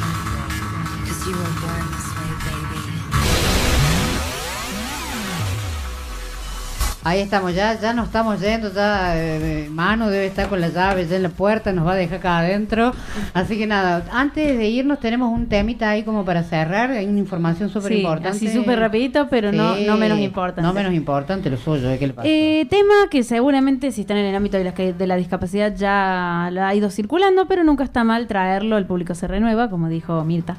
Ahí 7.02 7.22
estamos, 7.22 7.56
ya, 7.56 7.80
ya 7.80 7.94
nos 7.94 8.08
estamos 8.08 8.42
yendo, 8.42 8.74
ya 8.74 9.14
eh, 9.16 9.70
Manu 9.72 10.08
debe 10.10 10.26
estar 10.26 10.50
con 10.50 10.60
la 10.60 10.68
llave 10.68 11.08
ya 11.08 11.16
en 11.16 11.24
la 11.24 11.30
puerta, 11.30 11.72
nos 11.72 11.88
va 11.88 11.94
a 11.94 11.96
dejar 11.96 12.18
acá 12.20 12.40
adentro. 12.40 12.92
Así 13.34 13.58
que 13.58 13.66
nada, 13.66 14.04
antes 14.12 14.58
de 14.58 14.68
irnos 14.68 15.00
tenemos 15.00 15.32
un 15.32 15.48
temita 15.48 15.90
ahí 15.90 16.04
como 16.04 16.26
para 16.26 16.44
cerrar, 16.44 16.92
hay 16.92 17.06
una 17.06 17.20
información 17.20 17.70
súper 17.70 17.94
Sí, 17.94 17.98
importante. 18.00 18.30
así 18.38 18.50
súper 18.54 18.80
rapidito, 18.80 19.28
pero 19.30 19.54
no, 19.54 19.76
Sí, 19.76 19.86
no 19.88 19.96
menos 19.96 20.20
importante. 20.20 20.62
No 20.62 20.74
menos 20.74 20.94
importante 20.94 21.50
lo 21.50 21.56
suyo, 21.56 21.90
¿eh? 21.90 21.98
¿qué 22.00 22.08
le 22.08 22.14
pasa? 22.14 22.28
Eh, 22.28 22.68
tema 22.70 22.94
que 23.10 23.24
seguramente 23.24 23.94
si 23.94 24.02
están 24.02 24.18
en 24.18 24.26
el 24.26 24.36
ámbito 24.36 24.58
de 24.58 24.66
la, 24.66 24.72
de 24.74 25.08
la 25.08 25.16
discapacidad 25.16 25.74
ya 25.78 26.50
lo 26.52 26.64
ha 26.66 26.76
ido 26.76 26.90
circulando, 26.90 27.46
pero 27.48 27.64
nunca 27.64 27.86
está 27.86 28.04
mal 28.04 28.28
traerlo, 28.28 28.78
el 28.78 28.86
público 28.86 29.16
se 29.16 29.26
renueva, 29.26 29.70
como 29.70 29.88
dijo 29.88 30.26
Mirta. 30.26 30.58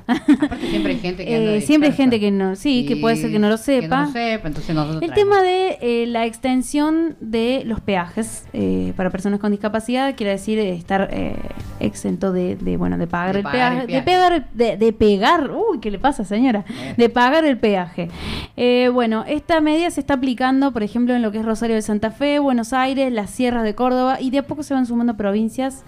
siempre 0.70 0.92
hay 0.92 0.98
gente 1.00 1.24
que 1.26 1.30
Eh, 1.56 1.60
siempre 1.60 1.90
hay 1.90 1.94
gente 1.94 2.18
que 2.18 2.30
no, 2.30 2.56
sí, 2.56 2.86
que 2.86 2.96
puede 2.96 3.16
ser 3.16 3.30
que 3.30 3.38
no 3.38 3.50
lo 3.50 3.56
Que 3.56 3.82
no 3.82 3.82
sepa. 3.82 4.02
lo 4.06 4.12
sepa, 4.12 4.48
entonces 4.48 4.74
nosotros 4.74 5.02
El 5.02 5.10
traemos. 5.12 5.34
tema 5.38 5.42
de 5.42 5.78
eh, 5.82 6.06
la 6.06 6.29
extensión 6.30 7.16
de 7.20 7.62
los 7.66 7.80
peajes 7.80 8.46
eh, 8.52 8.92
para 8.96 9.10
personas 9.10 9.38
con 9.40 9.50
discapacidad 9.50 10.14
quiere 10.16 10.32
decir 10.32 10.58
eh, 10.58 10.74
estar 10.74 11.08
eh, 11.12 11.36
exento 11.78 12.32
de, 12.32 12.56
de, 12.56 12.76
bueno 12.76 12.96
de 12.96 13.06
pagar, 13.06 13.32
De 13.34 13.38
el, 13.40 13.44
pagar 13.44 13.72
peaje, 13.72 13.84
el 13.84 13.92
de 13.92 14.02
pegar 14.02 14.50
de, 14.52 14.76
de 14.76 14.92
pegar 14.92 15.50
uy 15.50 15.80
qué 15.80 15.90
le 15.90 15.98
pasa 15.98 16.24
señora 16.24 16.64
de 16.96 17.08
pagar 17.08 17.44
el 17.44 17.58
peaje 17.58 18.08
Eh, 18.56 18.90
bueno 18.92 19.24
esta 19.26 19.60
medida 19.60 19.90
se 19.90 20.00
está 20.00 20.14
aplicando 20.14 20.72
por 20.72 20.82
ejemplo 20.82 21.14
en 21.14 21.22
lo 21.22 21.30
que 21.32 21.38
es 21.38 21.44
Rosario 21.44 21.76
de 21.76 21.82
Santa 21.82 22.10
Fe 22.10 22.38
Buenos 22.38 22.72
Aires 22.72 23.12
las 23.12 23.30
sierras 23.30 23.64
de 23.64 23.74
Córdoba 23.74 24.18
y 24.20 24.30
de 24.30 24.38
a 24.38 24.42
poco 24.42 24.62
se 24.62 24.74
van 24.74 24.86
sumando 24.86 25.16
provincias 25.16 25.84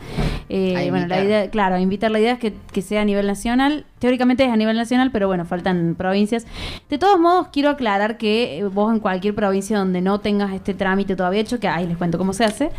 bueno, 0.90 1.06
la 1.06 1.24
idea, 1.24 1.50
claro, 1.50 1.78
invitar 1.78 2.10
la 2.10 2.20
idea 2.20 2.32
es 2.34 2.38
que, 2.38 2.52
que 2.72 2.82
sea 2.82 3.02
a 3.02 3.04
nivel 3.04 3.26
nacional. 3.26 3.86
Teóricamente 3.98 4.44
es 4.44 4.50
a 4.50 4.56
nivel 4.56 4.76
nacional, 4.76 5.10
pero 5.12 5.26
bueno, 5.26 5.44
faltan 5.44 5.94
provincias. 5.96 6.46
De 6.90 6.98
todos 6.98 7.18
modos, 7.18 7.48
quiero 7.52 7.70
aclarar 7.70 8.18
que 8.18 8.68
vos 8.72 8.92
en 8.92 9.00
cualquier 9.00 9.34
provincia 9.34 9.78
donde 9.78 10.00
no 10.00 10.20
tengas 10.32 10.52
este 10.54 10.72
trámite 10.72 11.14
todavía 11.14 11.42
hecho, 11.42 11.60
que 11.60 11.68
ahí 11.68 11.86
les 11.86 11.98
cuento 11.98 12.16
cómo 12.16 12.32
se 12.32 12.44
hace, 12.44 12.70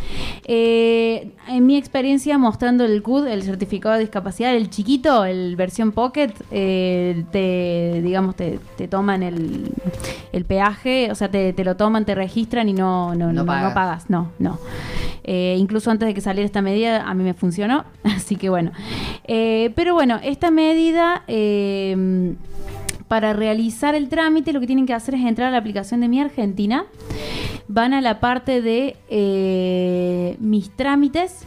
eh, 0.45 1.31
en 1.47 1.65
mi 1.67 1.77
experiencia 1.77 2.35
mostrando 2.39 2.83
el 2.83 3.03
CUD, 3.03 3.27
el 3.27 3.43
certificado 3.43 3.93
de 3.93 4.01
discapacidad, 4.01 4.55
el 4.55 4.71
chiquito, 4.71 5.23
el 5.23 5.55
versión 5.55 5.91
Pocket, 5.91 6.33
eh, 6.49 7.23
te, 7.31 8.01
digamos, 8.01 8.35
te, 8.35 8.59
te 8.75 8.87
toman 8.87 9.21
el, 9.21 9.71
el 10.31 10.45
peaje, 10.45 11.11
o 11.11 11.15
sea, 11.15 11.29
te, 11.29 11.53
te 11.53 11.63
lo 11.63 11.75
toman, 11.75 12.05
te 12.05 12.15
registran 12.15 12.69
y 12.69 12.73
no, 12.73 13.13
no, 13.13 13.27
no, 13.27 13.33
no 13.33 13.45
pagas. 13.45 13.73
pagas. 13.73 14.09
No, 14.09 14.31
no. 14.39 14.57
Eh, 15.23 15.55
incluso 15.59 15.91
antes 15.91 16.07
de 16.07 16.15
que 16.15 16.21
saliera 16.21 16.45
esta 16.47 16.63
medida, 16.63 17.07
a 17.07 17.13
mí 17.13 17.23
me 17.23 17.35
funcionó. 17.35 17.85
Así 18.03 18.35
que 18.35 18.49
bueno. 18.49 18.71
Pero 19.27 19.93
bueno, 19.93 20.19
esta 20.23 20.49
medida. 20.49 21.23
Para 23.13 23.31
realizar 23.31 23.93
el 23.93 24.09
trámite 24.09 24.53
lo 24.53 24.59
que 24.59 24.65
tienen 24.65 24.87
que 24.87 24.93
hacer 24.95 25.13
es 25.13 25.21
entrar 25.23 25.49
a 25.49 25.51
la 25.51 25.57
aplicación 25.59 26.01
de 26.01 26.07
Mi 26.07 26.19
Argentina, 26.19 26.87
van 27.67 27.93
a 27.93 28.01
la 28.01 28.19
parte 28.19 28.59
de 28.59 28.95
eh, 29.07 30.35
mis 30.39 30.75
trámites 30.75 31.43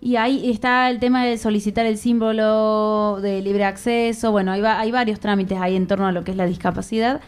y 0.00 0.14
ahí 0.14 0.48
está 0.48 0.88
el 0.88 1.00
tema 1.00 1.24
de 1.24 1.36
solicitar 1.36 1.86
el 1.86 1.98
símbolo 1.98 3.18
de 3.20 3.42
libre 3.42 3.64
acceso, 3.64 4.30
bueno, 4.30 4.52
hay, 4.52 4.60
va- 4.60 4.78
hay 4.78 4.92
varios 4.92 5.18
trámites 5.18 5.58
ahí 5.60 5.74
en 5.74 5.88
torno 5.88 6.06
a 6.06 6.12
lo 6.12 6.22
que 6.22 6.30
es 6.30 6.36
la 6.36 6.46
discapacidad. 6.46 7.20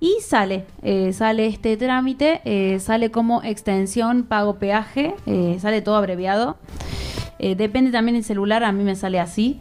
Y 0.00 0.16
sale, 0.20 0.64
eh, 0.82 1.12
sale 1.12 1.46
este 1.46 1.76
trámite, 1.76 2.40
eh, 2.44 2.80
sale 2.80 3.12
como 3.12 3.44
extensión 3.44 4.24
pago 4.24 4.54
peaje, 4.58 5.14
sale 5.60 5.80
todo 5.80 5.94
abreviado. 5.94 6.56
Eh, 7.38 7.54
depende 7.54 7.90
también 7.90 8.16
del 8.16 8.24
celular, 8.24 8.64
a 8.64 8.72
mí 8.72 8.84
me 8.84 8.96
sale 8.96 9.20
así. 9.20 9.58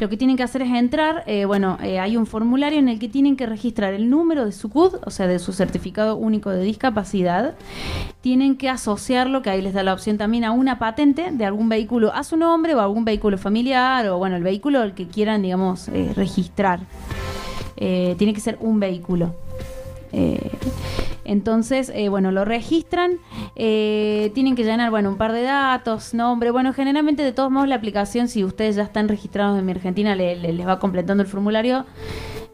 Lo 0.00 0.08
que 0.08 0.16
tienen 0.16 0.36
que 0.36 0.42
hacer 0.42 0.62
es 0.62 0.72
entrar, 0.72 1.22
eh, 1.26 1.44
bueno, 1.44 1.78
eh, 1.82 1.98
hay 1.98 2.16
un 2.16 2.26
formulario 2.26 2.78
en 2.78 2.88
el 2.88 2.98
que 2.98 3.08
tienen 3.08 3.36
que 3.36 3.46
registrar 3.46 3.94
el 3.94 4.10
número 4.10 4.44
de 4.44 4.52
su 4.52 4.70
CUD, 4.70 4.96
o 5.04 5.10
sea, 5.10 5.26
de 5.26 5.38
su 5.38 5.52
certificado 5.52 6.16
único 6.16 6.50
de 6.50 6.62
discapacidad. 6.62 7.54
Tienen 8.20 8.56
que 8.56 8.68
asociarlo, 8.68 9.42
que 9.42 9.50
ahí 9.50 9.62
les 9.62 9.74
da 9.74 9.82
la 9.82 9.94
opción 9.94 10.18
también, 10.18 10.44
a 10.44 10.50
una 10.50 10.78
patente 10.78 11.30
de 11.30 11.44
algún 11.44 11.68
vehículo 11.68 12.12
a 12.12 12.24
su 12.24 12.36
nombre 12.36 12.74
o 12.74 12.80
algún 12.80 13.04
vehículo 13.04 13.38
familiar 13.38 14.08
o, 14.08 14.18
bueno, 14.18 14.36
el 14.36 14.42
vehículo 14.42 14.82
el 14.82 14.94
que 14.94 15.06
quieran, 15.06 15.42
digamos, 15.42 15.88
registrar. 16.14 16.80
Tiene 17.76 18.34
que 18.34 18.40
ser 18.40 18.58
un 18.60 18.78
vehículo. 18.78 19.34
Eh, 20.12 20.50
entonces, 21.30 21.90
eh, 21.94 22.08
bueno, 22.08 22.30
lo 22.32 22.44
registran, 22.44 23.18
eh, 23.56 24.30
tienen 24.34 24.56
que 24.56 24.64
llenar, 24.64 24.90
bueno, 24.90 25.10
un 25.10 25.16
par 25.16 25.32
de 25.32 25.42
datos, 25.42 26.12
nombre, 26.14 26.50
bueno, 26.50 26.72
generalmente 26.72 27.22
de 27.22 27.32
todos 27.32 27.50
modos 27.50 27.68
la 27.68 27.76
aplicación, 27.76 28.28
si 28.28 28.44
ustedes 28.44 28.76
ya 28.76 28.82
están 28.82 29.08
registrados 29.08 29.58
en 29.58 29.64
mi 29.66 29.72
Argentina, 29.72 30.14
le- 30.16 30.36
le- 30.36 30.52
les 30.52 30.66
va 30.66 30.78
completando 30.78 31.22
el 31.22 31.28
formulario. 31.28 31.86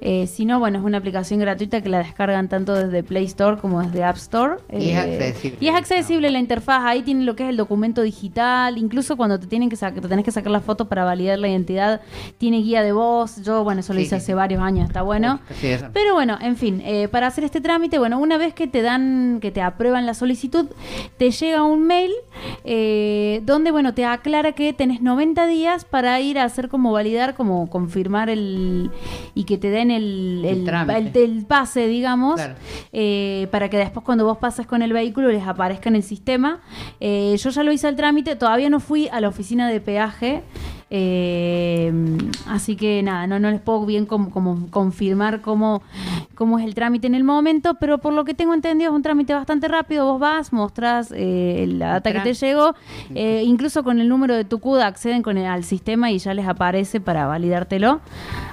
Eh, 0.01 0.27
si 0.27 0.44
no, 0.44 0.59
bueno, 0.59 0.78
es 0.78 0.85
una 0.85 0.98
aplicación 0.98 1.40
gratuita 1.40 1.81
que 1.81 1.89
la 1.89 1.98
descargan 1.98 2.48
tanto 2.48 2.74
desde 2.74 3.02
Play 3.02 3.24
Store 3.24 3.59
como 3.59 3.82
desde 3.82 4.05
App 4.05 4.16
Store. 4.16 4.56
Y 4.73 4.90
es 4.90 4.98
Eh, 4.98 4.98
accesible. 4.98 5.59
Y 5.60 5.68
es 5.68 5.74
accesible 5.74 6.31
la 6.31 6.39
interfaz, 6.39 6.82
ahí 6.85 7.02
tienen 7.02 7.27
lo 7.27 7.35
que 7.36 7.44
es 7.44 7.48
el 7.51 7.56
documento 7.56 8.02
digital, 8.02 8.78
incluso 8.78 9.16
cuando 9.16 9.39
te 9.40 9.47
tienen 9.47 9.68
que 9.70 9.77
te 9.77 10.01
tenés 10.09 10.24
que 10.24 10.32
sacar 10.32 10.51
la 10.52 10.60
foto 10.60 10.89
para 10.89 11.05
validar 11.05 11.39
la 11.39 11.48
identidad, 11.48 12.01
tiene 12.39 12.59
guía 12.59 12.82
de 12.82 12.93
voz, 12.93 13.43
yo, 13.43 13.64
bueno, 13.64 13.81
eso 13.81 13.93
lo 13.93 13.98
Sí, 14.01 14.06
hice 14.06 14.16
sí, 14.16 14.23
hace 14.23 14.35
varios 14.35 14.60
años, 14.62 14.86
está 14.86 15.02
bueno. 15.02 15.40
Sí. 15.60 15.68
Pero 15.93 16.14
bueno, 16.14 16.36
en 16.40 16.56
fin, 16.56 16.82
eh, 16.85 17.09
para 17.09 17.27
hacer 17.27 17.44
este 17.44 17.60
trámite, 17.60 17.98
bueno, 17.98 18.18
una 18.18 18.36
vez 18.39 18.52
que 18.55 18.66
te 18.66 18.82
dan, 18.82 19.39
que 19.40 19.51
te 19.51 19.62
aprueban 19.62 20.06
la 20.06 20.14
solicitud, 20.14 20.66
te 21.16 21.31
llega 21.31 21.62
un 21.62 21.86
mail 21.86 22.12
eh, 22.64 23.40
donde, 23.44 23.70
bueno, 23.70 23.94
te 23.94 24.05
aclara 24.05 24.52
que 24.52 24.73
tenés 24.73 25.01
90 25.01 25.47
días 25.47 25.85
para 25.85 26.20
ir 26.20 26.39
a 26.39 26.44
hacer 26.44 26.68
como 26.68 26.93
validar, 26.93 27.35
como 27.35 27.68
confirmar 27.68 28.28
el 28.31 28.90
y 29.35 29.44
que 29.44 29.59
te 29.59 29.70
den 29.70 29.86
el, 29.91 30.43
El 30.45 30.59
el, 30.59 30.65
trámite. 30.65 31.25
el- 31.25 31.31
el 31.39 31.47
pase, 31.47 31.87
digamos, 31.87 32.35
Claro. 32.37 32.55
eh, 32.93 33.49
para 33.51 33.69
que 33.69 33.77
después 33.77 34.05
cuando 34.05 34.25
vos 34.25 34.39
pases 34.39 34.67
con 34.67 34.83
el 34.83 34.93
vehículo 34.93 35.29
les 35.29 35.47
aparezca 35.47 35.89
en 35.89 35.97
el 35.97 36.03
sistema. 36.03 36.61
Eh, 37.01 37.37
yo 37.39 37.51
ya 37.51 37.63
lo 37.63 37.73
hice 37.73 37.89
el 37.89 37.97
trámite, 37.97 38.37
todavía 38.37 38.71
no 38.71 38.81
fui 38.81 39.09
a 39.09 39.21
la 39.21 39.29
oficina 39.29 39.69
de 39.69 39.81
peaje. 39.81 40.43
Eh, 40.91 41.93
así 42.47 42.77
que 42.77 43.03
nada, 43.03 43.27
no, 43.27 43.39
no 43.39 43.51
les 43.51 43.61
puedo 43.61 43.85
bien 43.87 44.07
como, 44.07 44.31
como 44.31 44.69
confirmar 44.71 45.41
cómo, 45.41 45.83
cómo 46.35 46.59
es 46.59 46.65
el 46.65 46.75
trámite 46.75 47.07
en 47.07 47.15
el 47.15 47.25
momento, 47.25 47.75
pero 47.81 47.99
por 47.99 48.13
lo 48.13 48.25
que 48.25 48.35
tengo 48.35 48.55
entendido 48.55 48.91
es 48.91 48.97
un 48.97 49.03
trámite 49.03 49.35
bastante 49.35 49.69
rápido. 49.69 50.07
Vos 50.07 50.21
vas, 50.21 50.53
mostrás 50.53 51.13
eh, 51.15 51.67
la 51.69 51.89
data 51.95 52.13
que 52.13 52.21
te 52.21 52.35
llegó, 52.35 52.75
eh, 53.15 53.43
incluso 53.45 53.83
con 53.83 53.99
el 54.01 54.09
número 54.09 54.35
de 54.35 54.45
tu 54.45 54.59
CUDA 54.61 54.87
acceden 54.87 55.23
con 55.23 55.37
el- 55.39 55.47
al 55.47 55.65
sistema 55.65 56.11
y 56.11 56.19
ya 56.19 56.35
les 56.35 56.47
aparece 56.47 57.01
para 57.01 57.27
validártelo. 57.27 58.01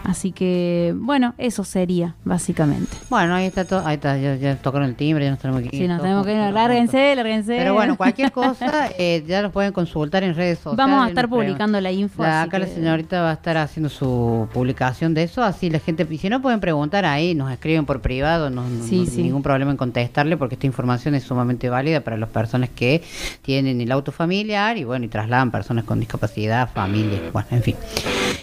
Así 0.03 0.31
que, 0.31 0.93
bueno, 0.97 1.33
eso 1.37 1.63
sería, 1.63 2.15
básicamente. 2.25 2.91
Bueno, 3.09 3.35
ahí 3.35 3.45
está 3.45 3.63
todo, 3.65 3.85
ahí 3.85 3.95
está, 3.95 4.17
ya, 4.17 4.35
ya 4.35 4.55
tocaron 4.57 4.87
el 4.89 4.95
timbre, 4.95 5.25
ya 5.25 5.31
nos 5.31 5.39
tenemos 5.39 5.61
que 5.61 5.67
ir. 5.67 5.81
Si 5.83 5.87
nos 5.87 6.01
tenemos 6.01 6.25
que 6.25 6.33
ir, 6.33 6.37
lárguense, 6.53 7.15
lárguense. 7.15 7.55
Pero 7.57 7.73
bueno, 7.73 7.95
cualquier 7.95 8.31
cosa 8.31 8.89
eh, 8.97 9.23
ya 9.27 9.41
lo 9.41 9.51
pueden 9.51 9.71
consultar 9.71 10.23
en 10.23 10.35
redes 10.35 10.57
sociales. 10.59 10.77
Vamos 10.77 11.05
a 11.05 11.09
estar 11.09 11.29
publicando 11.29 11.79
la 11.79 11.91
info. 11.91 12.23
La- 12.23 12.32
acá 12.41 12.59
la 12.59 12.67
señorita 12.67 13.21
va 13.21 13.29
a 13.29 13.33
estar 13.33 13.55
haciendo 13.57 13.89
su 13.89 14.47
publicación 14.53 15.13
de 15.13 15.23
eso, 15.23 15.43
así 15.43 15.69
la 15.69 15.79
gente, 15.79 16.05
si 16.17 16.29
no 16.29 16.41
pueden 16.41 16.59
preguntar 16.59 17.05
ahí, 17.05 17.35
nos 17.35 17.51
escriben 17.51 17.85
por 17.85 18.01
privado, 18.01 18.49
no, 18.49 18.67
no- 18.67 18.83
Sí, 18.85 18.99
no- 18.99 19.05
sí. 19.05 19.21
ningún 19.23 19.43
problema 19.43 19.71
en 19.71 19.77
contestarle, 19.77 20.35
porque 20.37 20.55
esta 20.55 20.65
información 20.67 21.15
es 21.15 21.23
sumamente 21.23 21.69
válida 21.69 22.01
para 22.01 22.17
las 22.17 22.29
personas 22.29 22.69
que 22.75 23.01
tienen 23.41 23.79
el 23.81 23.91
auto 23.91 24.11
familiar 24.11 24.77
y 24.77 24.83
bueno, 24.83 25.05
y 25.05 25.07
trasladan 25.09 25.51
personas 25.51 25.83
con 25.85 25.99
discapacidad, 25.99 26.69
familia, 26.73 27.19
bueno, 27.31 27.47
en 27.51 27.61
fin. 27.63 27.75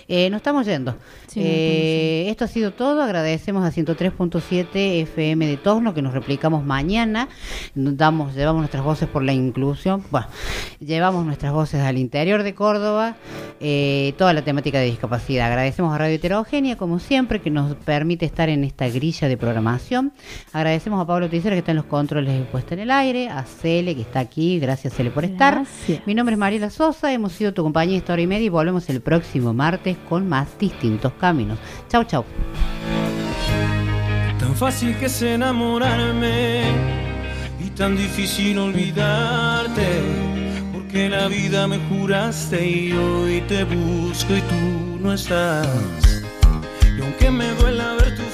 Eh, 0.08 0.28
nos 0.30 0.38
estamos 0.38 0.66
yendo. 0.66 0.94
Sí, 1.28 1.40
Eh, 1.44 2.26
esto 2.28 2.44
ha 2.44 2.48
sido 2.48 2.72
todo. 2.72 3.00
Agradecemos 3.02 3.64
a 3.64 3.70
103.7 3.70 5.00
FM 5.02 5.46
de 5.46 5.56
Tosno 5.56 5.94
que 5.94 6.02
nos 6.02 6.12
replicamos 6.12 6.64
mañana. 6.64 7.28
Damos, 7.76 8.34
llevamos 8.34 8.60
nuestras 8.60 8.82
voces 8.82 9.08
por 9.08 9.22
la 9.22 9.32
inclusión. 9.32 10.02
Bueno, 10.10 10.26
llevamos 10.80 11.24
nuestras 11.24 11.52
voces 11.52 11.80
al 11.82 11.96
interior 11.98 12.42
de 12.42 12.54
Córdoba. 12.54 13.14
eh, 13.60 13.69
toda 14.16 14.32
la 14.32 14.42
temática 14.42 14.78
de 14.78 14.86
discapacidad. 14.86 15.46
Agradecemos 15.46 15.94
a 15.94 15.98
Radio 15.98 16.14
Heterogénea, 16.16 16.76
como 16.76 16.98
siempre, 16.98 17.40
que 17.40 17.50
nos 17.50 17.74
permite 17.76 18.26
estar 18.26 18.48
en 18.48 18.64
esta 18.64 18.88
grilla 18.88 19.28
de 19.28 19.36
programación. 19.36 20.12
Agradecemos 20.52 21.00
a 21.00 21.06
Pablo 21.06 21.28
Ticera, 21.28 21.54
que 21.54 21.60
está 21.60 21.72
en 21.72 21.76
los 21.76 21.86
controles 21.86 22.38
de 22.38 22.44
puesta 22.44 22.74
en 22.74 22.80
el 22.80 22.90
aire. 22.90 23.28
A 23.28 23.44
Cele, 23.44 23.94
que 23.94 24.02
está 24.02 24.20
aquí. 24.20 24.58
Gracias, 24.58 24.94
Cele, 24.94 25.10
por 25.10 25.24
estar. 25.24 25.54
Gracias. 25.54 26.06
Mi 26.06 26.14
nombre 26.14 26.34
es 26.34 26.38
Mariela 26.38 26.70
Sosa. 26.70 27.12
Hemos 27.12 27.32
sido 27.32 27.52
tu 27.52 27.62
compañía 27.62 27.98
esta 27.98 28.12
hora 28.12 28.22
y 28.22 28.26
media 28.26 28.46
y 28.46 28.48
volvemos 28.48 28.88
el 28.90 29.00
próximo 29.00 29.52
martes 29.52 29.96
con 30.08 30.28
más 30.28 30.58
distintos 30.58 31.12
caminos. 31.14 31.58
Chau, 31.88 32.04
chau. 32.04 32.24
Tan 34.38 34.54
fácil 34.56 34.96
que 34.96 35.06
es 35.06 35.22
enamorarme 35.22 36.62
y 37.64 37.70
tan 37.70 37.96
difícil 37.96 38.58
olvidarte. 38.58 40.39
Porque 40.92 41.08
la 41.08 41.28
vida 41.28 41.68
me 41.68 41.78
juraste 41.88 42.68
y 42.68 42.90
hoy 42.90 43.40
te 43.42 43.62
busco 43.62 44.34
y 44.34 44.40
tú 44.40 44.98
no 45.00 45.12
estás. 45.12 45.68
Y 46.98 47.00
aunque 47.00 47.30
me 47.30 47.48
duela 47.54 47.94
ver 47.94 48.16
tu 48.16 48.24